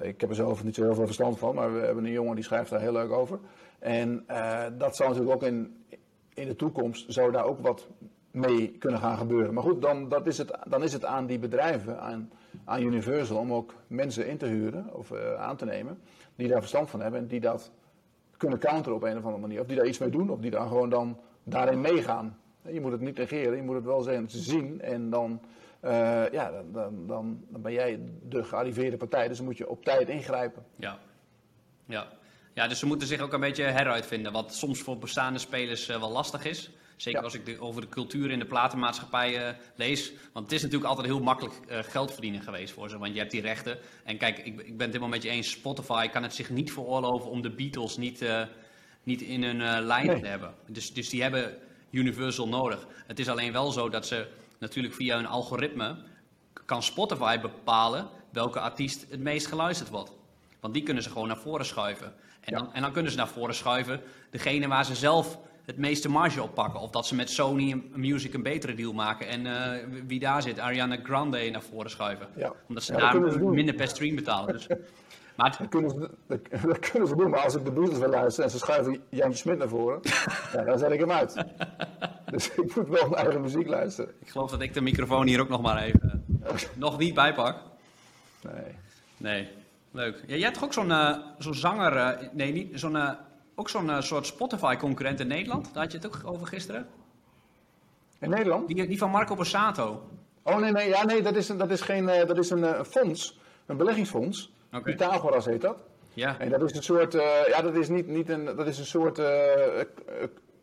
ik 0.00 0.20
heb 0.20 0.30
er 0.30 0.36
zelf 0.36 0.64
niet 0.64 0.74
zo 0.74 0.82
heel 0.82 0.94
veel 0.94 1.06
verstand 1.06 1.38
van, 1.38 1.54
maar 1.54 1.74
we 1.74 1.80
hebben 1.80 2.04
een 2.04 2.10
jongen 2.10 2.34
die 2.34 2.44
schrijft 2.44 2.70
daar 2.70 2.80
heel 2.80 2.92
leuk 2.92 3.10
over. 3.10 3.38
En 3.78 4.24
eh, 4.26 4.64
dat 4.78 4.96
zou 4.96 5.08
natuurlijk 5.08 5.36
ook 5.36 5.48
in, 5.48 5.84
in 6.34 6.48
de 6.48 6.56
toekomst, 6.56 7.12
zou 7.12 7.32
daar 7.32 7.44
ook 7.44 7.60
wat 7.60 7.88
mee 8.30 8.68
kunnen 8.78 9.00
gaan 9.00 9.16
gebeuren. 9.16 9.54
Maar 9.54 9.62
goed, 9.62 9.82
dan, 9.82 10.08
dat 10.08 10.26
is, 10.26 10.38
het, 10.38 10.58
dan 10.68 10.82
is 10.82 10.92
het 10.92 11.04
aan 11.04 11.26
die 11.26 11.38
bedrijven, 11.38 12.00
aan, 12.00 12.30
aan 12.64 12.82
Universal, 12.82 13.36
om 13.36 13.52
ook 13.52 13.74
mensen 13.86 14.26
in 14.26 14.36
te 14.36 14.46
huren 14.46 14.94
of 14.94 15.10
eh, 15.10 15.34
aan 15.34 15.56
te 15.56 15.64
nemen, 15.64 15.98
die 16.36 16.48
daar 16.48 16.60
verstand 16.60 16.90
van 16.90 17.00
hebben 17.00 17.20
en 17.20 17.26
die 17.26 17.40
dat 17.40 17.72
kunnen 18.36 18.58
counteren 18.58 18.94
op 18.94 19.02
een 19.02 19.16
of 19.16 19.24
andere 19.24 19.40
manier. 19.40 19.60
Of 19.60 19.66
die 19.66 19.76
daar 19.76 19.86
iets 19.86 19.98
mee 19.98 20.10
doen, 20.10 20.30
of 20.30 20.40
die 20.40 20.50
daar 20.50 20.66
gewoon 20.66 20.90
dan 20.90 21.18
daarin 21.42 21.80
meegaan. 21.80 22.38
Je 22.72 22.80
moet 22.80 22.92
het 22.92 23.00
niet 23.00 23.16
negeren, 23.16 23.56
je 23.56 23.62
moet 23.62 23.74
het 23.74 23.84
wel 23.84 24.02
zien 24.26 24.80
en 24.80 25.10
dan, 25.10 25.40
eh, 25.80 26.30
ja, 26.32 26.50
dan, 26.72 27.06
dan, 27.06 27.06
dan, 27.48 27.62
ben 27.62 27.72
jij 27.72 28.00
de 28.22 28.44
gearriveerde 28.44 28.96
partij, 28.96 29.28
dus 29.28 29.36
dan 29.36 29.46
moet 29.46 29.58
je 29.58 29.68
op 29.68 29.84
tijd 29.84 30.08
ingrijpen. 30.08 30.64
Ja. 30.76 30.98
Ja. 31.86 32.08
ja, 32.52 32.68
dus 32.68 32.78
ze 32.78 32.86
moeten 32.86 33.06
zich 33.08 33.20
ook 33.20 33.32
een 33.32 33.40
beetje 33.40 33.62
heruitvinden, 33.64 34.32
wat 34.32 34.54
soms 34.54 34.80
voor 34.80 34.98
bestaande 34.98 35.38
spelers 35.38 35.88
eh, 35.88 35.98
wel 35.98 36.10
lastig 36.10 36.44
is. 36.44 36.70
Zeker 36.96 37.18
Ja. 37.18 37.24
als 37.24 37.34
ik 37.34 37.46
de, 37.46 37.60
over 37.60 37.80
de 37.80 37.88
cultuur 37.88 38.30
in 38.30 38.38
de 38.38 38.46
platenmaatschappij 38.46 39.46
eh, 39.46 39.54
lees. 39.74 40.12
Want 40.32 40.44
het 40.44 40.54
is 40.54 40.62
natuurlijk 40.62 40.88
altijd 40.90 41.06
heel 41.06 41.20
makkelijk 41.20 41.54
geld 41.68 42.12
verdienen 42.12 42.40
geweest 42.42 42.72
voor 42.74 42.88
ze. 42.88 42.98
Want 42.98 43.12
je 43.12 43.18
hebt 43.18 43.30
die 43.30 43.40
rechten. 43.40 43.78
En 44.04 44.18
kijk, 44.18 44.38
ik, 44.38 44.44
ik 44.44 44.54
ben 44.76 44.86
het 44.86 44.86
helemaal 44.86 45.08
met 45.08 45.22
je 45.22 45.28
eens. 45.28 45.50
Spotify 45.50 46.08
kan 46.08 46.22
het 46.22 46.34
zich 46.34 46.50
niet 46.50 46.72
veroorloven 46.72 47.30
om 47.30 47.42
de 47.42 47.54
Beatles 47.54 47.96
niet, 47.96 48.24
niet 49.02 49.22
in 49.22 49.42
hun 49.42 49.82
lijn 49.84 50.06
Nee. 50.06 50.20
te 50.20 50.26
hebben. 50.26 50.54
Dus, 50.66 50.92
dus 50.92 51.08
die 51.08 51.22
hebben 51.22 51.58
Universal 51.94 52.48
nodig. 52.48 52.86
Het 53.06 53.18
is 53.18 53.28
alleen 53.28 53.52
wel 53.52 53.72
zo 53.72 53.88
dat 53.88 54.06
ze 54.06 54.26
natuurlijk 54.58 54.94
via 54.94 55.16
hun 55.16 55.26
algoritme... 55.26 55.96
kan 56.66 56.82
Spotify 56.82 57.40
bepalen 57.40 58.08
welke 58.32 58.60
artiest 58.60 59.06
het 59.10 59.20
meest 59.20 59.46
geluisterd 59.46 59.90
wordt. 59.90 60.12
Want 60.60 60.74
die 60.74 60.82
kunnen 60.82 61.02
ze 61.02 61.10
gewoon 61.10 61.28
naar 61.28 61.36
voren 61.36 61.66
schuiven. 61.66 62.06
En, 62.40 62.52
Ja. 62.52 62.58
dan, 62.58 62.72
en 62.72 62.82
dan 62.82 62.92
kunnen 62.92 63.10
ze 63.10 63.16
naar 63.18 63.28
voren 63.28 63.54
schuiven 63.54 64.00
degene 64.30 64.68
waar 64.68 64.84
ze 64.84 64.94
zelf 64.94 65.38
het 65.64 65.76
meeste 65.76 66.08
marge 66.08 66.42
op 66.42 66.54
pakken. 66.54 66.80
Of 66.80 66.90
dat 66.90 67.06
ze 67.06 67.14
met 67.14 67.30
Sony 67.30 67.82
Music 67.92 68.34
een 68.34 68.42
betere 68.42 68.74
deal 68.74 68.92
maken. 68.92 69.28
En 69.28 69.46
eh, 69.46 69.84
wie 70.06 70.18
daar 70.20 70.42
zit, 70.42 70.58
Ariana 70.58 70.98
Grande 71.02 71.50
naar 71.50 71.62
voren 71.62 71.90
schuiven. 71.90 72.28
Ja. 72.36 72.52
Omdat 72.68 72.84
ze 72.84 72.92
Ja, 72.92 72.98
daar 73.12 73.42
minder 73.44 73.74
per 73.74 73.88
stream 73.88 74.14
betalen. 74.14 74.52
Dus. 74.52 74.66
Maar 75.34 75.56
Dat 75.58 75.68
kunnen, 75.68 75.90
ze, 75.90 76.10
dat, 76.26 76.40
dat 76.70 76.78
kunnen 76.78 77.08
ze 77.08 77.16
doen, 77.16 77.30
maar 77.30 77.40
als 77.40 77.54
ik 77.54 77.64
de 77.64 77.70
Beatles 77.70 77.98
wil 77.98 78.08
luisteren 78.08 78.44
en 78.44 78.50
ze 78.50 78.58
schuiven 78.58 79.02
Jantje 79.08 79.38
Smit 79.38 79.58
naar 79.58 79.68
voren, 79.68 80.00
ja, 80.52 80.62
dan 80.64 80.78
zet 80.78 80.90
ik 80.90 81.00
hem 81.00 81.10
uit. 81.10 81.34
Dus 82.30 82.50
ik 82.50 82.76
moet 82.76 82.88
wel 82.88 83.08
mijn 83.08 83.22
eigen 83.22 83.40
muziek 83.40 83.68
luisteren. 83.68 84.14
ik 84.20 84.28
geloof 84.28 84.50
dat 84.50 84.60
ik 84.60 84.74
de 84.74 84.80
microfoon 84.80 85.26
hier 85.26 85.40
ook 85.40 85.48
nog 85.48 85.62
maar 85.62 85.82
even 85.82 86.24
eh, 86.42 86.54
nog 86.74 86.98
niet 86.98 87.14
bijpak. 87.14 87.56
Nee. 88.40 88.74
Nee, 89.16 89.48
leuk. 89.90 90.16
Ja, 90.26 90.34
jij 90.34 90.40
hebt 90.40 90.54
toch 90.54 90.64
ook 90.64 90.72
zo'n 90.72 90.90
eh, 90.90 91.16
zo'n 91.38 91.54
zanger, 91.54 91.96
eh, 91.96 92.28
nee, 92.32 92.52
niet 92.52 92.80
zo'n, 92.80 93.16
ook 93.54 93.68
zo'n 93.68 94.02
soort 94.02 94.26
Spotify-concurrent 94.26 95.20
in 95.20 95.26
Nederland. 95.26 95.74
Daar 95.74 95.82
had 95.82 95.92
je 95.92 95.98
het 95.98 96.06
ook 96.06 96.20
over 96.24 96.46
gisteren. 96.46 96.86
In 98.18 98.30
Nederland? 98.30 98.68
Die, 98.68 98.86
die 98.86 98.98
van 98.98 99.10
Marco 99.10 99.34
Borsato. 99.34 100.08
Oh 100.42 100.56
nee, 100.56 100.72
nee, 100.72 100.88
ja, 100.88 101.04
nee 101.04 101.22
dat, 101.22 101.36
is 101.36 101.48
een, 101.48 101.58
dat 101.58 101.70
is, 101.70 101.80
geen, 101.80 102.06
dat 102.06 102.38
is 102.38 102.50
een 102.50 102.84
fonds, 102.84 103.38
een 103.66 103.76
beleggingsfonds. 103.76 104.53
Oké. 104.74 104.90
Pythagoras 104.90 105.44
heet 105.44 105.60
dat. 105.60 105.76
Ja, 106.14 106.38
En 106.38 106.48
dat 106.48 106.62
is 106.62 106.76
een 106.76 106.82
soort, 106.82 107.14
eh, 107.14 107.46
ja, 107.46 107.62
dat 107.62 107.74
is 107.74 107.88
niet, 107.88 108.06
niet 108.08 108.28
een, 108.28 108.44
dat 108.44 108.66
is 108.66 108.78
een 108.78 108.86
soort 108.86 109.18
eh, 109.18 109.78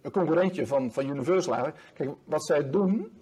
een 0.01 0.11
concurrentje 0.11 0.67
van, 0.67 0.91
van 0.91 1.09
Universal 1.09 1.53
eigenlijk. 1.53 1.83
Kijk, 1.93 2.09
wat 2.25 2.45
zij 2.45 2.69
doen, 2.69 3.21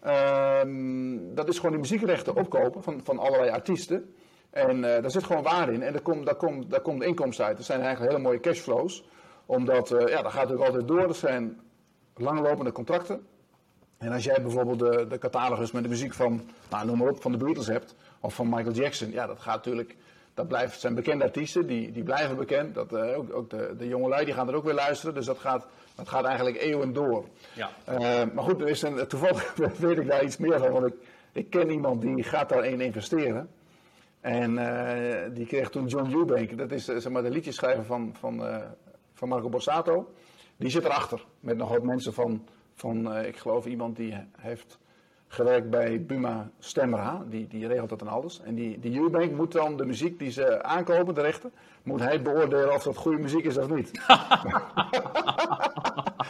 ehm, 0.00 1.34
dat 1.34 1.48
is 1.48 1.56
gewoon 1.56 1.70
die 1.70 1.80
muziekrechten 1.80 2.36
opkopen 2.36 2.82
van, 2.82 3.00
van 3.04 3.18
allerlei 3.18 3.50
artiesten. 3.50 4.14
En 4.50 4.94
eh, 4.94 5.02
daar 5.02 5.10
zit 5.10 5.24
gewoon 5.24 5.42
waarde 5.42 5.72
in 5.72 5.82
en 5.82 5.92
daar 5.92 6.02
komt, 6.02 6.26
daar, 6.26 6.34
komt, 6.34 6.70
daar 6.70 6.80
komt 6.80 7.00
de 7.00 7.06
inkomsten 7.06 7.44
uit. 7.44 7.56
Dat 7.56 7.66
zijn 7.66 7.80
eigenlijk 7.80 8.10
hele 8.12 8.22
mooie 8.22 8.40
cashflows. 8.40 9.04
Omdat, 9.46 9.88
ja, 9.88 10.22
dat 10.22 10.32
gaat 10.32 10.48
natuurlijk 10.48 10.66
altijd 10.66 10.88
door. 10.88 11.06
Dat 11.06 11.16
zijn 11.16 11.60
langlopende 12.14 12.72
contracten. 12.72 13.26
En 13.98 14.12
als 14.12 14.24
jij 14.24 14.42
bijvoorbeeld 14.42 14.78
de, 14.78 15.06
de 15.08 15.18
catalogus 15.18 15.72
met 15.72 15.82
de 15.82 15.88
muziek 15.88 16.14
van, 16.14 16.40
nou, 16.70 16.86
noem 16.86 16.98
maar 16.98 17.08
op, 17.08 17.22
van 17.22 17.32
de 17.32 17.38
Beatles 17.38 17.66
hebt, 17.66 17.94
of 18.20 18.34
van 18.34 18.48
Michael 18.48 18.74
Jackson, 18.74 19.10
ja, 19.10 19.26
dat 19.26 19.40
gaat 19.40 19.54
natuurlijk, 19.54 19.96
dat 20.38 20.48
blijft, 20.48 20.80
zijn 20.80 20.94
bekende 20.94 21.24
artiesten, 21.24 21.66
die, 21.66 21.92
die 21.92 22.02
blijven 22.02 22.36
bekend. 22.36 22.74
Dat, 22.74 22.92
eh, 22.92 23.18
ook 23.18 23.34
ook 23.34 23.50
de, 23.50 23.74
de 23.78 23.88
jongelui, 23.88 24.24
die 24.24 24.34
gaan 24.34 24.48
er 24.48 24.54
ook 24.54 24.64
weer 24.64 24.74
luisteren, 24.74 25.14
dus 25.14 25.26
dat 25.26 25.38
gaat, 25.38 25.66
dat 25.94 26.08
gaat 26.08 26.24
eigenlijk 26.24 26.56
eeuwen 26.56 26.92
door. 26.92 27.24
Ja. 27.52 27.70
Eh, 27.84 28.24
maar 28.34 28.44
goed, 28.44 28.60
er 28.60 28.68
is 28.68 28.82
een, 28.82 29.06
toevallig 29.06 29.54
weet 29.78 29.98
ik 29.98 30.06
daar 30.06 30.24
iets 30.24 30.36
meer 30.36 30.58
van, 30.58 30.70
want 30.70 30.86
ik, 30.86 30.94
ik 31.32 31.50
ken 31.50 31.70
iemand 31.70 32.02
die 32.02 32.22
gaat 32.22 32.48
daarin 32.48 32.80
investeren. 32.80 33.48
En 34.20 34.58
eh, 34.58 35.34
die 35.34 35.46
kreeg 35.46 35.70
toen 35.70 35.86
John 35.86 36.12
Eubank, 36.12 36.58
dat 36.58 36.70
is 36.72 36.84
zeg 36.84 37.08
maar, 37.08 37.22
de 37.22 37.30
liedjeschrijver 37.30 37.84
van, 37.84 38.14
van, 38.18 38.42
van 39.14 39.28
Marco 39.28 39.48
Borsato. 39.48 40.12
Die 40.56 40.70
zit 40.70 40.84
erachter 40.84 41.24
met 41.40 41.56
nog 41.56 41.68
wat 41.68 41.82
mensen 41.82 42.12
van, 42.12 42.46
van 42.74 43.16
ik 43.16 43.36
geloof 43.36 43.66
iemand 43.66 43.96
die 43.96 44.14
heeft 44.36 44.78
gewerkt 45.28 45.70
bij 45.70 46.02
Buma 46.02 46.50
Stemra. 46.58 47.24
Die, 47.28 47.46
die 47.48 47.66
regelt 47.66 47.88
dat 47.88 48.00
en 48.00 48.08
alles. 48.08 48.40
En 48.44 48.54
die, 48.54 48.78
die 48.78 49.00
Eubank 49.00 49.32
moet 49.32 49.52
dan 49.52 49.76
de 49.76 49.84
muziek 49.86 50.18
die 50.18 50.30
ze 50.30 50.62
aankopen, 50.62 51.14
de 51.14 51.20
rechten, 51.20 51.52
moet 51.82 52.00
hij 52.00 52.22
beoordelen 52.22 52.74
of 52.74 52.82
dat 52.82 52.96
goede 52.96 53.18
muziek 53.18 53.44
is 53.44 53.56
of 53.56 53.68
niet. 53.68 53.90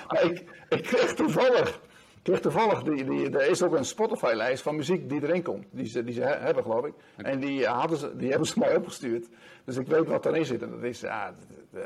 maar 0.08 0.22
ik, 0.24 0.44
ik 0.68 0.82
kreeg 0.82 1.14
toevallig, 1.14 1.68
ik 2.14 2.22
kreeg 2.22 2.40
toevallig 2.40 2.82
die, 2.82 3.04
die, 3.04 3.30
er 3.30 3.50
is 3.50 3.62
ook 3.62 3.74
een 3.76 3.84
Spotify-lijst 3.84 4.62
van 4.62 4.76
muziek 4.76 5.08
die 5.08 5.22
erin 5.22 5.42
komt. 5.42 5.66
Die 5.70 5.86
ze, 5.86 6.04
die 6.04 6.14
ze 6.14 6.20
he- 6.22 6.38
hebben, 6.38 6.62
geloof 6.62 6.84
ik. 6.84 6.92
En 7.16 7.40
die, 7.40 7.66
hadden 7.66 7.98
ze, 7.98 8.16
die 8.16 8.28
hebben 8.30 8.48
ze 8.48 8.58
mij 8.58 8.76
opgestuurd. 8.76 9.28
Dus 9.64 9.76
ik 9.76 9.86
weet 9.86 10.06
wat 10.06 10.26
erin 10.26 10.44
zit. 10.44 10.62
En 10.62 10.70
dat 10.70 10.82
is 10.82 11.00
ja, 11.00 11.32
eh, 11.72 11.80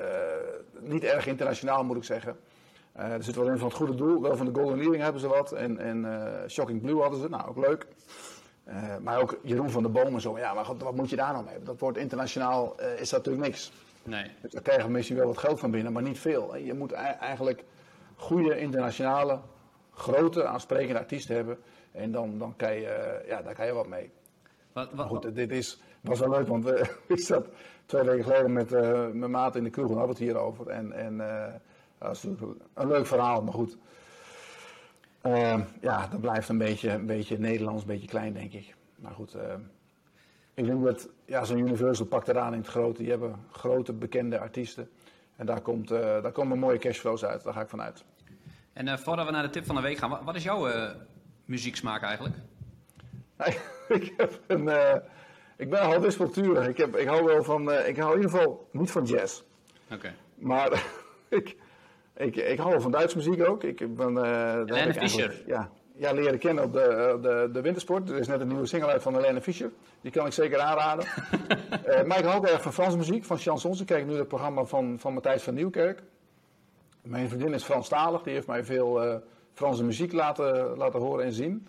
niet 0.80 1.04
erg 1.04 1.26
internationaal, 1.26 1.84
moet 1.84 1.96
ik 1.96 2.04
zeggen. 2.04 2.36
Eh, 2.92 3.12
er 3.12 3.22
zit 3.22 3.36
wel 3.36 3.48
in 3.48 3.58
van 3.58 3.68
het 3.68 3.76
goede 3.76 3.94
doel. 3.94 4.22
Wel 4.22 4.36
van 4.36 4.46
de 4.46 4.60
Golden 4.60 4.78
Earring 4.80 5.02
hebben 5.02 5.20
ze 5.20 5.28
wat. 5.28 5.52
En, 5.52 5.78
en 5.78 6.04
eh, 6.04 6.48
Shocking 6.48 6.80
Blue 6.80 7.00
hadden 7.00 7.20
ze. 7.20 7.28
Nou, 7.28 7.48
ook 7.48 7.56
leuk. 7.56 7.86
Eh, 8.64 8.96
maar 8.96 9.20
ook 9.20 9.38
Jeroen 9.42 9.70
van 9.70 9.82
der 9.82 9.92
Boom 9.92 10.14
en 10.14 10.20
zo. 10.20 10.38
Ja, 10.38 10.54
maar 10.54 10.64
god, 10.64 10.82
wat 10.82 10.94
moet 10.94 11.10
je 11.10 11.16
daar 11.16 11.32
nou 11.32 11.44
mee? 11.44 11.62
Dat 11.62 11.80
wordt 11.80 11.98
internationaal, 11.98 12.74
is 12.80 13.10
dat 13.10 13.18
natuurlijk 13.18 13.46
niks. 13.46 13.72
Nee. 14.02 14.30
Dus 14.40 14.52
daar 14.52 14.62
krijgen 14.62 14.86
we 14.86 14.92
misschien 14.92 15.16
wel 15.16 15.26
wat 15.26 15.38
geld 15.38 15.60
van 15.60 15.70
binnen, 15.70 15.92
maar 15.92 16.02
niet 16.02 16.18
veel. 16.18 16.56
Je 16.56 16.74
moet 16.74 16.92
ei- 16.92 17.16
eigenlijk 17.20 17.64
goede 18.16 18.58
internationale, 18.58 19.40
grote, 19.90 20.44
aansprekende 20.46 20.98
artiesten 20.98 21.36
hebben. 21.36 21.58
En 21.92 22.12
dan, 22.12 22.38
dan 22.38 22.56
kan 22.56 22.74
je, 22.74 23.22
ja, 23.26 23.42
daar 23.42 23.54
kan 23.54 23.66
je 23.66 23.72
wat 23.72 23.86
mee. 23.88 24.10
Wat, 24.72 24.88
wat, 24.92 25.06
goed, 25.06 25.34
dit 25.34 25.50
is, 25.50 25.82
was 26.00 26.18
wel 26.18 26.30
leuk, 26.30 26.46
want 26.48 26.64
we, 26.64 26.90
ik 27.08 27.20
zat 27.20 27.48
twee 27.86 28.02
weken 28.02 28.24
geleden 28.24 28.52
met 28.52 28.70
mijn 29.14 29.30
maat 29.30 29.56
in 29.56 29.64
de 29.64 29.70
kroeg 29.70 29.88
en 29.90 29.96
hadden 29.96 30.14
het 30.14 30.24
hierover. 30.24 30.68
En, 30.68 30.92
en 30.92 31.20
dat 32.02 32.16
is 32.16 32.22
natuurlijk 32.22 32.60
een 32.74 32.88
leuk 32.88 33.06
verhaal, 33.06 33.42
maar 33.42 33.52
goed. 33.52 33.76
Eh, 35.20 35.60
ja, 35.80 36.06
dat 36.06 36.20
blijft 36.20 36.48
een 36.48 36.58
beetje, 36.58 36.90
een 36.90 37.06
beetje 37.06 37.38
Nederlands, 37.38 37.82
een 37.82 37.88
beetje 37.88 38.08
klein, 38.08 38.32
denk 38.32 38.52
ik. 38.52 38.74
Maar 38.96 39.12
goed, 39.12 39.34
eh, 39.34 39.54
ik 40.54 40.64
denk 40.64 40.84
dat 40.84 41.08
ja, 41.24 41.44
zo'n 41.44 41.58
Universal 41.58 42.06
pakt 42.06 42.28
eraan 42.28 42.52
in 42.52 42.58
het 42.58 42.68
grote. 42.68 43.02
Die 43.02 43.10
hebben 43.10 43.34
grote, 43.50 43.92
bekende 43.92 44.38
artiesten. 44.38 44.90
En 45.36 45.46
daar, 45.46 45.60
komt, 45.60 45.90
eh, 45.90 46.22
daar 46.22 46.32
komen 46.32 46.58
mooie 46.58 46.78
cashflows 46.78 47.24
uit, 47.24 47.42
daar 47.42 47.52
ga 47.52 47.60
ik 47.60 47.68
vanuit. 47.68 48.04
En 48.72 48.88
eh, 48.88 48.96
voordat 48.96 49.26
we 49.26 49.32
naar 49.32 49.42
de 49.42 49.50
tip 49.50 49.64
van 49.64 49.74
de 49.74 49.80
week 49.80 49.98
gaan, 49.98 50.10
wat, 50.10 50.22
wat 50.24 50.34
is 50.34 50.42
jouw 50.42 50.68
eh, 50.68 50.90
muzieksmaak 51.44 52.02
eigenlijk? 52.02 52.36
Ik, 53.88 54.12
heb 54.16 54.40
een, 54.46 54.68
ik 55.56 55.70
ben 55.70 55.80
al 55.80 56.00
wispelturig. 56.00 56.68
Ik, 56.68 56.76
heb, 56.76 56.96
ik 56.96 57.06
hou 57.06 57.24
wel 57.24 57.44
van, 57.44 57.72
ik 57.72 57.96
hou 57.96 58.10
in 58.10 58.16
ieder 58.16 58.30
geval 58.30 58.68
niet 58.72 58.90
van 58.90 59.04
jazz. 59.04 59.42
Oké. 59.90 60.14
Maar 60.34 60.86
ik, 61.28 61.56
ik, 62.16 62.36
ik 62.36 62.58
hou 62.58 62.80
van 62.80 62.90
Duitse 62.90 63.16
muziek 63.16 63.48
ook. 63.48 63.62
Ik 63.64 63.94
ben, 63.96 64.24
eh, 64.24 64.52
Helene 64.52 64.94
Fischer. 64.94 65.42
Ja, 65.46 65.70
ja, 65.94 66.12
leren 66.12 66.38
kennen 66.38 66.64
op 66.64 66.72
de, 66.72 66.80
eh, 66.80 67.22
de, 67.22 67.48
de 67.52 67.60
wintersport. 67.60 68.10
Er 68.10 68.18
is 68.18 68.26
net 68.28 68.40
een 68.40 68.48
nieuwe 68.48 68.66
single 68.66 68.88
uit 68.90 69.02
van 69.02 69.14
Helene 69.14 69.40
Fischer. 69.40 69.70
Die 70.00 70.10
kan 70.12 70.26
ik 70.26 70.32
zeker 70.32 70.58
aanraden. 70.60 71.04
Eh, 71.82 72.02
maar 72.04 72.18
ik 72.18 72.24
hou 72.24 72.36
ook 72.36 72.46
erg 72.46 72.62
van 72.62 72.72
Franse 72.72 72.96
muziek, 72.96 73.24
van 73.24 73.38
chansons. 73.38 73.80
Ik 73.80 73.86
kijk 73.86 74.06
nu 74.06 74.14
het 74.16 74.28
programma 74.28 74.64
van, 74.64 74.96
van 74.98 75.12
Matthijs 75.14 75.42
van 75.42 75.54
Nieuwkerk. 75.54 76.02
Mijn 77.02 77.28
vriendin 77.28 77.52
is 77.52 77.62
Franstalig. 77.64 78.22
Die 78.22 78.32
heeft 78.34 78.46
mij 78.46 78.64
veel 78.64 79.02
eh, 79.02 79.14
Franse 79.52 79.84
muziek 79.84 80.12
laten, 80.12 80.76
laten 80.76 81.00
horen 81.00 81.24
en 81.24 81.32
zien. 81.32 81.66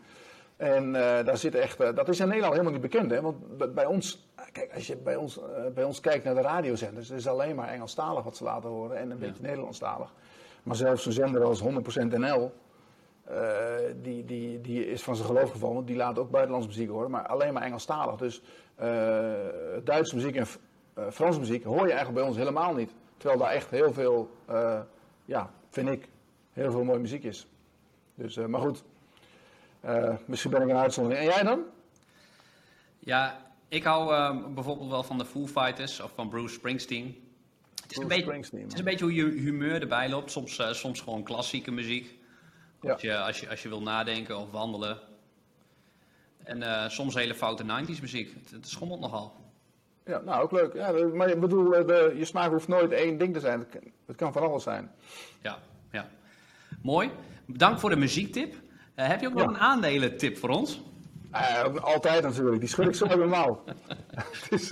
En 0.57 0.91
daar 0.93 1.37
zit 1.37 1.55
echt, 1.55 1.77
dat 1.77 2.09
is 2.09 2.19
in 2.19 2.25
Nederland 2.27 2.51
helemaal 2.53 2.73
niet 2.79 2.91
bekend. 2.91 3.11
Hè? 3.11 3.21
Want 3.21 3.57
bij- 3.73 3.85
ons, 3.85 4.27
kijk, 4.51 4.73
als 4.73 4.87
je 4.87 4.95
bij 4.97 5.15
ons, 5.15 5.39
bij 5.73 5.83
ons 5.83 5.99
kijkt 5.99 6.23
naar 6.25 6.35
de 6.35 6.41
radiozenders, 6.41 7.09
is 7.09 7.23
het 7.23 7.33
alleen 7.33 7.55
maar 7.55 7.67
Engelstalig 7.69 8.23
wat 8.23 8.37
ze 8.37 8.43
laten 8.43 8.69
horen 8.69 8.97
en 8.97 9.11
een 9.11 9.19
beetje 9.19 9.43
Nederlandstalig. 9.43 10.13
Maar 10.63 10.75
zelfs 10.75 11.05
een 11.05 11.11
zender 11.11 11.43
als 11.43 11.61
100% 11.61 11.65
NL, 12.17 12.53
eh, 13.23 13.75
die, 14.01 14.25
die, 14.25 14.61
die 14.61 14.87
is 14.87 15.03
van 15.03 15.15
zijn 15.15 15.27
geloof 15.27 15.51
gevallen. 15.51 15.85
Die 15.85 15.95
laat 15.95 16.19
ook 16.19 16.29
buitenlandse 16.29 16.69
muziek 16.69 16.89
horen, 16.89 17.11
maar 17.11 17.27
alleen 17.27 17.53
maar 17.53 17.63
Engelstalig. 17.63 18.15
Dus 18.15 18.41
eh, 18.75 18.87
Duitse 19.83 20.15
muziek 20.15 20.35
en 20.35 20.47
eh, 20.93 21.03
Franse 21.11 21.39
muziek 21.39 21.63
hoor 21.63 21.75
je 21.75 21.93
eigenlijk 21.93 22.13
bij 22.13 22.23
ons 22.23 22.37
helemaal 22.37 22.73
niet. 22.73 22.93
Terwijl 23.17 23.39
daar 23.39 23.51
echt 23.51 23.69
heel 23.69 23.93
veel, 23.93 24.29
ja, 25.25 25.51
vind 25.69 25.89
ik, 25.89 26.09
heel 26.51 26.71
veel 26.71 26.83
mooie 26.83 26.99
muziek 26.99 27.23
is. 27.23 27.47
Dus, 28.15 28.35
maar 28.35 28.61
goed, 28.61 28.83
misschien 30.25 30.51
ben 30.51 30.61
ik 30.61 30.69
een 30.69 30.75
uitzondering. 30.75 31.21
En 31.21 31.33
jij 31.33 31.43
dan? 31.43 31.63
Ja, 32.99 33.43
ik 33.73 33.83
hou 33.83 34.13
eh, 34.13 34.53
bijvoorbeeld 34.53 34.89
wel 34.89 35.03
van 35.03 35.17
de 35.17 35.25
Foo 35.25 35.47
Fighters 35.47 36.01
of 36.01 36.11
van 36.15 36.29
Bruce 36.29 36.53
Springsteen. 36.53 37.22
Het 37.83 37.91
is, 37.91 37.97
een 37.97 38.07
beetje, 38.07 38.33
het 38.33 38.73
is 38.73 38.79
een 38.79 38.83
beetje 38.83 39.05
hoe 39.05 39.13
je 39.13 39.25
humeur 39.25 39.81
erbij 39.81 40.09
loopt. 40.09 40.31
Soms, 40.31 40.59
eh, 40.59 40.71
soms 40.71 41.01
gewoon 41.01 41.23
klassieke 41.23 41.71
muziek. 41.71 42.17
Ja. 42.81 42.91
Als, 42.91 43.01
je, 43.01 43.17
als, 43.17 43.39
je, 43.39 43.49
als 43.49 43.61
je 43.63 43.69
wil 43.69 43.81
nadenken 43.81 44.37
of 44.37 44.51
wandelen. 44.51 44.99
En 46.43 46.63
eh, 46.63 46.89
soms 46.89 47.15
hele 47.15 47.35
foute 47.35 47.63
90s 47.63 48.01
muziek. 48.01 48.33
Het, 48.33 48.51
het 48.51 48.67
schommelt 48.67 48.99
nogal. 48.99 49.35
Ja, 50.05 50.21
nou 50.25 50.43
ook 50.43 50.51
leuk. 50.51 50.73
Ja, 50.73 50.91
maar 51.13 51.29
ik 51.29 51.39
bedoel, 51.39 51.75
eh, 51.75 51.87
de, 51.87 52.13
je 52.17 52.25
smaak 52.25 52.51
hoeft 52.51 52.67
nooit 52.67 52.91
één 52.91 53.17
ding 53.17 53.33
te 53.33 53.39
zijn. 53.39 53.59
Het 53.59 53.69
kan, 53.69 53.91
het 54.05 54.15
kan 54.15 54.33
van 54.33 54.41
alles 54.41 54.63
zijn. 54.63 54.91
Ja, 55.41 55.59
ja. 55.91 56.09
Mooi. 56.81 57.11
Dank 57.45 57.79
voor 57.79 57.89
de 57.89 57.95
muziektip. 57.95 58.55
Heb 58.95 59.21
je 59.21 59.27
ook 59.27 59.33
nog 59.33 59.43
Ja. 59.43 59.49
een 59.49 59.57
aandelentip 59.57 60.37
voor 60.37 60.49
ons? 60.49 60.81
Eh, 61.31 61.75
altijd 61.75 62.23
natuurlijk, 62.23 62.59
die 62.59 62.69
schud 62.69 62.87
ik 62.87 62.95
zo 62.95 63.27
mouw. 63.27 63.63
Het 64.49 64.51
is, 64.51 64.71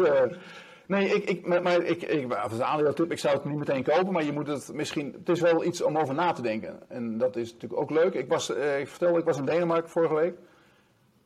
nee, 0.92 1.08
ik, 1.10 1.30
ik, 1.30 1.62
maar, 1.62 1.82
ik, 1.84 2.02
ik, 2.02 2.34
als 2.34 2.54
een 2.54 2.64
aandeeltip, 2.64 3.12
ik 3.12 3.20
zou 3.20 3.36
het 3.36 3.46
niet 3.46 3.58
meteen 3.58 3.84
kopen, 3.84 4.14
maar 4.14 4.24
je 4.24 4.32
moet 4.32 4.48
het 4.48 4.74
misschien, 4.74 5.14
het 5.18 5.30
is 5.30 5.42
wel 5.42 5.64
iets 5.64 5.82
om 5.82 5.98
over 5.98 6.14
na 6.14 6.32
te 6.32 6.42
denken. 6.42 6.80
En 6.90 7.18
dat 7.18 7.36
is 7.36 7.54
natuurlijk 7.54 7.82
ook 7.82 7.90
leuk. 7.90 8.14
Ik 8.14 8.30
was, 8.30 8.54
eh, 8.54 8.80
ik 8.80 8.88
vertelde, 8.88 9.20
ik 9.20 9.26
was 9.26 9.38
in 9.38 9.46
Denemarken 9.46 9.90
vorige 9.90 10.14
week. 10.14 10.36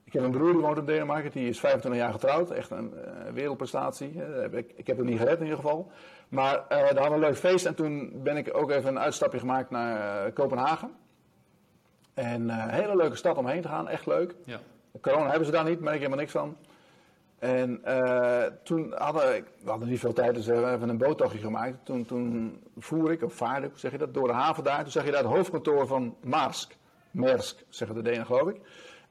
Ik 0.03 0.13
heb 0.13 0.23
een 0.23 0.31
broer 0.31 0.51
die 0.51 0.61
woont 0.61 0.77
in 0.77 0.85
Denemarken, 0.85 1.31
die 1.31 1.49
is 1.49 1.59
25 1.59 2.01
jaar 2.01 2.11
getrouwd. 2.11 2.51
Echt 2.51 2.71
een 2.71 2.93
eh, 2.93 3.31
wereldprestatie. 3.33 4.23
Eh, 4.23 4.57
ik, 4.57 4.71
ik 4.75 4.87
heb 4.87 4.97
het 4.97 5.05
niet 5.05 5.19
gered 5.19 5.37
in 5.37 5.43
ieder 5.43 5.59
geval. 5.59 5.91
Maar 6.29 6.55
eh 6.55 6.69
daar 6.69 6.85
hadden 6.85 7.09
we 7.09 7.13
een 7.13 7.19
leuk 7.19 7.37
feest 7.37 7.65
en 7.65 7.75
toen 7.75 8.11
ben 8.23 8.37
ik 8.37 8.57
ook 8.57 8.71
even 8.71 8.89
een 8.89 8.99
uitstapje 8.99 9.39
gemaakt 9.39 9.69
naar 9.69 10.31
Kopenhagen. 10.31 10.91
En 12.13 12.49
een 12.49 12.69
hele 12.69 12.95
leuke 12.95 13.15
stad 13.15 13.37
om 13.37 13.47
heen 13.47 13.61
te 13.61 13.67
gaan, 13.67 13.87
echt 13.87 14.05
leuk. 14.05 14.35
Ja. 14.43 14.59
Corona 15.01 15.27
hebben 15.27 15.45
ze 15.45 15.51
daar 15.51 15.63
niet, 15.63 15.79
merk 15.79 15.95
ik 15.95 16.01
helemaal 16.01 16.19
niks 16.19 16.31
van. 16.31 16.57
En 17.39 17.83
eh, 17.83 18.51
toen 18.63 18.93
hadden 18.97 19.45
we 19.63 19.69
hadden 19.69 19.89
niet 19.89 19.99
veel 19.99 20.13
tijd, 20.13 20.35
dus 20.35 20.45
we 20.45 20.53
hebben 20.53 20.73
even 20.73 20.89
een 20.89 20.97
boottochtje 20.97 21.39
gemaakt. 21.39 21.85
Toen, 21.85 22.05
toen 22.05 22.59
voer 22.77 23.11
ik, 23.11 23.23
of 23.23 23.33
vaarde, 23.33 23.69
zeg 23.73 23.91
je 23.91 23.97
dat, 23.97 24.13
door 24.13 24.27
de 24.27 24.33
haven 24.33 24.63
daar. 24.63 24.81
Toen 24.81 24.91
zag 24.91 25.05
je 25.05 25.11
daar 25.11 25.23
het 25.23 25.31
hoofdkantoor 25.31 25.87
van 25.87 26.15
Maersk. 26.23 26.75
Maersk, 27.11 27.65
zeggen 27.69 27.95
de 27.95 28.01
Denen 28.01 28.25
geloof 28.25 28.49
ik. 28.49 28.61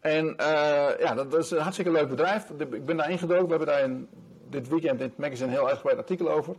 En 0.00 0.37
eh, 0.37 0.98
ja, 0.98 1.14
dat, 1.14 1.30
dat 1.30 1.44
is 1.44 1.50
een 1.50 1.58
hartstikke 1.58 1.92
leuk 1.92 2.08
bedrijf. 2.08 2.50
Ik 2.50 2.84
ben 2.84 2.96
daar 2.96 3.10
ingedoken, 3.10 3.44
we 3.44 3.48
hebben 3.48 3.66
daar 3.66 3.82
in, 3.82 4.08
dit 4.50 4.68
weekend 4.68 5.00
in 5.00 5.06
het 5.06 5.18
magazine 5.18 5.48
een 5.48 5.54
heel 5.54 5.68
uitgebreid 5.68 5.98
artikel 5.98 6.30
over. 6.30 6.56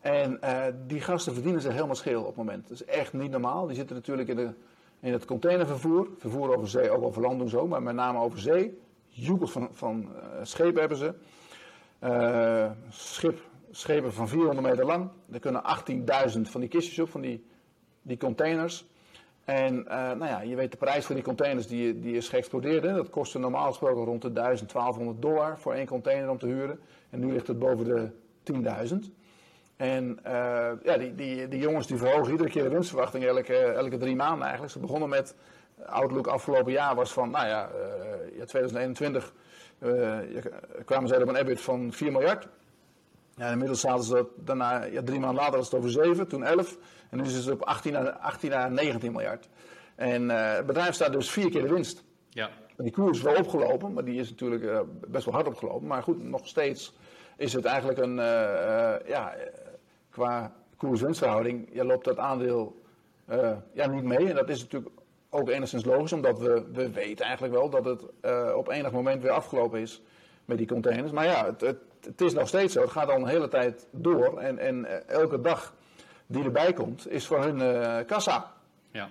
En 0.00 0.42
eh, 0.42 0.74
die 0.86 1.00
gasten 1.00 1.34
verdienen 1.34 1.60
zich 1.60 1.72
helemaal 1.72 1.94
scheel 1.94 2.20
op 2.20 2.26
het 2.26 2.36
moment. 2.36 2.68
Dat 2.68 2.80
is 2.80 2.84
echt 2.84 3.12
niet 3.12 3.30
normaal. 3.30 3.66
Die 3.66 3.76
zitten 3.76 3.96
natuurlijk 3.96 4.28
in, 4.28 4.36
de, 4.36 4.50
in 5.00 5.12
het 5.12 5.24
containervervoer. 5.24 6.08
Vervoer 6.18 6.56
over 6.56 6.68
zee, 6.68 6.90
ook 6.90 7.02
over 7.02 7.22
land 7.22 7.38
doen 7.38 7.48
zo, 7.48 7.66
maar 7.66 7.82
met 7.82 7.94
name 7.94 8.18
over 8.18 8.38
zee. 8.38 8.78
Joekels 9.10 9.50
van, 9.50 9.68
van 9.72 10.08
eh, 10.14 10.38
schepen 10.42 10.80
hebben 10.80 10.98
ze. 10.98 11.14
Eh, 11.98 12.70
schip, 12.90 13.38
schepen 13.70 14.12
van 14.12 14.28
400 14.28 14.66
meter 14.66 14.86
lang. 14.86 15.10
Er 15.32 15.40
kunnen 15.40 15.62
18.000 16.34 16.40
van 16.40 16.60
die 16.60 16.68
kistjes 16.68 16.98
op, 16.98 17.10
van 17.10 17.20
die, 17.20 17.44
die 18.02 18.16
containers. 18.16 18.88
En 19.44 19.88
eh, 19.88 19.96
nou 19.96 20.24
ja, 20.24 20.40
je 20.40 20.56
weet 20.56 20.70
de 20.70 20.76
prijs 20.76 21.06
voor 21.06 21.14
die 21.14 21.24
containers 21.24 21.66
die, 21.66 22.00
die 22.00 22.16
is 22.16 22.28
geëxplodeerd. 22.28 22.82
Hè? 22.82 22.94
Dat 22.94 23.10
kostte 23.10 23.38
normaal 23.38 23.68
gesproken 23.68 24.04
rond 24.04 24.22
de 24.22 24.32
1000, 24.32 24.72
1200 24.72 25.22
dollar 25.22 25.58
voor 25.58 25.72
één 25.72 25.86
container 25.86 26.30
om 26.30 26.38
te 26.38 26.46
huren. 26.46 26.80
En 27.10 27.20
nu 27.20 27.32
ligt 27.32 27.46
het 27.46 27.58
boven 27.58 27.84
de 27.84 28.10
10.000. 28.92 28.96
En 29.76 30.18
ja, 30.82 30.96
die, 30.98 31.14
die, 31.14 31.48
die 31.48 31.60
jongens 31.60 31.86
die 31.86 31.96
verhogen 31.96 32.32
iedere 32.32 32.50
keer 32.50 32.62
de 32.62 32.68
winstverwachting 32.68 33.24
elke, 33.24 33.56
elke 33.56 33.96
drie 33.96 34.16
maanden 34.16 34.42
eigenlijk. 34.42 34.72
Ze 34.72 34.78
begonnen 34.78 35.08
met, 35.08 35.34
Outlook 35.86 36.26
afgelopen 36.26 36.72
jaar 36.72 36.94
was 36.94 37.12
van, 37.12 37.30
nou 37.30 37.46
ja, 37.46 37.68
eh, 37.70 38.38
ja 38.38 38.44
2021 38.44 39.32
eh, 39.78 39.88
je- 40.32 40.52
kwamen 40.84 41.08
zij 41.08 41.22
op 41.22 41.28
een 41.28 41.36
EBIT 41.36 41.60
van 41.60 41.92
4 41.92 42.12
miljard. 42.12 42.48
Ja, 43.34 43.50
inmiddels 43.50 43.80
zaten 43.80 44.04
ze 44.04 44.14
dat 44.14 44.28
daarna, 44.36 44.84
ja, 44.84 45.02
drie 45.02 45.20
maanden 45.20 45.42
later 45.42 45.56
was 45.56 45.70
het 45.70 45.74
over 45.78 45.90
7, 45.90 46.28
toen 46.28 46.44
11. 46.44 46.76
En 47.10 47.18
nu 47.18 47.24
is 47.24 47.34
het 47.34 47.50
op 47.50 47.62
18 47.62 47.96
à, 47.96 48.00
18 48.20 48.52
à 48.52 48.68
19 48.68 49.12
miljard. 49.12 49.48
En 49.94 50.30
eh, 50.30 50.54
het 50.56 50.66
bedrijf 50.66 50.94
staat 50.94 51.12
dus 51.12 51.30
vier 51.30 51.50
keer 51.50 51.62
de 51.62 51.72
winst. 51.72 52.04
Ja. 52.28 52.50
Die 52.76 52.92
koers 52.92 53.18
is 53.18 53.24
wel 53.24 53.36
opgelopen, 53.36 53.92
maar 53.92 54.04
die 54.04 54.20
is 54.20 54.30
natuurlijk 54.30 54.84
best 55.08 55.24
wel 55.24 55.34
hard 55.34 55.46
opgelopen. 55.46 55.86
Maar 55.86 56.02
goed, 56.02 56.22
nog 56.22 56.46
steeds 56.46 56.96
is 57.36 57.52
het 57.52 57.64
eigenlijk 57.64 57.98
een, 57.98 58.14
ja, 59.06 59.34
qua 60.10 60.52
koers-winstverhouding, 60.76 61.68
ja, 61.72 61.84
loopt 61.84 62.04
dat 62.04 62.18
aandeel 62.18 62.80
ja, 63.72 63.86
niet 63.86 64.02
mee. 64.04 64.28
En 64.28 64.34
dat 64.34 64.48
is 64.48 64.60
natuurlijk 64.60 64.90
ook 65.30 65.48
enigszins 65.48 65.84
logisch, 65.84 66.12
omdat 66.12 66.38
we, 66.38 66.64
we 66.72 66.90
weten 66.90 67.24
eigenlijk 67.24 67.54
wel 67.54 67.70
dat 67.70 67.84
het 67.84 68.02
eh, 68.20 68.52
op 68.56 68.68
enig 68.68 68.92
moment 68.92 69.22
weer 69.22 69.30
afgelopen 69.30 69.80
is 69.80 70.02
met 70.44 70.58
die 70.58 70.66
containers. 70.66 71.12
Maar 71.12 71.24
ja, 71.24 71.44
het, 71.44 71.60
het, 71.60 71.78
het 72.00 72.20
is 72.20 72.32
nog 72.32 72.48
steeds 72.48 72.72
zo. 72.72 72.80
Het 72.80 72.90
gaat 72.90 73.08
al 73.08 73.16
een 73.16 73.26
hele 73.26 73.48
tijd 73.48 73.86
door. 73.90 74.38
En, 74.38 74.58
en 74.58 74.84
eh, 74.84 75.08
elke 75.08 75.40
dag 75.40 75.74
die 76.26 76.44
erbij 76.44 76.72
komt, 76.72 77.10
is 77.10 77.26
voor 77.26 77.42
hun 77.42 77.60
eh, 77.60 78.06
kassa. 78.06 78.52
Ja. 78.90 79.08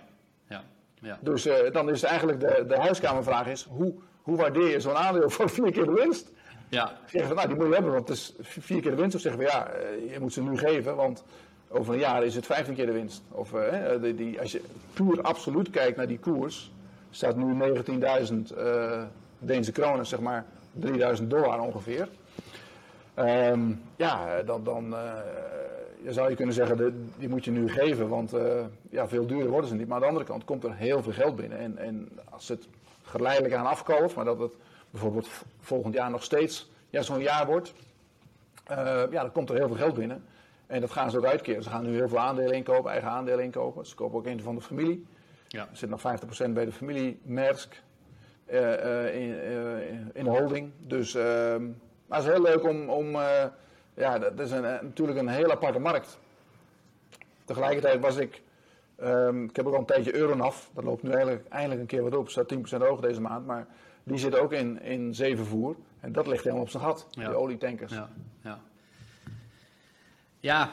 Ja. 0.48 0.64
Ja. 1.02 1.18
Dus 1.22 1.48
dan 1.72 1.90
is 1.90 2.04
eigenlijk 2.04 2.40
de, 2.40 2.66
de 2.68 2.76
huiskamervraag 2.76 3.48
is, 3.48 3.68
hoe, 3.70 3.94
hoe 4.22 4.38
waardeer 4.38 4.70
je 4.70 4.80
zo'n 4.80 4.96
aandeel 4.96 5.30
voor 5.40 5.50
vier 5.50 5.72
keer 5.72 5.86
de 5.86 5.94
winst? 5.94 6.32
Ja. 6.70 6.98
Zeggen 7.06 7.30
we, 7.30 7.36
nou 7.36 7.48
die 7.48 7.58
moet 7.58 7.68
je 7.68 7.74
hebben, 7.74 7.92
want 7.92 8.08
het 8.08 8.18
is 8.18 8.34
vier 8.40 8.82
keer 8.82 8.92
de 8.92 8.98
winst. 8.98 9.16
Of 9.16 9.22
zeggen 9.22 9.42
we, 9.42 9.48
ja, 9.48 9.72
je 10.14 10.20
moet 10.20 10.34
ze 10.34 10.42
nu 10.42 10.58
geven, 10.58 10.96
want 10.96 11.24
over 11.70 11.94
een 11.94 12.00
jaar 12.00 12.24
is 12.24 12.36
het 12.36 12.46
vijftien 12.46 12.76
keer 12.76 12.86
de 12.86 12.92
winst. 12.92 13.22
Of 13.32 13.54
eh, 13.54 14.16
die, 14.16 14.40
als 14.40 14.52
je 14.52 14.62
puur 14.94 15.22
absoluut 15.22 15.70
kijkt 15.70 15.98
naar 15.98 16.08
die 16.08 16.20
koers, 16.20 16.72
staat 17.10 17.36
nu 17.36 17.74
19.000 18.52 18.58
eh 18.58 19.02
Deense 19.42 19.72
kronen, 19.72 20.06
zeg 20.06 20.20
maar 20.20 20.46
3000 20.72 21.30
dollar 21.30 21.60
ongeveer. 21.60 22.08
Ehm, 23.14 23.62
ja, 23.96 24.42
dan, 24.42 24.64
dan 24.64 24.96
eh, 24.96 25.14
je 26.04 26.14
zou 26.14 26.30
je 26.30 26.36
kunnen 26.36 26.56
zeggen, 26.56 27.10
die 27.18 27.30
moet 27.30 27.46
je 27.46 27.52
nu 27.52 27.70
geven, 27.70 28.10
want 28.10 28.32
ja, 28.90 29.08
veel 29.08 29.28
duurder 29.28 29.50
worden 29.50 29.70
ze 29.70 29.76
niet. 29.76 29.88
Maar 29.88 29.96
aan 29.96 30.02
de 30.02 30.08
andere 30.08 30.26
kant 30.26 30.46
komt 30.46 30.64
er 30.64 30.76
heel 30.76 31.04
veel 31.04 31.12
geld 31.12 31.36
binnen. 31.36 31.58
En, 31.58 31.78
en 31.78 32.10
als 32.30 32.48
het 32.48 32.68
geleidelijk 33.04 33.54
aan 33.54 33.66
afkalft, 33.66 34.16
maar 34.16 34.26
dat 34.26 34.40
het 34.40 34.54
bijvoorbeeld 34.90 35.30
volgend 35.60 35.94
jaar 35.94 36.10
nog 36.10 36.24
steeds 36.24 36.70
ja, 36.90 37.02
zo'n 37.02 37.22
jaar 37.22 37.46
wordt, 37.46 37.74
ja, 38.68 39.08
dan 39.08 39.32
komt 39.32 39.50
er 39.50 39.56
heel 39.56 39.68
veel 39.68 39.78
geld 39.78 39.94
binnen. 39.94 40.24
En 40.70 40.82
dat 40.82 40.92
gaan 40.92 41.12
ze 41.12 41.18
ook 41.18 41.26
uitkeren. 41.26 41.64
Ze 41.64 41.70
gaan 41.70 41.86
nu 41.86 41.96
heel 41.96 42.08
veel 42.08 42.20
aandelen 42.20 42.54
inkopen, 42.54 42.92
eigen 42.92 43.10
aandelen 43.10 43.44
inkopen. 43.44 43.86
Ze 43.86 43.96
kopen 43.96 44.18
ook 44.18 44.26
een 44.26 44.42
van 44.42 44.56
de 44.56 44.62
familie. 44.62 45.06
Ja. 45.48 45.68
Er 45.72 45.78
zit 45.78 45.90
nog 45.90 46.02
50% 46.48 46.50
bij 46.54 46.66
de 46.66 46.72
familie 46.72 47.20
Maersk 47.24 47.82
eh, 48.46 49.06
eh, 49.06 49.16
in, 49.16 49.40
eh, 49.40 49.88
in 50.14 50.24
de 50.24 50.30
holding. 50.30 50.72
Dus 50.78 51.16
ehm, 51.16 51.66
maar 52.06 52.18
het 52.18 52.28
is 52.28 52.34
heel 52.34 52.42
leuk 52.42 52.64
om. 52.64 52.90
om 52.90 53.18
ja, 53.94 54.20
dat 54.20 54.40
is 54.40 54.52
een, 54.52 54.62
natuurlijk 54.62 55.20
een 55.20 55.28
heel 55.28 55.52
aparte 55.52 55.80
markt. 55.80 56.20
Tegelijkertijd 57.46 58.02
was 58.02 58.18
ik. 58.18 58.42
ehm, 58.96 59.44
ik 59.44 59.56
heb 59.56 59.66
ook 59.66 59.74
al 59.74 59.80
een 59.80 59.86
tijdje 59.86 60.16
Euronav. 60.16 60.66
Dat 60.74 60.84
loopt 60.84 61.04
nu 61.04 61.12
eigenlijk, 61.12 61.48
eindelijk 61.48 61.82
een 61.82 61.88
keer 61.88 62.04
wat 62.04 62.16
op. 62.16 62.30
Staat 62.30 62.48
10% 62.48 62.82
hoger 62.82 63.02
deze 63.02 63.22
maand. 63.22 63.46
Maar 63.46 63.68
die 64.04 64.18
zit 64.18 64.38
ook 64.38 64.54
in, 64.54 64.82
in 64.82 65.16
zeevervoer. 65.16 65.76
En 66.00 66.12
dat 66.12 66.28
ligt 66.28 66.44
helemaal 66.44 66.64
op 66.64 66.70
zijn 66.70 66.84
gat. 66.84 67.08
Ja. 67.10 67.28
Die 67.28 67.38
olietankers. 67.38 67.94
Ja, 67.94 68.10
ja. 68.42 68.60
Ja 70.40 70.72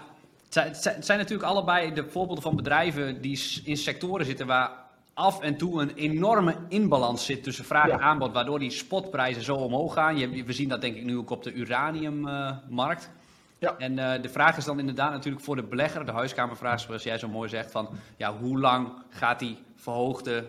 het, 0.52 0.76
zijn, 0.76 0.96
het 0.96 1.08
natuurlijk 1.08 1.42
allebei 1.42 1.92
de 1.92 2.10
voorbeelden 2.10 2.42
van 2.42 2.56
bedrijven 2.56 3.20
die 3.20 3.60
in 3.64 3.76
sectoren 3.76 4.26
zitten 4.26 4.46
waar 4.46 4.70
af 5.14 5.40
en 5.40 5.56
toe 5.56 5.82
een 5.82 5.94
enorme 5.94 6.56
inbalans 6.68 7.24
zit 7.24 7.42
tussen 7.42 7.64
vraag 7.64 7.88
en 7.88 8.00
aanbod, 8.00 8.32
waardoor 8.32 8.58
die 8.58 8.70
spotprijzen 8.70 9.42
zo 9.42 9.54
omhoog 9.54 9.92
gaan. 9.92 10.18
Je, 10.18 10.44
we 10.44 10.52
zien 10.52 10.68
dat 10.68 10.80
denk 10.80 10.96
ik 10.96 11.04
nu 11.04 11.16
ook 11.16 11.30
op 11.30 11.42
de 11.42 11.52
uraniummarkt. 11.52 13.10
Ja. 13.58 13.76
En 13.78 13.98
eh, 13.98 14.22
de 14.22 14.28
vraag 14.28 14.56
is 14.56 14.64
dan 14.64 14.78
inderdaad 14.78 15.10
natuurlijk 15.10 15.44
voor 15.44 15.56
de 15.56 15.62
belegger, 15.62 16.06
de 16.06 16.12
huiskamervraag 16.12 16.80
zoals 16.80 17.02
jij 17.02 17.18
zo 17.18 17.28
mooi 17.28 17.48
zegt, 17.48 17.70
van 17.70 17.88
ja, 18.16 18.36
hoe 18.36 18.58
lang 18.58 18.92
gaat 19.08 19.38
die 19.38 19.58
verhoogde, 19.74 20.44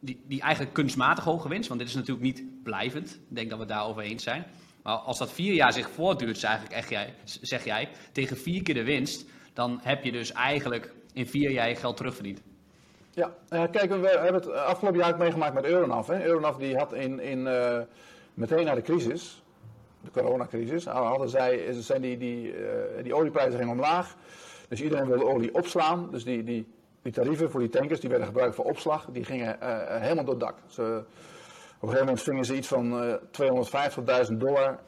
die, 0.00 0.22
die 0.26 0.40
eigenlijk 0.40 0.74
kunstmatig 0.74 1.24
hoge 1.24 1.48
winst, 1.48 1.68
want 1.68 1.80
dit 1.80 1.88
is 1.88 1.94
natuurlijk 1.94 2.24
niet 2.24 2.62
blijvend, 2.62 3.10
ik 3.10 3.36
denk 3.36 3.48
dat 3.48 3.58
we 3.58 3.64
het 3.64 3.74
daarover 3.74 4.02
eens 4.02 4.22
zijn. 4.22 4.44
Maar 4.82 4.94
als 4.94 5.18
dat 5.18 5.32
vier 5.32 5.54
jaar 5.54 5.72
zich 5.72 5.90
voortduurt, 5.90 6.44
eigenlijk 6.44 6.74
echt 6.74 6.88
jij, 6.88 7.14
zeg 7.24 7.64
jij, 7.64 7.88
tegen 8.12 8.36
vier 8.36 8.62
keer 8.62 8.74
de 8.74 8.84
winst, 8.84 9.24
dan 9.52 9.80
heb 9.82 10.04
je 10.04 10.12
dus 10.12 10.32
eigenlijk 10.32 10.92
in 11.12 11.26
vier 11.26 11.50
jaar 11.50 11.68
je 11.68 11.74
geld 11.74 11.96
terugverdiend. 11.96 12.42
Ja, 13.10 13.34
eh, 13.48 13.62
kijk, 13.70 13.90
we 13.90 14.08
hebben 14.08 14.34
het 14.34 14.52
afgelopen 14.52 15.00
jaar 15.00 15.12
ook 15.12 15.18
meegemaakt 15.18 15.54
met 15.54 15.64
Euronav. 15.64 16.06
Hè. 16.06 16.24
Euronav 16.24 16.56
die 16.56 16.76
had 16.76 16.92
in, 16.92 17.20
in, 17.20 17.46
eh, 17.46 17.78
meteen 18.34 18.64
na 18.64 18.74
de 18.74 18.82
crisis, 18.82 19.42
de 20.00 20.10
coronacrisis, 20.10 20.84
hadden 20.84 21.28
zij, 21.28 21.72
zijn 21.72 22.00
die, 22.00 22.18
die, 22.18 22.52
eh, 22.52 23.02
die 23.02 23.14
olieprijzen 23.14 23.58
gingen 23.58 23.72
omlaag. 23.72 24.16
Dus 24.68 24.82
iedereen 24.82 25.06
wilde 25.06 25.26
olie 25.26 25.54
opslaan. 25.54 26.08
Dus 26.10 26.24
die, 26.24 26.44
die, 26.44 26.66
die 27.02 27.12
tarieven 27.12 27.50
voor 27.50 27.60
die 27.60 27.68
tankers, 27.68 28.00
die 28.00 28.08
werden 28.08 28.26
gebruikt 28.26 28.54
voor 28.54 28.64
opslag, 28.64 29.06
die 29.12 29.24
gingen 29.24 29.60
eh, 29.60 30.00
helemaal 30.00 30.24
door 30.24 30.34
het 30.34 30.42
dak. 30.42 30.56
Een 31.82 31.88
gegeven 31.88 32.06
moment 32.06 32.22
vingen 32.22 32.44
ze 32.44 32.56
iets 32.56 32.68
van 32.68 33.02
eh 33.02 34.26
250.000 34.30 34.36
dollar 34.36 34.78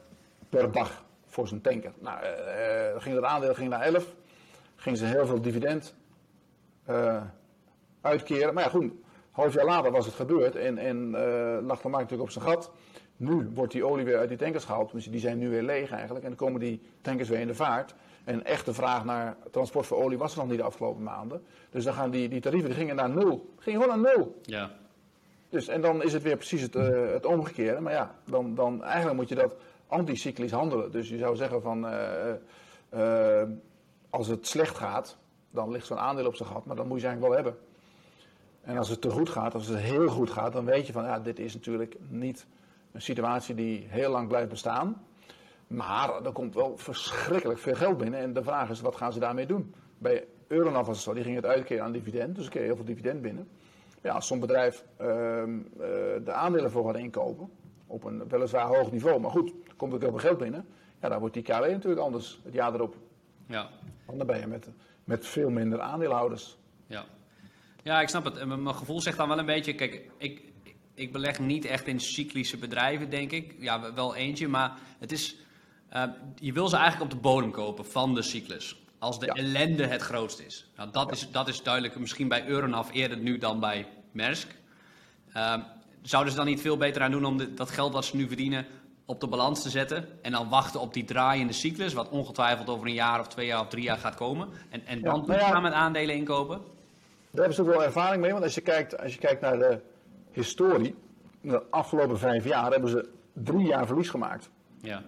per 0.49 0.71
dag 0.71 1.03
voor 1.27 1.47
zo'n 1.47 1.61
tanker. 1.61 1.91
Nou, 1.99 2.23
eh, 2.23 3.01
ging 3.01 3.15
dat 3.15 3.23
aandeel 3.23 3.53
ging 3.53 3.69
naar 3.69 3.81
11, 3.81 4.13
gingen 4.75 4.99
ze 4.99 5.05
heel 5.05 5.25
veel 5.25 5.41
dividend 5.41 5.95
eh, 6.85 7.21
uitkeren. 8.01 8.53
Maar 8.53 8.63
ja, 8.63 8.69
goed, 8.69 8.91
half 9.31 9.53
jaar 9.53 9.65
later 9.65 9.91
was 9.91 10.05
het 10.05 10.15
gebeurd 10.15 10.55
en, 10.55 10.77
en 10.77 11.09
lag 11.65 11.81
de 11.81 11.89
markt 11.89 12.11
natuurlijk 12.11 12.21
op 12.21 12.29
zijn 12.29 12.45
gat. 12.45 12.71
Nu 13.17 13.49
wordt 13.53 13.71
die 13.71 13.85
olie 13.85 14.05
weer 14.05 14.17
uit 14.17 14.29
die 14.29 14.37
tankers 14.37 14.65
gehaald, 14.65 14.91
dus 14.91 15.05
die 15.05 15.19
zijn 15.19 15.37
nu 15.37 15.49
weer 15.49 15.63
leeg 15.63 15.91
eigenlijk. 15.91 16.23
En 16.23 16.29
dan 16.29 16.39
komen 16.39 16.59
die 16.59 16.81
tankers 17.01 17.29
weer 17.29 17.39
in 17.39 17.47
de 17.47 17.55
vaart. 17.55 17.95
En 18.23 18.43
echte 18.45 18.73
vraag 18.73 19.05
naar 19.05 19.37
transport 19.51 19.85
voor 19.85 19.97
olie 19.97 20.17
was 20.17 20.31
er 20.31 20.37
nog 20.39 20.47
niet 20.47 20.57
de 20.57 20.63
afgelopen 20.63 21.03
maanden. 21.03 21.43
Dus 21.69 21.83
dan 21.83 21.93
gaan 21.93 22.09
die, 22.11 22.29
die 22.29 22.41
tarieven 22.41 22.69
die 22.69 22.79
gingen 22.79 22.95
naar 22.95 23.09
nul. 23.09 23.53
Gingen 23.57 23.81
gewoon 23.81 24.01
naar 24.01 24.15
nul. 24.15 24.39
Ja. 24.41 24.71
Dus, 25.49 25.67
en 25.67 25.81
dan 25.81 26.03
is 26.03 26.13
het 26.13 26.23
weer 26.23 26.35
precies 26.35 26.61
het, 26.61 26.75
eh, 26.75 27.11
het 27.11 27.25
omgekeerde. 27.25 27.81
Maar 27.81 27.93
ja, 27.93 28.15
dan, 28.25 28.55
dan 28.55 28.83
eigenlijk 28.83 29.15
moet 29.15 29.29
je 29.29 29.35
dat 29.35 29.55
anticyclisch 29.87 30.51
handelen. 30.51 30.91
Dus 30.91 31.09
je 31.09 31.17
zou 31.17 31.35
zeggen 31.35 31.61
van, 31.61 31.87
eh, 31.87 32.31
eh, 32.89 33.49
als 34.09 34.27
het 34.27 34.47
slecht 34.47 34.77
gaat, 34.77 35.17
dan 35.51 35.71
ligt 35.71 35.87
zo'n 35.87 35.99
aandeel 35.99 36.25
op 36.25 36.35
zijn 36.35 36.49
gat. 36.49 36.65
Maar 36.65 36.75
dan 36.75 36.87
moet 36.87 36.95
je 36.95 37.01
ze 37.01 37.07
eigenlijk 37.07 37.35
wel 37.35 37.43
hebben. 37.43 37.63
En 38.61 38.77
als 38.77 38.89
het 38.89 39.01
te 39.01 39.09
goed 39.09 39.29
gaat, 39.29 39.53
als 39.53 39.67
het 39.67 39.77
heel 39.77 40.07
goed 40.07 40.29
gaat, 40.29 40.53
dan 40.53 40.65
weet 40.65 40.87
je 40.87 40.93
van, 40.93 41.03
ja, 41.03 41.19
dit 41.19 41.39
is 41.39 41.53
natuurlijk 41.53 41.95
niet 42.09 42.47
een 42.91 43.01
situatie 43.01 43.55
die 43.55 43.85
heel 43.89 44.11
lang 44.11 44.27
blijft 44.27 44.49
bestaan. 44.49 45.05
Maar 45.67 46.25
er 46.25 46.31
komt 46.31 46.55
wel 46.55 46.77
verschrikkelijk 46.77 47.59
veel 47.59 47.75
geld 47.75 47.97
binnen. 47.97 48.19
En 48.19 48.33
de 48.33 48.43
vraag 48.43 48.69
is, 48.69 48.81
wat 48.81 48.95
gaan 48.95 49.13
ze 49.13 49.19
daarmee 49.19 49.45
doen? 49.45 49.73
Bij 49.97 50.25
Euronav 50.47 50.87
was 50.87 50.95
het 50.95 51.05
zo, 51.05 51.13
die 51.13 51.23
ging 51.23 51.35
het 51.35 51.45
uitkeren 51.45 51.83
aan 51.83 51.91
dividend. 51.91 52.35
Dus 52.35 52.43
dan 52.43 52.53
kreeg 52.53 52.65
heel 52.65 52.75
veel 52.75 52.85
dividend 52.85 53.21
binnen. 53.21 53.47
Ja, 54.05 54.13
als 54.13 54.27
zo'n 54.27 54.39
bedrijf 54.39 54.85
ehm, 54.97 55.59
eh, 55.59 55.87
de 56.23 56.31
aandelen 56.31 56.71
voor 56.71 56.85
gaat 56.85 56.97
inkopen, 56.97 57.49
op 57.87 58.03
een 58.03 58.27
weliswaar 58.27 58.65
hoog 58.67 58.91
niveau, 58.91 59.19
maar 59.19 59.31
goed, 59.31 59.49
er 59.67 59.75
komt 59.75 59.93
ook 59.93 60.01
heel 60.01 60.09
veel 60.09 60.19
geld 60.19 60.37
binnen. 60.37 60.65
Ja, 61.01 61.09
dan 61.09 61.19
wordt 61.19 61.33
die 61.33 61.43
KW 61.43 61.49
natuurlijk 61.49 62.01
anders 62.01 62.39
het 62.43 62.53
jaar 62.53 62.73
erop. 62.73 62.95
Ja. 63.47 63.69
Want 64.05 64.17
dan 64.17 64.27
ben 64.27 64.39
je 64.39 64.47
met, 64.47 64.69
met 65.03 65.25
veel 65.25 65.49
minder 65.49 65.81
aandeelhouders. 65.81 66.57
Ja. 66.87 67.05
ja, 67.83 68.01
ik 68.01 68.09
snap 68.09 68.23
het. 68.23 68.37
En 68.37 68.63
mijn 68.63 68.75
gevoel 68.75 69.01
zegt 69.01 69.17
dan 69.17 69.27
wel 69.27 69.39
een 69.39 69.45
beetje, 69.45 69.75
kijk, 69.75 70.11
ik, 70.17 70.41
ik 70.93 71.11
beleg 71.11 71.39
niet 71.39 71.65
echt 71.65 71.87
in 71.87 71.99
cyclische 71.99 72.57
bedrijven, 72.57 73.09
denk 73.09 73.31
ik. 73.31 73.55
Ja, 73.59 73.93
wel 73.93 74.15
eentje, 74.15 74.47
maar 74.47 74.77
het 74.99 75.11
is, 75.11 75.37
eh, 75.89 76.03
je 76.35 76.53
wil 76.53 76.67
ze 76.67 76.75
eigenlijk 76.75 77.11
op 77.11 77.17
de 77.17 77.29
bodem 77.29 77.51
kopen 77.51 77.85
van 77.85 78.13
de 78.15 78.21
cyclus. 78.21 78.84
Als 78.99 79.19
de 79.19 79.25
Ja. 79.25 79.33
ellende 79.33 79.85
het 79.85 80.01
grootst 80.01 80.39
is. 80.39 80.69
Nou, 80.75 80.91
dat, 80.91 81.11
is 81.11 81.31
dat 81.31 81.47
is 81.47 81.63
duidelijk, 81.63 81.99
misschien 81.99 82.27
bij 82.27 82.47
Euronav 82.47 82.89
eerder 82.91 83.17
nu 83.17 83.37
dan 83.37 83.59
bij 83.59 83.87
Maersk. 84.11 84.47
Ehm, 85.33 85.59
zouden 86.01 86.31
ze 86.31 86.37
dan 86.37 86.47
niet 86.47 86.61
veel 86.61 86.77
beter 86.77 87.01
aan 87.01 87.11
doen 87.11 87.25
om 87.25 87.37
de- 87.37 87.53
dat 87.53 87.69
geld 87.69 87.93
wat 87.93 88.05
ze 88.05 88.15
nu 88.15 88.27
verdienen 88.27 88.65
op 89.05 89.19
de 89.19 89.27
balans 89.27 89.61
te 89.61 89.69
zetten 89.69 90.07
en 90.21 90.31
dan 90.31 90.49
wachten 90.49 90.79
op 90.79 90.93
die 90.93 91.03
draaiende 91.03 91.53
cyclus, 91.53 91.93
wat 91.93 92.09
ongetwijfeld 92.09 92.69
over 92.69 92.87
een 92.87 92.93
jaar 92.93 93.19
of 93.19 93.27
twee 93.27 93.45
jaar 93.45 93.59
of 93.61 93.67
drie 93.67 93.83
jaar 93.83 93.97
gaat 93.97 94.15
komen, 94.15 94.49
en, 94.69 94.85
en 94.85 95.01
dan 95.01 95.23
nou 95.27 95.39
ja. 95.39 95.47
gaan 95.51 95.61
met 95.61 95.73
aandelen 95.73 96.15
inkopen? 96.15 96.57
Daar 96.57 97.45
hebben 97.45 97.53
ze 97.53 97.61
ook 97.61 97.67
wel 97.67 97.83
ervaring 97.83 98.21
mee, 98.21 98.31
want 98.31 98.43
als 98.43 98.55
je 98.55 98.61
kijkt, 98.61 98.97
als 98.99 99.13
je 99.13 99.19
kijkt 99.19 99.41
naar 99.41 99.57
de 99.57 99.79
historie, 100.31 100.95
de 101.41 101.63
afgelopen 101.69 102.19
vijf 102.19 102.45
jaar 102.45 102.71
hebben 102.71 102.89
ze 102.89 103.09
drie 103.33 103.65
jaar 103.65 103.85
verlies 103.87 104.09
gemaakt. 104.09 104.49
Ja. 104.81 105.03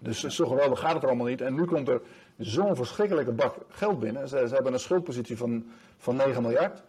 Dus 0.00 0.20
zo 0.22 0.46
geweldig 0.46 0.78
gaat 0.80 0.92
het 0.94 1.02
er 1.02 1.08
allemaal 1.08 1.26
niet. 1.26 1.40
En 1.40 1.54
nu 1.54 1.64
komt 1.64 1.88
er 1.88 2.00
zo'n 2.38 2.76
verschrikkelijke 2.76 3.32
bak 3.32 3.54
geld 3.68 4.00
binnen. 4.00 4.28
Ze, 4.28 4.44
ze 4.48 4.54
hebben 4.54 4.72
een 4.72 4.78
schuldpositie 4.78 5.36
van, 5.36 5.66
van 5.98 6.16
9 6.16 6.42
miljard. 6.42 6.82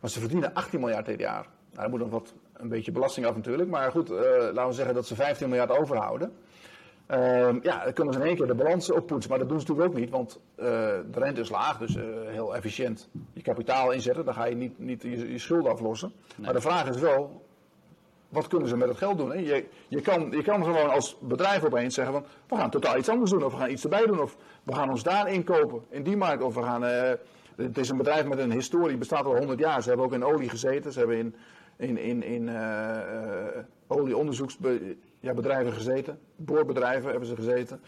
Maar 0.00 0.10
ze 0.10 0.20
verdienen 0.20 0.54
18 0.54 0.80
miljard 0.80 1.06
dit 1.06 1.20
jaar. 1.20 1.46
Nou, 1.72 1.84
er 1.84 1.90
moet 1.90 2.00
nog 2.00 2.10
wat, 2.10 2.34
een 2.52 2.68
beetje 2.68 2.92
belasting 2.92 3.26
af 3.26 3.34
natuurlijk. 3.34 3.68
Maar 3.68 3.90
goed, 3.90 4.10
eh, 4.10 4.16
laten 4.40 4.66
we 4.66 4.72
zeggen 4.72 4.94
dat 4.94 5.06
ze 5.06 5.14
15 5.14 5.48
miljard 5.48 5.70
overhouden. 5.78 6.32
Ehm, 7.06 7.58
ja, 7.62 7.84
dan 7.84 7.92
kunnen 7.92 8.14
ze 8.14 8.20
in 8.20 8.26
één 8.26 8.36
keer 8.36 8.46
de 8.46 8.54
balans 8.54 8.90
oppoetsen. 8.90 9.30
Maar 9.30 9.38
dat 9.38 9.48
doen 9.48 9.60
ze 9.60 9.66
natuurlijk 9.66 9.94
ook 9.94 10.00
niet. 10.00 10.10
Want 10.10 10.40
eh, 10.54 10.66
de 11.10 11.18
rente 11.18 11.40
is 11.40 11.48
laag. 11.48 11.78
Dus 11.78 11.96
eh, 11.96 12.04
heel 12.26 12.56
efficiënt 12.56 13.08
je 13.32 13.42
kapitaal 13.42 13.90
inzetten. 13.90 14.24
Dan 14.24 14.34
ga 14.34 14.44
je 14.44 14.54
niet, 14.54 14.78
niet 14.78 15.02
je, 15.02 15.32
je 15.32 15.38
schulden 15.38 15.72
aflossen. 15.72 16.12
Maar 16.36 16.52
de 16.52 16.60
vraag 16.60 16.88
is 16.88 17.00
wel, 17.00 17.43
wat 18.34 18.48
kunnen 18.48 18.68
ze 18.68 18.76
met 18.76 18.88
het 18.88 18.96
geld 18.96 19.18
doen? 19.18 19.44
Je, 19.44 19.64
je, 19.88 20.00
kan, 20.00 20.30
je 20.30 20.42
kan 20.42 20.64
gewoon 20.64 20.90
als 20.90 21.16
bedrijf 21.20 21.64
opeens 21.64 21.94
zeggen 21.94 22.14
van, 22.14 22.24
we 22.48 22.56
gaan 22.56 22.70
totaal 22.70 22.96
iets 22.96 23.08
anders 23.08 23.30
doen. 23.30 23.44
Of 23.44 23.52
we 23.52 23.58
gaan 23.58 23.70
iets 23.70 23.82
erbij 23.82 24.06
doen. 24.06 24.20
Of 24.20 24.36
we 24.62 24.74
gaan 24.74 24.90
ons 24.90 25.02
daar 25.02 25.32
inkopen, 25.32 25.82
in 25.88 26.02
die 26.02 26.16
markt. 26.16 26.42
Of 26.42 26.54
we 26.54 26.62
gaan, 26.62 26.84
eh, 26.84 27.12
Het 27.56 27.78
is 27.78 27.88
een 27.88 27.96
bedrijf 27.96 28.26
met 28.26 28.38
een 28.38 28.52
historie, 28.52 28.96
bestaat 28.96 29.24
al 29.24 29.36
100 29.36 29.58
jaar. 29.58 29.82
Ze 29.82 29.88
hebben 29.88 30.06
ook 30.06 30.12
in 30.12 30.24
olie 30.24 30.48
gezeten, 30.48 30.92
ze 30.92 30.98
hebben 30.98 31.16
in, 31.16 31.34
in, 31.76 31.98
in, 31.98 32.22
in 32.22 32.48
uh, 32.48 32.98
olieonderzoeksbedrijven 33.86 35.72
gezeten, 35.72 36.18
boorbedrijven 36.36 37.10
hebben 37.10 37.28
ze 37.28 37.34
gezeten. 37.34 37.80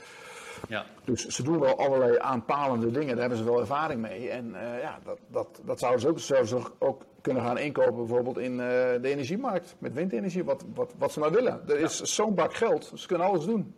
Ja. 0.69 0.85
Dus 1.05 1.27
ze 1.27 1.43
doen 1.43 1.61
wel 1.61 1.79
allerlei 1.79 2.19
aanpalende 2.19 2.91
dingen, 2.91 3.09
daar 3.09 3.21
hebben 3.21 3.39
ze 3.39 3.45
wel 3.45 3.61
ervaring 3.61 4.01
mee. 4.01 4.31
En 4.31 4.49
uh, 4.49 4.81
ja, 4.81 4.99
dat, 5.05 5.19
dat, 5.31 5.61
dat 5.65 5.79
zouden 5.79 6.01
ze 6.01 6.09
ook, 6.09 6.19
zouden 6.19 6.49
ze 6.49 6.71
ook 6.79 7.05
kunnen 7.21 7.43
gaan 7.43 7.59
inkopen 7.59 7.97
bijvoorbeeld 7.97 8.39
in 8.39 8.53
uh, 8.53 8.59
de 8.59 9.01
energiemarkt, 9.03 9.77
met 9.79 9.93
windenergie, 9.93 10.45
wat, 10.45 10.65
wat, 10.75 10.95
wat 10.99 11.13
ze 11.13 11.21
maar 11.21 11.33
willen. 11.33 11.69
Er 11.69 11.79
is 11.79 12.01
zo'n 12.01 12.35
bak 12.35 12.55
geld, 12.55 12.93
ze 12.95 13.07
kunnen 13.07 13.27
alles 13.27 13.45
doen. 13.45 13.75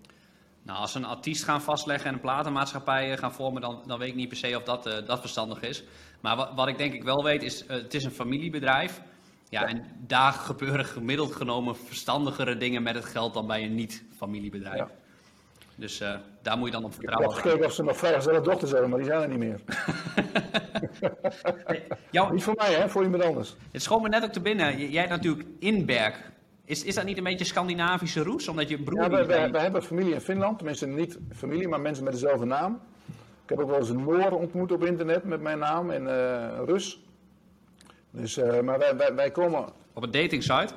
Nou, 0.62 0.80
als 0.80 0.92
ze 0.92 0.98
een 0.98 1.04
artiest 1.04 1.44
gaan 1.44 1.62
vastleggen 1.62 2.08
en 2.08 2.14
een 2.14 2.20
platenmaatschappij 2.20 3.16
gaan 3.16 3.32
vormen, 3.32 3.62
dan, 3.62 3.82
dan 3.86 3.98
weet 3.98 4.08
ik 4.08 4.14
niet 4.14 4.28
per 4.28 4.36
se 4.36 4.56
of 4.56 4.62
dat, 4.62 4.86
uh, 4.86 5.06
dat 5.06 5.20
verstandig 5.20 5.62
is. 5.62 5.84
Maar 6.20 6.36
wat, 6.36 6.54
wat, 6.54 6.68
ik 6.68 6.78
denk 6.78 6.92
ik 6.92 7.02
wel 7.02 7.24
weet 7.24 7.42
is, 7.42 7.64
het 7.66 7.94
is 7.94 8.04
een 8.04 8.10
familiebedrijf. 8.10 9.00
Ja, 9.48 9.60
ja, 9.60 9.66
en 9.66 9.84
daar 10.06 10.32
gebeuren 10.32 10.84
gemiddeld 10.84 11.32
genomen 11.32 11.76
verstandigere 11.76 12.56
dingen 12.56 12.82
met 12.82 12.94
het 12.94 13.04
geld 13.04 13.34
dan 13.34 13.46
bij 13.46 13.62
een 13.62 13.74
niet-familiebedrijf. 13.74 14.78
Ja. 14.78 14.90
Dus 15.78 16.00
uh, 16.00 16.14
daar 16.42 16.58
moet 16.58 16.66
je 16.66 16.72
dan 16.72 16.84
op 16.84 16.94
vertrouwen. 16.94 17.28
Ik 17.28 17.34
heb 17.34 17.44
gekeken 17.44 17.66
of 17.66 17.72
ze 17.72 17.82
nog 17.82 17.96
vrijgezelle 17.96 18.40
dochters 18.40 18.70
hebben, 18.70 18.90
maar 18.90 18.98
die 18.98 19.08
zijn 19.08 19.22
er 19.22 19.28
niet 19.28 19.38
meer. 19.38 19.60
jou... 22.10 22.32
Niet 22.32 22.42
voor 22.42 22.54
mij, 22.56 22.72
hè? 22.74 22.88
Voor 22.88 23.02
iemand 23.02 23.22
anders. 23.22 23.56
Het 23.72 23.82
schoot 23.82 24.02
me 24.02 24.08
net 24.08 24.24
ook 24.24 24.32
te 24.32 24.40
binnen. 24.40 24.90
Jij 24.90 25.00
hebt 25.00 25.14
natuurlijk 25.22 25.48
Inberg. 25.58 26.30
Is, 26.64 26.84
is 26.84 26.94
dat 26.94 27.04
niet 27.04 27.18
een 27.18 27.24
beetje 27.24 27.44
Scandinavische 27.44 28.22
roots? 28.22 28.48
Omdat 28.48 28.68
je 28.68 28.82
broer... 28.82 29.02
Ja, 29.02 29.10
we, 29.10 29.26
we, 29.26 29.50
we, 29.50 29.58
hebben 29.58 29.82
familie 29.82 30.14
in 30.14 30.20
Finland. 30.20 30.56
Tenminste, 30.56 30.86
niet 30.86 31.18
familie, 31.34 31.68
maar 31.68 31.80
mensen 31.80 32.04
met 32.04 32.12
dezelfde 32.12 32.44
naam. 32.44 32.80
Ik 33.42 33.48
heb 33.48 33.58
ook 33.58 33.68
wel 33.68 33.78
eens 33.78 33.88
een 33.88 34.04
Noor 34.04 34.30
ontmoet 34.30 34.72
op 34.72 34.84
internet 34.84 35.24
met 35.24 35.40
mijn 35.40 35.58
naam 35.58 35.90
en 35.90 36.02
uh, 36.02 36.64
Rus. 36.66 37.02
Dus, 38.10 38.38
uh, 38.38 38.60
maar 38.60 38.78
wij, 38.78 38.96
wij, 38.96 39.14
wij 39.14 39.30
komen... 39.30 39.64
Op 39.92 40.02
een 40.02 40.10
dating 40.10 40.42
site? 40.42 40.74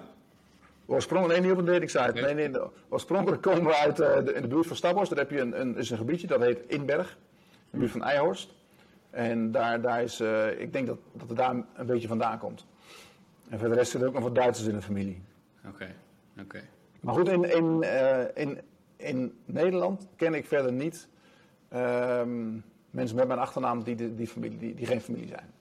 Oorspronkelijk, 0.86 1.40
nee, 1.40 1.50
niet 1.50 1.60
op 1.60 1.66
een 1.68 1.74
datingsite. 1.74 2.34
Nee, 2.34 2.50
nee, 2.50 2.62
oorspronkelijk 2.90 3.42
komen 3.42 3.66
we 3.66 3.76
uit 3.76 4.00
uh, 4.00 4.26
de, 4.26 4.34
in 4.34 4.42
de 4.42 4.48
buurt 4.48 4.68
van 4.68 4.76
Staphorst. 4.76 5.10
Daar 5.10 5.20
heb 5.20 5.32
je 5.32 5.40
een, 5.40 5.62
een, 5.62 5.78
is 5.78 5.90
een 5.90 5.98
gebiedje, 5.98 6.28
dat 6.28 6.42
heet 6.42 6.60
Inberg. 6.68 7.18
In 7.50 7.70
de 7.72 7.78
buurt 7.78 7.92
van 7.92 8.04
Eijhorst. 8.04 8.54
En 9.10 9.52
daar, 9.52 9.82
daar 9.82 10.04
is, 10.04 10.22
uh, 10.22 10.60
ik 10.60 10.74
denk 10.74 10.88
dat, 10.88 10.98
dat 11.14 11.28
het 11.28 11.38
daar 11.38 11.56
een 11.76 11.86
beetje 11.86 12.08
vandaan 12.08 12.38
komt. 12.38 12.66
En 13.50 13.60
voor 13.60 13.68
de 13.68 13.76
rest 13.76 13.92
zitten 13.92 14.10
ook 14.10 14.16
nog 14.16 14.24
wat 14.24 14.36
Duitsers 14.36 14.68
in 14.68 14.76
de 14.76 14.82
familie. 14.82 15.22
Oké, 15.66 15.74
okay. 15.74 15.96
oké. 16.34 16.42
Okay. 16.42 16.64
Maar 17.02 17.14
goed, 17.14 17.30
in, 17.30 17.44
in, 17.44 17.82
uh, 17.82 18.20
in, 18.34 18.60
in 18.98 19.34
Nederland 19.46 20.08
ken 20.16 20.34
ik 20.34 20.46
verder 20.46 20.72
niet 20.72 21.08
um, 21.74 22.64
mensen 22.90 23.18
met 23.18 23.28
mijn 23.28 23.40
achternaam 23.40 23.84
die, 23.84 23.96
die, 23.96 24.16
die, 24.16 24.28
familie, 24.28 24.58
die, 24.58 24.76
die 24.76 24.86
geen 24.86 25.02
familie 25.02 25.28
zijn. 25.28 25.54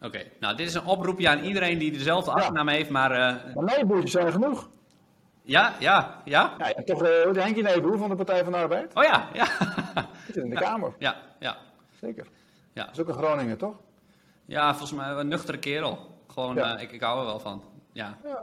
Oké, 0.00 0.22
nou 0.40 0.56
dit 0.56 0.66
is 0.66 0.74
een 0.74 0.84
oproepje 0.84 1.28
aan 1.28 1.38
iedereen 1.38 1.78
die 1.78 1.92
dezelfde 1.92 2.30
achternaam 2.30 2.68
heeft, 2.68 2.90
maar... 2.90 3.10
Uh... 3.10 3.54
Maar 3.54 3.64
nijboertjes 3.64 4.10
zijn 4.10 4.32
genoeg. 4.32 4.68
Ja, 5.42 5.74
ja, 5.78 6.20
ja. 6.24 6.54
Ja, 6.58 6.68
ja 6.76 6.82
toch 6.82 7.02
uh, 7.02 7.32
de 7.32 7.40
Henkie 7.40 7.62
Nijboer 7.62 7.98
van 7.98 8.08
de 8.08 8.14
Partij 8.14 8.42
van 8.42 8.52
de 8.52 8.58
Arbeid. 8.58 8.94
Oh 8.94 9.04
ja, 9.04 9.28
ja. 9.32 9.46
Die 9.94 10.34
zit 10.34 10.36
in 10.36 10.50
de 10.50 10.54
ja, 10.54 10.60
Kamer. 10.60 10.94
Ja, 10.98 11.16
ja. 11.38 11.56
Zeker. 12.00 12.26
Ja. 12.72 12.84
Dat 12.84 12.92
is 12.92 13.00
ook 13.00 13.08
een 13.08 13.14
Groningen, 13.14 13.58
toch? 13.58 13.76
Ja, 14.44 14.70
volgens 14.70 14.92
mij 14.92 15.10
een 15.10 15.28
nuchtere 15.28 15.58
kerel. 15.58 15.98
Gewoon, 16.26 16.58
uh, 16.58 16.72
ik, 16.78 16.92
ik 16.92 17.00
hou 17.00 17.18
er 17.18 17.26
wel 17.26 17.38
van. 17.38 17.62
Ja. 17.92 18.18
ja, 18.24 18.42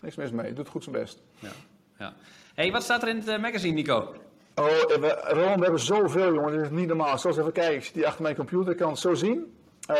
niks 0.00 0.16
mis 0.16 0.30
mee. 0.30 0.52
Doet 0.52 0.68
goed 0.68 0.82
zijn 0.82 0.96
best. 0.96 1.22
Ja, 1.38 1.50
ja. 1.98 2.12
hey, 2.54 2.72
wat 2.72 2.82
staat 2.82 3.02
er 3.02 3.08
in 3.08 3.22
het 3.24 3.40
magazine, 3.40 3.74
Nico? 3.74 4.14
Oh, 4.54 4.64
we, 4.66 5.20
Ron, 5.28 5.54
we 5.54 5.62
hebben 5.62 5.80
zoveel, 5.80 6.34
jongen. 6.34 6.52
Dit 6.52 6.60
is 6.60 6.70
niet 6.70 6.88
normaal. 6.88 7.18
Zoals 7.18 7.36
even 7.36 7.52
kijken, 7.52 7.74
ik 7.74 7.84
zit 7.84 7.94
hier 7.94 8.06
achter 8.06 8.22
mijn 8.22 8.36
computer, 8.36 8.72
ik 8.72 8.78
kan 8.78 8.90
het 8.90 8.98
zo 8.98 9.14
zien. 9.14 9.56
Uh, 9.90 9.96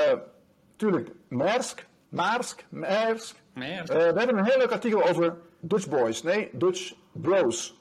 tuurlijk, 0.77 1.11
Maersk, 1.29 1.87
Maersk, 2.09 2.65
Maersk. 2.69 3.37
Maersk. 3.53 3.93
Uh, 3.93 3.97
we 3.97 4.19
hebben 4.19 4.39
een 4.39 4.45
heel 4.45 4.59
leuk 4.59 4.73
artikel 4.73 5.09
over 5.09 5.37
Dutch 5.61 5.89
Boys. 5.89 6.23
Nee, 6.23 6.49
Dutch 6.53 6.95
Bros. 7.13 7.81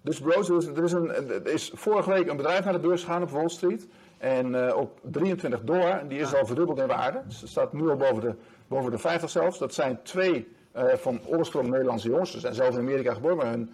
Dutch 0.00 0.22
Bros, 0.22 0.48
er 0.48 0.56
is, 0.56 0.66
er 0.66 0.84
is, 0.84 0.92
een, 0.92 1.10
er 1.10 1.46
is 1.46 1.70
vorige 1.74 2.10
week 2.10 2.28
een 2.28 2.36
bedrijf 2.36 2.64
naar 2.64 2.72
de 2.72 2.78
beurs 2.78 3.04
gegaan 3.04 3.22
op 3.22 3.30
Wall 3.30 3.48
Street. 3.48 3.86
En 4.18 4.54
uh, 4.54 4.76
op 4.76 5.00
23 5.02 5.64
dollar, 5.64 6.08
die 6.08 6.18
is 6.18 6.34
al 6.34 6.46
verdubbeld 6.46 6.78
in 6.78 6.86
waarde. 6.86 7.22
Dus 7.26 7.40
het 7.40 7.50
staat 7.50 7.72
nu 7.72 7.88
al 7.88 7.96
boven 7.96 8.20
de, 8.20 8.34
boven 8.66 8.90
de 8.90 8.98
50 8.98 9.30
zelfs. 9.30 9.58
Dat 9.58 9.74
zijn 9.74 10.02
twee 10.02 10.48
uh, 10.76 10.92
van 10.94 11.20
oorsprong 11.26 11.68
Nederlandse 11.68 12.08
jongens. 12.08 12.30
Ze 12.30 12.40
zijn 12.40 12.54
zelf 12.54 12.74
in 12.74 12.80
Amerika 12.80 13.14
geboren, 13.14 13.36
maar 13.36 13.50
hun 13.50 13.70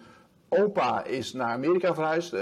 opa 0.49 1.03
is 1.03 1.33
naar 1.33 1.53
Amerika 1.53 1.93
verhuisd. 1.93 2.33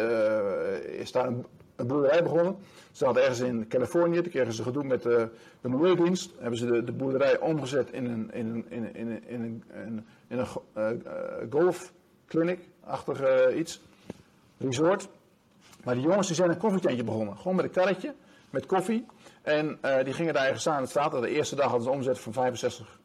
is 0.82 1.12
daar 1.12 1.28
een, 1.28 1.46
een 1.80 1.88
boerderij 1.88 2.24
begonnen. 2.24 2.58
Ze 2.92 3.06
hadden 3.06 3.24
ergens 3.24 3.40
in 3.40 3.68
Californië, 3.68 4.22
toen 4.22 4.32
kregen 4.32 4.54
ze 4.54 4.64
gedoe 4.64 4.84
met 4.84 5.04
de, 5.04 5.28
de 5.62 5.70
Milieudienst. 5.70 6.32
Hebben 6.40 6.60
ze 6.60 6.66
de, 6.66 6.84
de, 6.84 6.92
boerderij 6.92 7.40
omgezet 7.40 7.92
in 7.92 8.06
een, 8.06 8.34
in 8.34 8.66
in 8.70 8.96
in 8.96 9.28
in 9.28 9.42
een, 9.42 9.64
in 10.28 10.38
een 10.38 10.48
uh, 10.78 10.90
golfclinic-achtig 11.50 13.22
uh, 13.22 13.58
iets. 13.58 13.82
Resort. 14.58 15.08
Maar 15.84 15.94
die 15.96 16.04
jongens 16.04 16.28
die 16.28 16.36
zijn 16.36 16.50
een 16.50 16.58
koffietentje 16.58 17.04
begonnen. 17.04 17.38
Gewoon 17.38 17.56
met 17.56 17.66
een 17.66 17.72
karretje, 17.72 18.14
met 18.50 18.66
koffie. 18.66 19.06
En 19.42 19.80
die 20.04 20.14
gingen 20.14 20.34
daar 20.34 20.44
ergens 20.44 20.62
staan. 20.62 20.82
Het 20.82 20.90
staat 20.90 21.12
de 21.12 21.30
eerste 21.30 21.56
dag 21.56 21.66
hadden 21.66 21.84
ze 21.84 21.90
omzet 21.90 22.20
van 22.20 22.34
65 22.34 23.00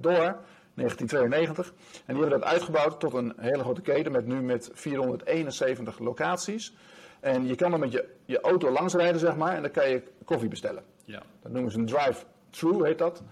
dollar. 0.00 0.36
1992. 0.78 1.66
En 2.06 2.14
die 2.14 2.22
hebben 2.22 2.40
dat 2.40 2.48
uitgebouwd 2.48 3.00
tot 3.00 3.14
een 3.14 3.32
hele 3.36 3.62
grote 3.62 3.80
keten 3.80 4.12
met 4.12 4.26
nu 4.26 4.42
met 4.42 4.70
471 4.72 5.98
locaties. 5.98 6.72
En 7.20 7.46
je 7.46 7.54
kan 7.54 7.70
dan 7.70 7.80
met 7.80 7.92
je, 7.92 8.08
je 8.24 8.40
auto 8.40 8.70
langsrijden, 8.70 9.20
zeg 9.20 9.36
maar, 9.36 9.54
en 9.54 9.62
dan 9.62 9.70
kan 9.70 9.88
je 9.88 10.02
koffie 10.24 10.48
bestellen. 10.48 10.82
Ja. 11.04 11.22
Dat 11.42 11.52
noemen 11.52 11.72
ze 11.72 11.78
een 11.78 11.86
drive-thru, 11.86 12.84
heet 12.84 12.98
dat. 12.98 13.22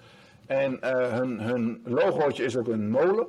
En 0.47 0.72
uh, 0.72 1.12
hun, 1.12 1.41
hun 1.41 1.80
logootje 1.84 2.45
is 2.45 2.57
ook 2.57 2.68
een 2.68 2.91
molen. 2.91 3.26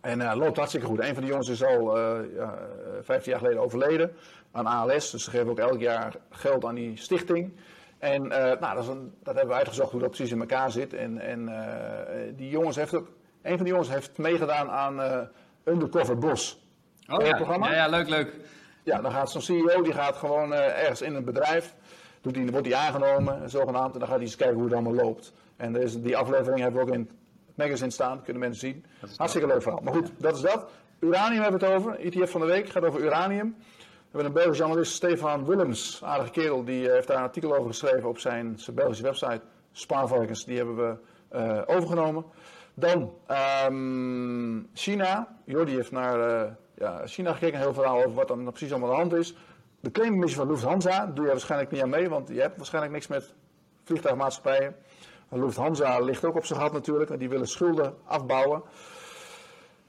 En 0.00 0.20
uh, 0.20 0.32
loopt 0.36 0.56
hartstikke 0.56 0.86
goed. 0.86 1.00
Een 1.00 1.14
van 1.14 1.22
de 1.22 1.28
jongens 1.28 1.48
is 1.48 1.64
al 1.64 1.98
uh, 1.98 2.18
ja, 2.36 2.58
15 3.00 3.30
jaar 3.30 3.40
geleden 3.40 3.62
overleden 3.62 4.12
aan 4.52 4.66
ALS. 4.66 5.10
Dus 5.10 5.24
ze 5.24 5.30
geven 5.30 5.48
ook 5.48 5.58
elk 5.58 5.80
jaar 5.80 6.14
geld 6.30 6.64
aan 6.64 6.74
die 6.74 6.96
stichting. 6.96 7.52
En 7.98 8.22
nou, 8.28 8.74
dat, 8.74 8.82
is 8.82 8.88
een, 8.88 9.14
dat, 9.22 9.34
hebben 9.34 9.52
we 9.52 9.58
uitgezocht 9.58 9.90
hoe 9.90 10.00
dat 10.00 10.10
precies 10.10 10.32
in 10.32 10.40
elkaar 10.40 10.70
zit. 10.70 10.94
En, 10.94 11.18
en 11.18 11.50
die 12.36 12.48
jongens 12.48 12.76
heeft 12.76 12.94
ook, 12.94 13.08
een 13.42 13.56
van 13.56 13.64
die 13.64 13.72
jongens 13.72 13.90
heeft 13.90 14.18
meegedaan 14.18 14.70
aan 14.70 15.28
Undercover 15.64 16.18
Bos. 16.18 16.66
Oh 17.08 17.26
ja. 17.26 17.36
Programma? 17.36 17.70
ja, 17.70 17.74
ja, 17.74 17.88
leuk, 17.88 18.08
leuk. 18.08 18.34
Ja, 18.82 19.00
dan 19.00 19.12
gaat 19.12 19.30
zo'n 19.30 19.40
CEO, 19.40 19.82
die 19.82 19.92
gaat 19.92 20.16
gewoon 20.16 20.52
uh, 20.52 20.80
ergens 20.80 21.02
in 21.02 21.14
een 21.14 21.24
bedrijf, 21.24 21.74
doet 22.20 22.34
die, 22.34 22.50
wordt 22.50 22.66
hij 22.66 22.76
aangenomen, 22.76 23.50
zogenaamd, 23.50 23.92
en 23.92 23.98
dan 23.98 24.08
gaat 24.08 24.16
hij 24.16 24.26
eens 24.26 24.36
kijken 24.36 24.56
hoe 24.56 24.64
het 24.64 24.72
allemaal 24.72 24.94
loopt. 24.94 25.32
En 25.56 25.76
is, 25.76 26.00
die 26.00 26.16
aflevering 26.16 26.60
hebben 26.60 26.80
we 26.80 26.86
ook 26.86 26.94
in 26.94 27.00
het 27.00 27.12
magazine 27.54 27.90
staan, 27.90 28.22
kunnen 28.22 28.42
mensen 28.42 28.60
zien. 28.68 28.84
Hartstikke 29.16 29.46
leuk 29.46 29.62
verhaal. 29.62 29.80
Maar 29.82 29.94
goed, 29.94 30.10
dat 30.16 30.36
is 30.36 30.40
dat. 30.40 30.70
Uranium 30.98 31.42
hebben 31.42 31.60
we 31.60 31.66
het 31.66 31.74
over. 31.74 31.98
ETF 31.98 32.30
van 32.30 32.40
de 32.40 32.46
week 32.46 32.68
gaat 32.68 32.84
over 32.84 33.00
uranium. 33.00 33.56
We 34.12 34.18
hebben 34.18 34.26
een 34.26 34.42
Belgische 34.42 34.64
analist, 34.64 34.92
Stefan 34.92 35.46
Willems, 35.46 36.00
aardige 36.04 36.30
kerel, 36.30 36.64
die 36.64 36.90
heeft 36.90 37.06
daar 37.06 37.16
een 37.16 37.22
artikel 37.22 37.56
over 37.56 37.66
geschreven 37.66 38.08
op 38.08 38.18
zijn, 38.18 38.58
zijn 38.58 38.76
Belgische 38.76 39.02
website, 39.02 39.40
Spaarvarkens. 39.72 40.44
Die 40.44 40.56
hebben 40.56 40.76
we 40.76 40.96
uh, 41.36 41.62
overgenomen. 41.66 42.24
Dan 42.74 43.14
um, 43.66 44.68
China. 44.74 45.36
Jordi 45.44 45.74
heeft 45.74 45.90
naar 45.90 46.18
uh, 46.18 46.50
ja, 46.74 47.06
China 47.06 47.32
gekeken, 47.32 47.54
een 47.54 47.60
heel 47.60 47.74
verhaal 47.74 47.98
over 47.98 48.14
wat 48.14 48.28
dan 48.28 48.44
precies 48.44 48.70
allemaal 48.70 48.90
aan 48.90 49.08
de 49.08 49.14
hand 49.14 49.24
is. 49.24 49.34
De 49.80 49.90
claimmissie 49.90 50.38
van 50.38 50.48
Lufthansa 50.48 51.06
doe 51.06 51.24
je 51.24 51.30
waarschijnlijk 51.30 51.70
niet 51.70 51.82
aan 51.82 51.88
mee, 51.88 52.08
want 52.08 52.28
je 52.28 52.40
hebt 52.40 52.56
waarschijnlijk 52.56 52.94
niks 52.94 53.06
met 53.06 53.34
vliegtuigmaatschappijen. 53.84 54.76
Lufthansa 55.28 55.98
ligt 55.98 56.24
ook 56.24 56.36
op 56.36 56.44
zijn 56.44 56.60
gat 56.60 56.72
natuurlijk, 56.72 57.10
en 57.10 57.18
die 57.18 57.28
willen 57.28 57.48
schulden 57.48 57.94
afbouwen. 58.04 58.62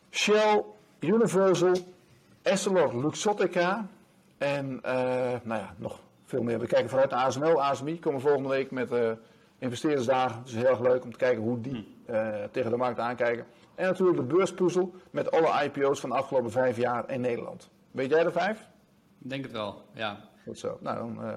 Shell, 0.10 0.64
Universal, 1.00 1.74
Essilor, 2.42 3.02
Luxottica 3.02 3.88
en 4.38 4.82
uh, 4.86 4.92
nou 5.44 5.62
ja, 5.62 5.74
nog 5.78 6.00
veel 6.26 6.44
meer. 6.44 6.60
We 6.60 6.68
kijken 6.68 6.90
vooruit 6.90 7.10
naar 7.10 7.26
ASML, 7.26 7.64
ASMI 7.64 8.00
komen 8.00 8.22
volgende 8.22 8.50
week 8.50 8.72
met 8.72 8.92
uh, 8.92 9.12
investeerdersdagen. 9.58 10.38
Het 10.38 10.48
is 10.48 10.56
heel 10.56 10.66
erg 10.66 10.80
leuk 10.80 11.04
om 11.04 11.12
te 11.12 11.18
kijken 11.18 11.44
hoe 11.44 11.62
die 11.62 11.96
uh, 12.10 12.44
tegen 12.52 12.72
de 12.72 12.78
markt 12.78 13.00
aankijken. 13.00 13.46
En 13.84 13.90
natuurlijk 13.90 14.18
de 14.18 14.36
beurspuzzel 14.36 14.96
met 15.12 15.32
alle 15.32 15.64
IPO's 15.64 16.00
van 16.00 16.10
de 16.10 16.16
afgelopen 16.16 16.52
vijf 16.52 16.78
jaar 16.78 17.10
in 17.10 17.22
Nederland. 17.22 17.70
Weet 17.92 18.10
jij 18.10 18.26
er 18.26 18.32
vijf? 18.32 18.60
Ik 19.20 19.30
denk 19.30 19.44
het 19.44 19.52
wel, 19.52 19.86
ja. 19.94 20.30
Goed 20.44 20.60
zo. 20.60 20.78
Nou, 20.82 20.98
dan 20.98 21.26
uh, 21.26 21.34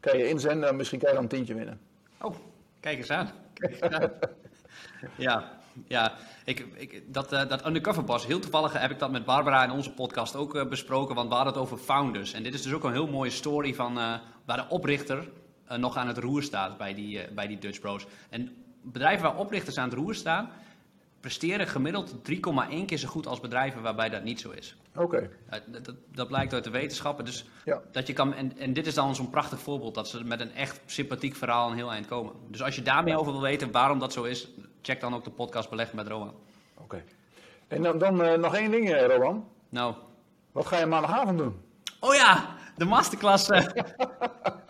kan 0.00 0.18
je 0.18 0.28
inzenden 0.28 0.68
en 0.68 0.76
misschien 0.76 0.98
kan 0.98 1.08
je 1.08 1.14
dan 1.14 1.24
een 1.24 1.30
tientje 1.30 1.54
winnen. 1.54 1.80
Oh, 2.20 2.34
kijk 2.80 2.98
eens 2.98 3.10
aan. 3.10 3.30
Kijk 3.54 3.72
eens 3.72 3.80
aan. 3.80 4.10
ja, 5.26 5.50
ja. 5.86 6.12
Ik, 6.44 6.66
ik, 6.74 7.02
dat, 7.14 7.32
uh, 7.32 7.48
dat 7.48 7.66
Undercover 7.66 8.26
heel 8.26 8.40
toevallig 8.40 8.72
heb 8.72 8.90
ik 8.90 8.98
dat 8.98 9.10
met 9.10 9.24
Barbara 9.24 9.64
in 9.64 9.70
onze 9.70 9.92
podcast 9.92 10.36
ook 10.36 10.54
uh, 10.54 10.68
besproken, 10.68 11.14
want 11.14 11.28
we 11.28 11.34
hadden 11.34 11.52
het 11.52 11.62
over 11.62 11.76
founders. 11.76 12.32
En 12.32 12.42
dit 12.42 12.54
is 12.54 12.62
dus 12.62 12.72
ook 12.72 12.84
een 12.84 12.92
heel 12.92 13.10
mooie 13.10 13.30
story 13.30 13.74
van 13.74 13.94
waar 14.44 14.56
de 14.56 14.66
oprichter 14.68 15.28
nog 15.76 15.96
aan 15.96 16.08
het 16.08 16.18
roer 16.18 16.42
staat 16.42 16.78
bij 16.78 16.94
die, 16.94 17.32
bij 17.32 17.46
die 17.46 17.58
Dutch 17.58 17.80
Bros. 17.80 18.06
En 18.28 18.56
bedrijven 18.82 19.22
waar 19.22 19.36
oprichters 19.36 19.78
aan 19.78 19.88
het 19.88 19.98
roer 19.98 20.14
staan, 20.14 20.50
presteren 21.20 21.66
gemiddeld 21.66 22.14
3,1 22.14 22.84
keer 22.86 22.98
zo 22.98 23.08
goed 23.08 23.26
als 23.26 23.40
bedrijven 23.40 23.82
waarbij 23.82 24.08
dat 24.08 24.22
niet 24.22 24.40
zo 24.40 24.50
is. 24.50 24.76
Oké. 24.96 25.16
Uh, 25.18 25.58
dat, 25.66 25.84
dat, 25.84 25.94
dat, 26.12 26.28
blijkt 26.28 26.52
uit 26.52 26.64
de 26.64 26.70
wetenschappen. 26.70 27.24
Dus 27.24 27.44
Ja. 27.64 27.80
dat 27.92 28.06
je 28.06 28.12
kan, 28.12 28.34
en, 28.34 28.58
en 28.58 28.72
dit 28.72 28.86
is 28.86 28.94
dan 28.94 29.14
zo'n 29.14 29.30
prachtig 29.30 29.60
voorbeeld 29.60 29.94
dat 29.94 30.08
ze 30.08 30.24
met 30.24 30.40
een 30.40 30.54
echt 30.54 30.80
sympathiek 30.86 31.36
verhaal 31.36 31.70
een 31.70 31.76
heel 31.76 31.92
eind 31.92 32.06
komen. 32.06 32.32
Dus 32.48 32.62
als 32.62 32.74
je 32.74 32.82
daar 32.82 33.04
meer 33.04 33.18
over 33.18 33.32
wil 33.32 33.40
weten 33.40 33.70
waarom 33.70 33.98
dat 33.98 34.12
zo 34.12 34.22
is, 34.22 34.48
check 34.82 35.00
dan 35.00 35.14
ook 35.14 35.24
de 35.24 35.30
podcast 35.30 35.70
Beleggen 35.70 35.96
met 35.96 36.08
Rowan. 36.08 36.34
Oké. 36.74 37.02
En 37.68 37.82
dan, 37.82 37.98
dan 37.98 38.22
eh, 38.22 38.38
nog 38.38 38.54
één 38.54 38.70
ding, 38.70 38.90
eh, 38.90 39.06
Rowan. 39.06 39.48
Nou, 39.68 39.94
Wat 40.52 40.66
ga 40.66 40.78
je 40.78 40.86
maandagavond 40.86 41.38
doen? 41.38 41.60
Oh 42.00 42.14
ja, 42.14 42.54
de 42.80 42.86
masterclass, 42.86 43.48
eh, 43.48 43.66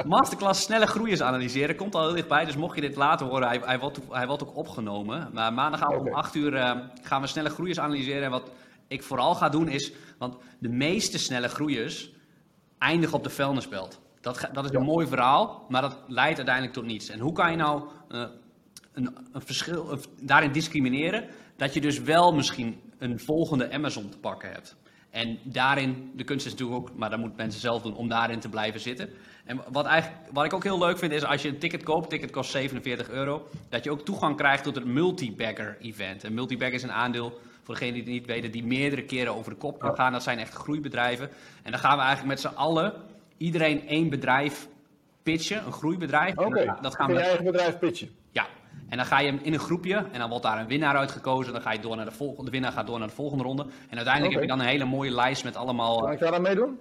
masterclass 0.04 0.62
snelle 0.62 0.86
groeiers 0.86 1.22
analyseren 1.22 1.76
komt 1.76 1.94
al 1.94 2.04
heel 2.04 2.14
dichtbij. 2.14 2.44
Dus 2.44 2.56
mocht 2.56 2.74
je 2.74 2.80
dit 2.80 2.96
later 2.96 3.26
horen, 3.26 3.48
hij, 3.48 3.60
hij, 3.64 3.78
wordt, 3.78 3.98
hij 4.10 4.26
wordt 4.26 4.42
ook 4.42 4.56
opgenomen. 4.56 5.30
Maar 5.32 5.52
maandagavond 5.52 6.00
Oké. 6.00 6.08
om 6.08 6.14
8 6.14 6.34
uur 6.34 6.54
eh, 6.54 6.78
gaan 7.02 7.20
we 7.20 7.26
snelle 7.26 7.48
groeiers 7.48 7.80
analyseren. 7.80 8.22
En 8.22 8.30
wat 8.30 8.50
ik 8.88 9.02
vooral 9.02 9.34
ga 9.34 9.48
doen 9.48 9.68
is, 9.68 9.92
want 10.18 10.36
de 10.58 10.68
meeste 10.68 11.18
snelle 11.18 11.48
groeiers 11.48 12.10
eindigen 12.78 13.16
op 13.16 13.24
de 13.24 13.30
vuilnisbelt. 13.30 14.00
Dat, 14.20 14.48
dat 14.52 14.64
is 14.64 14.70
een 14.70 14.78
Ja. 14.80 14.84
mooi 14.86 15.06
verhaal, 15.06 15.66
maar 15.68 15.82
dat 15.82 15.98
leidt 16.06 16.36
uiteindelijk 16.36 16.74
tot 16.74 16.84
niets. 16.84 17.08
En 17.08 17.18
hoe 17.18 17.32
kan 17.32 17.50
je 17.50 17.56
nou 17.56 17.82
eh, 18.08 18.24
een, 18.92 19.16
een 19.32 19.42
verschil 19.42 19.98
daarin 20.20 20.52
discrimineren? 20.52 21.28
Dat 21.56 21.74
je 21.74 21.80
dus 21.80 22.00
wel 22.00 22.34
misschien 22.34 22.80
een 22.98 23.20
volgende 23.20 23.72
Amazon 23.72 24.08
te 24.08 24.18
pakken 24.18 24.52
hebt. 24.52 24.76
En 25.10 25.38
daarin, 25.42 26.12
de 26.16 26.24
kunst 26.24 26.46
is 26.46 26.52
natuurlijk 26.52 26.80
ook, 26.80 26.90
maar 26.96 27.10
dat 27.10 27.18
moeten 27.18 27.38
mensen 27.38 27.60
zelf 27.60 27.82
doen, 27.82 27.94
om 27.94 28.08
daarin 28.08 28.40
te 28.40 28.48
blijven 28.48 28.80
zitten. 28.80 29.10
En 29.44 29.60
wat, 29.68 29.86
eigenlijk, 29.86 30.22
wat 30.32 30.44
ik 30.44 30.52
ook 30.52 30.64
heel 30.64 30.78
leuk 30.78 30.98
vind 30.98 31.12
is 31.12 31.24
als 31.24 31.42
je 31.42 31.48
een 31.48 31.58
ticket 31.58 31.82
koopt, 31.82 32.04
een 32.04 32.10
ticket 32.10 32.30
kost 32.30 32.50
47 32.50 33.10
euro, 33.10 33.48
dat 33.68 33.84
je 33.84 33.90
ook 33.90 34.04
toegang 34.04 34.36
krijgt 34.36 34.64
tot 34.64 34.74
het 34.74 34.84
multibagger 34.84 35.76
event. 35.80 36.22
Een 36.22 36.34
multibagger 36.34 36.74
is 36.74 36.82
een 36.82 36.92
aandeel, 36.92 37.40
voor 37.62 37.74
degenen 37.74 37.94
die 37.94 38.02
het 38.02 38.12
niet 38.12 38.26
weten, 38.26 38.50
die 38.50 38.64
meerdere 38.64 39.02
keren 39.02 39.34
over 39.34 39.52
de 39.52 39.58
kop 39.58 39.78
kan 39.78 39.94
gaan. 39.94 40.12
Dat 40.12 40.22
zijn 40.22 40.38
echt 40.38 40.54
groeibedrijven. 40.54 41.30
En 41.62 41.70
dan 41.70 41.80
gaan 41.80 41.96
we 41.96 42.02
eigenlijk 42.02 42.28
met 42.28 42.40
z'n 42.40 42.56
allen, 42.58 42.92
iedereen 43.36 43.88
één 43.88 44.08
bedrijf 44.08 44.68
pitchen, 45.22 45.66
een 45.66 45.72
groeibedrijf. 45.72 46.36
En 46.36 46.44
Oké. 46.46 46.64
dat, 46.64 46.82
dat 46.82 46.94
gaan 46.94 47.06
we 47.06 47.12
je 47.12 47.20
eigen 47.20 47.44
bedrijf 47.44 47.78
pitchen. 47.78 48.19
En 48.88 48.96
dan 48.96 49.06
ga 49.06 49.18
je 49.20 49.38
in 49.42 49.52
een 49.52 49.58
groepje 49.58 50.04
en 50.12 50.18
dan 50.18 50.28
wordt 50.28 50.44
daar 50.44 50.60
een 50.60 50.66
winnaar 50.66 50.96
uitgekozen. 50.96 51.52
Dan 51.52 51.62
ga 51.62 51.72
je 51.72 51.80
door 51.80 51.96
naar 51.96 52.04
de 52.04 52.10
volgende, 52.10 52.44
de 52.44 52.50
winnaar 52.50 52.72
gaat 52.72 52.86
door 52.86 52.98
naar 52.98 53.08
de 53.08 53.14
volgende 53.14 53.44
ronde. 53.44 53.66
En 53.88 53.96
uiteindelijk 53.96 54.34
heb 54.34 54.42
je 54.42 54.48
dan 54.48 54.60
een 54.60 54.66
hele 54.66 54.84
mooie 54.84 55.10
lijst 55.10 55.44
met 55.44 55.56
allemaal... 55.56 56.00
Kan 56.00 56.12
ik 56.12 56.18
daar 56.18 56.34
aan 56.34 56.42
meedoen? 56.42 56.78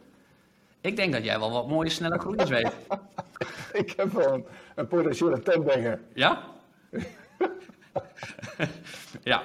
Ik 0.82 0.96
denk 0.96 1.14
dat 1.14 1.24
jij 1.24 1.40
wel 1.40 1.52
wat 1.52 1.68
mooie 1.68 1.90
snelle 1.90 2.20
groeiers 2.20 2.50
weet. 2.50 2.72
Ik 3.82 3.94
heb 3.98 4.12
wel 4.12 4.34
een, 4.34 4.46
een 4.76 4.88
potentiële 4.88 5.40
tentbanger. 5.40 6.00
Ja? 6.14 6.44
ja. 9.24 9.44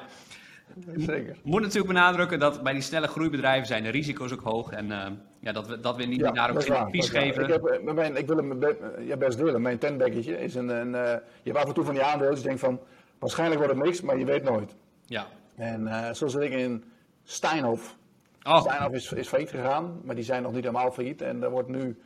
Zeker. 0.97 1.37
Moet 1.43 1.61
natuurlijk 1.61 1.87
benadrukken 1.93 2.39
dat 2.39 2.62
bij 2.62 2.72
die 2.72 2.83
snelle 2.83 3.07
groeibedrijven 3.07 3.66
zijn 3.66 3.83
de 3.83 3.89
risico's 3.89 4.33
ook 4.33 4.41
hoog. 4.41 4.70
En 4.70 4.93
eh, 4.93 5.11
ja, 5.39 5.53
dat, 5.53 5.66
we, 5.66 5.81
dat 5.81 5.97
we 5.97 6.05
niet 6.05 6.20
daar 6.35 6.51
ook 6.51 6.62
geen 6.62 6.77
advies 6.77 7.09
geven. 7.09 7.43
Ik, 7.43 7.49
heb, 7.49 7.64
eh, 7.64 7.93
mijn, 7.95 8.16
ik 8.16 8.27
wil 8.27 8.37
hem 8.37 8.62
eh, 8.62 8.75
ja, 9.07 9.16
best 9.16 9.39
delen. 9.39 9.62
Mijn 9.62 9.79
tentbekkertje 9.79 10.39
is 10.39 10.55
een. 10.55 10.68
een 10.68 10.91
je 10.91 11.20
hebt 11.51 11.57
af 11.57 11.64
en 11.64 11.75
toe 11.75 11.85
van 11.85 11.95
die 11.95 12.03
aandelen. 12.03 12.31
Dus 12.33 12.41
je 12.41 12.47
denkt 12.47 12.61
van. 12.61 12.81
Waarschijnlijk 13.18 13.61
wordt 13.61 13.77
het 13.77 13.85
niks, 13.85 14.01
maar 14.01 14.18
je 14.18 14.25
weet 14.25 14.43
nooit. 14.43 14.75
Ja. 15.07 15.27
En 15.57 15.87
eh 15.87 16.12
zo 16.12 16.27
zit 16.27 16.43
ik 16.43 16.53
in 16.53 16.85
Steinhof. 17.22 17.97
Oh, 18.43 18.61
Steinhof 18.61 18.93
is, 18.93 19.12
is 19.12 19.29
failliet 19.29 19.51
gegaan, 19.51 20.01
maar 20.05 20.14
die 20.14 20.25
zijn 20.25 20.43
nog 20.43 20.53
niet 20.53 20.64
helemaal 20.64 20.93
failliet. 20.93 21.22
En 21.22 21.43
er 21.43 21.51
wordt 21.51 21.68
nu. 21.68 21.99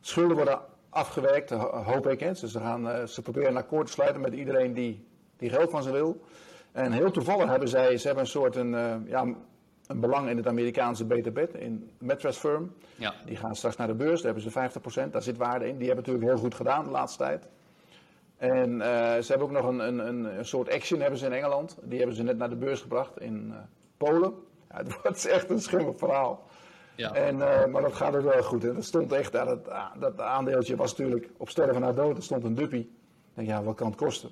Schulden 0.00 0.36
worden 0.36 0.60
afgewerkt, 0.88 1.50
ho- 1.50 1.82
hoop 1.82 2.06
ik. 2.06 2.20
Hè. 2.20 2.28
Dus 2.28 2.40
ze, 2.52 2.58
gaan, 2.60 3.08
ze 3.08 3.22
proberen 3.22 3.48
een 3.50 3.56
akkoord 3.56 3.86
te 3.86 3.92
sluiten 3.92 4.20
met 4.20 4.32
iedereen 4.32 4.72
die, 4.72 5.04
die 5.36 5.50
geld 5.50 5.70
van 5.70 5.82
ze 5.82 5.90
wil. 5.92 6.20
En 6.72 6.92
heel 6.92 7.10
toevallig 7.10 7.48
hebben 7.48 7.68
zij. 7.68 7.96
Ze 7.96 8.06
hebben 8.06 8.24
een 8.24 8.30
soort. 8.30 8.56
Een, 8.56 8.74
eh, 8.74 8.94
ja, 9.06 9.34
een 9.86 10.00
belang 10.00 10.28
in 10.28 10.36
het 10.36 10.46
Amerikaanse 10.46 11.04
BTB, 11.04 11.38
in 11.38 11.90
Mattress 11.98 12.38
Firm. 12.38 12.72
ja. 12.96 13.14
Die 13.26 13.36
gaan 13.36 13.56
straks 13.56 13.76
naar 13.76 13.86
de 13.86 13.94
beurs, 13.94 14.22
daar 14.22 14.32
hebben 14.32 14.42
ze 14.42 14.50
50%, 14.50 15.12
daar 15.12 15.22
zit 15.22 15.36
waarde 15.36 15.68
in. 15.68 15.78
Die 15.78 15.86
hebben 15.86 16.04
natuurlijk 16.04 16.32
heel 16.32 16.42
goed 16.42 16.54
gedaan 16.54 16.84
de 16.84 16.90
laatste 16.90 17.18
tijd. 17.18 17.48
En 18.36 18.80
eh, 18.80 19.22
ze 19.22 19.26
hebben 19.26 19.46
ook 19.46 19.52
nog 19.52 19.66
een, 19.66 19.78
een, 19.78 20.38
een, 20.38 20.44
soort 20.44 20.70
action 20.70 21.00
hebben 21.00 21.18
ze 21.18 21.26
in 21.26 21.32
Engeland. 21.32 21.76
Die 21.82 21.98
hebben 21.98 22.16
ze 22.16 22.22
net 22.22 22.38
naar 22.38 22.48
de 22.48 22.56
beurs 22.56 22.80
gebracht 22.80 23.20
in 23.20 23.50
eh, 23.52 23.58
Polen. 23.96 24.34
Ja, 24.70 24.76
het 24.82 25.02
wordt 25.02 25.26
echt 25.26 25.50
een 25.50 25.60
schimmig 25.60 25.98
verhaal. 25.98 26.46
ja. 26.94 27.12
En, 27.14 27.36
maar 27.70 27.82
dat 27.82 27.92
gaat 27.92 28.16
ook 28.16 28.22
wel 28.22 28.42
goed. 28.42 28.64
En 28.64 28.74
dat 28.74 28.84
stond 28.84 29.12
echt, 29.12 29.32
dat, 29.32 29.70
dat 29.98 30.20
aandeeltje 30.20 30.76
was 30.76 30.96
natuurlijk 30.96 31.30
op 31.36 31.48
sterven 31.48 31.80
na 31.80 31.92
dood. 31.92 32.16
Er 32.16 32.22
stond 32.22 32.44
een 32.44 32.54
duppie. 32.54 32.80
Ik 32.80 33.34
denk, 33.34 33.48
ja, 33.48 33.62
wat 33.62 33.74
kan 33.74 33.86
het 33.86 33.96
kosten? 33.96 34.30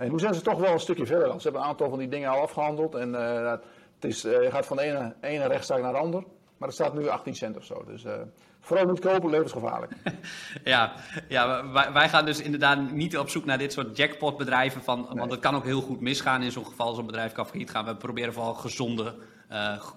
En 0.00 0.10
nu 0.10 0.18
zijn 0.18 0.34
ze 0.34 0.40
toch 0.40 0.58
wel 0.58 0.72
een 0.72 0.80
stukje 0.80 1.06
verder. 1.06 1.32
Ze 1.32 1.42
hebben 1.42 1.60
een 1.60 1.68
aantal 1.68 1.88
van 1.88 1.98
die 1.98 2.08
dingen 2.08 2.30
al 2.30 2.40
afgehandeld. 2.40 2.94
En 2.94 3.14
eh, 3.14 3.50
het 3.50 4.04
is, 4.04 4.22
je 4.22 4.48
gaat 4.50 4.66
van 4.66 4.76
de 4.76 4.82
ene, 4.82 5.14
ene 5.20 5.46
rechtszaak 5.46 5.80
naar 5.80 5.92
de 5.92 5.98
ander. 5.98 6.24
Maar 6.58 6.68
het 6.68 6.76
staat 6.76 6.94
nu 6.94 7.08
18 7.08 7.34
cent 7.34 7.56
of 7.56 7.64
zo. 7.64 7.84
Dus 7.86 8.04
eh, 8.04 8.12
vooral 8.60 8.86
niet 8.86 9.00
kopen, 9.00 9.30
levensgevaarlijk. 9.30 9.92
Ja, 10.64 10.92
ja 11.28 11.72
wij, 11.72 11.92
wij 11.92 12.08
gaan 12.08 12.24
dus 12.24 12.40
inderdaad 12.40 12.90
niet 12.90 13.18
op 13.18 13.28
zoek 13.28 13.44
naar 13.44 13.58
dit 13.58 13.72
soort 13.72 13.96
jackpotbedrijven. 13.96 14.82
Van, 14.82 15.08
Want 15.14 15.30
het 15.30 15.40
kan 15.40 15.54
ook 15.54 15.64
heel 15.64 15.80
goed 15.80 16.00
misgaan 16.00 16.42
in 16.42 16.52
zo'n 16.52 16.66
geval 16.66 16.98
een 16.98 17.06
bedrijf 17.06 17.32
kan 17.32 17.46
failliet 17.46 17.70
gaan. 17.70 17.84
We 17.84 17.96
proberen 17.96 18.32
vooral 18.32 18.54
gezonde, 18.54 19.14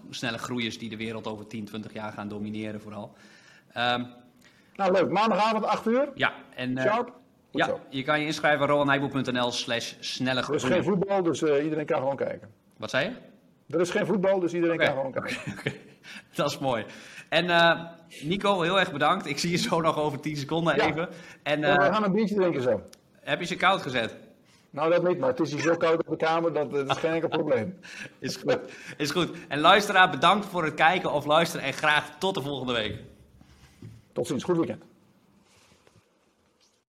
snelle 0.10 0.38
groeiers 0.38 0.78
die 0.78 0.90
de 0.90 0.98
wereld 0.98 1.28
over 1.28 1.48
10, 1.48 1.66
20 1.66 1.94
jaar 1.94 2.12
gaan 2.12 2.28
domineren 2.28 2.82
vooral. 2.82 3.14
Ehm, 3.74 4.04
nou 4.76 4.92
leuk, 4.92 5.10
maandagavond 5.10 5.66
8 5.66 5.86
uur. 5.88 6.10
ja, 6.16 6.34
en 6.56 6.80
Sharp. 6.80 7.22
Goed 7.54 7.62
ja, 7.62 7.68
zo. 7.68 7.80
je 7.90 8.04
kan 8.04 8.20
je 8.20 8.26
inschrijven 8.26 8.68
rowanijboel.nl 8.68 9.52
slash 9.52 9.94
snelle 10.00 10.42
Er 10.42 10.54
is 10.54 10.64
geen 10.64 10.84
voetbal, 10.84 11.24
dus 11.24 11.42
eh, 11.44 11.64
iedereen 11.64 11.86
kan 11.86 11.98
gewoon 11.98 12.16
kijken. 12.16 12.50
Wat 12.78 12.90
zei 12.90 13.06
je? 13.06 13.12
Er 13.76 13.82
is 13.82 13.90
geen 13.90 14.06
voetbal, 14.06 14.40
dus 14.40 14.54
iedereen 14.54 14.78
kan 14.78 14.88
gewoon 14.88 15.12
kijken. 15.12 15.38
Oké, 15.58 15.72
dat 16.36 16.50
is 16.52 16.58
mooi. 16.60 16.86
En 17.30 17.50
eh, 17.50 17.82
Nico, 18.22 18.62
heel 18.62 18.80
erg 18.80 18.92
bedankt. 18.92 19.26
Ik 19.26 19.40
zie 19.40 19.52
je 19.52 19.58
zo 19.58 19.82
nog 19.82 19.98
over 20.00 20.20
10 20.20 20.36
seconden 20.38 20.76
Ja. 20.76 20.88
even. 20.90 21.10
En 21.44 21.60
We 21.60 21.68
eh, 21.68 21.94
gaan 21.94 22.04
een 22.04 22.12
biertje 22.12 22.36
drinken 22.36 22.62
zo. 22.62 22.82
heb 23.20 23.40
je 23.40 23.46
ze 23.46 23.56
koud 23.56 23.82
gezet? 23.82 24.16
Nou, 24.70 24.92
dat 24.92 25.08
niet, 25.08 25.20
maar 25.20 25.30
het 25.30 25.40
is 25.40 25.52
hier 25.52 25.62
zo 25.62 25.76
koud 25.76 26.00
op 26.00 26.10
de 26.10 26.26
kamer 26.26 26.54
dat 26.54 26.72
het 26.72 26.90
is 26.90 26.98
geen 26.98 27.12
enkel 27.12 27.30
probleem. 27.30 27.80
Is 28.20 28.36
goed. 28.36 28.60
Is 28.98 29.12
goed. 29.12 29.30
En 29.48 29.60
luisteraar, 29.60 30.10
bedankt 30.10 30.46
voor 30.46 30.64
het 30.64 30.74
kijken 30.74 31.12
of 31.12 31.26
luisteren 31.26 31.66
en 31.66 31.74
graag 31.74 32.18
tot 32.20 32.36
de 32.36 32.42
volgende 32.42 32.74
week. 32.74 32.98
Tot 34.14 34.28
ziens, 34.28 34.44
goed 34.44 34.58
weekend. 34.58 34.84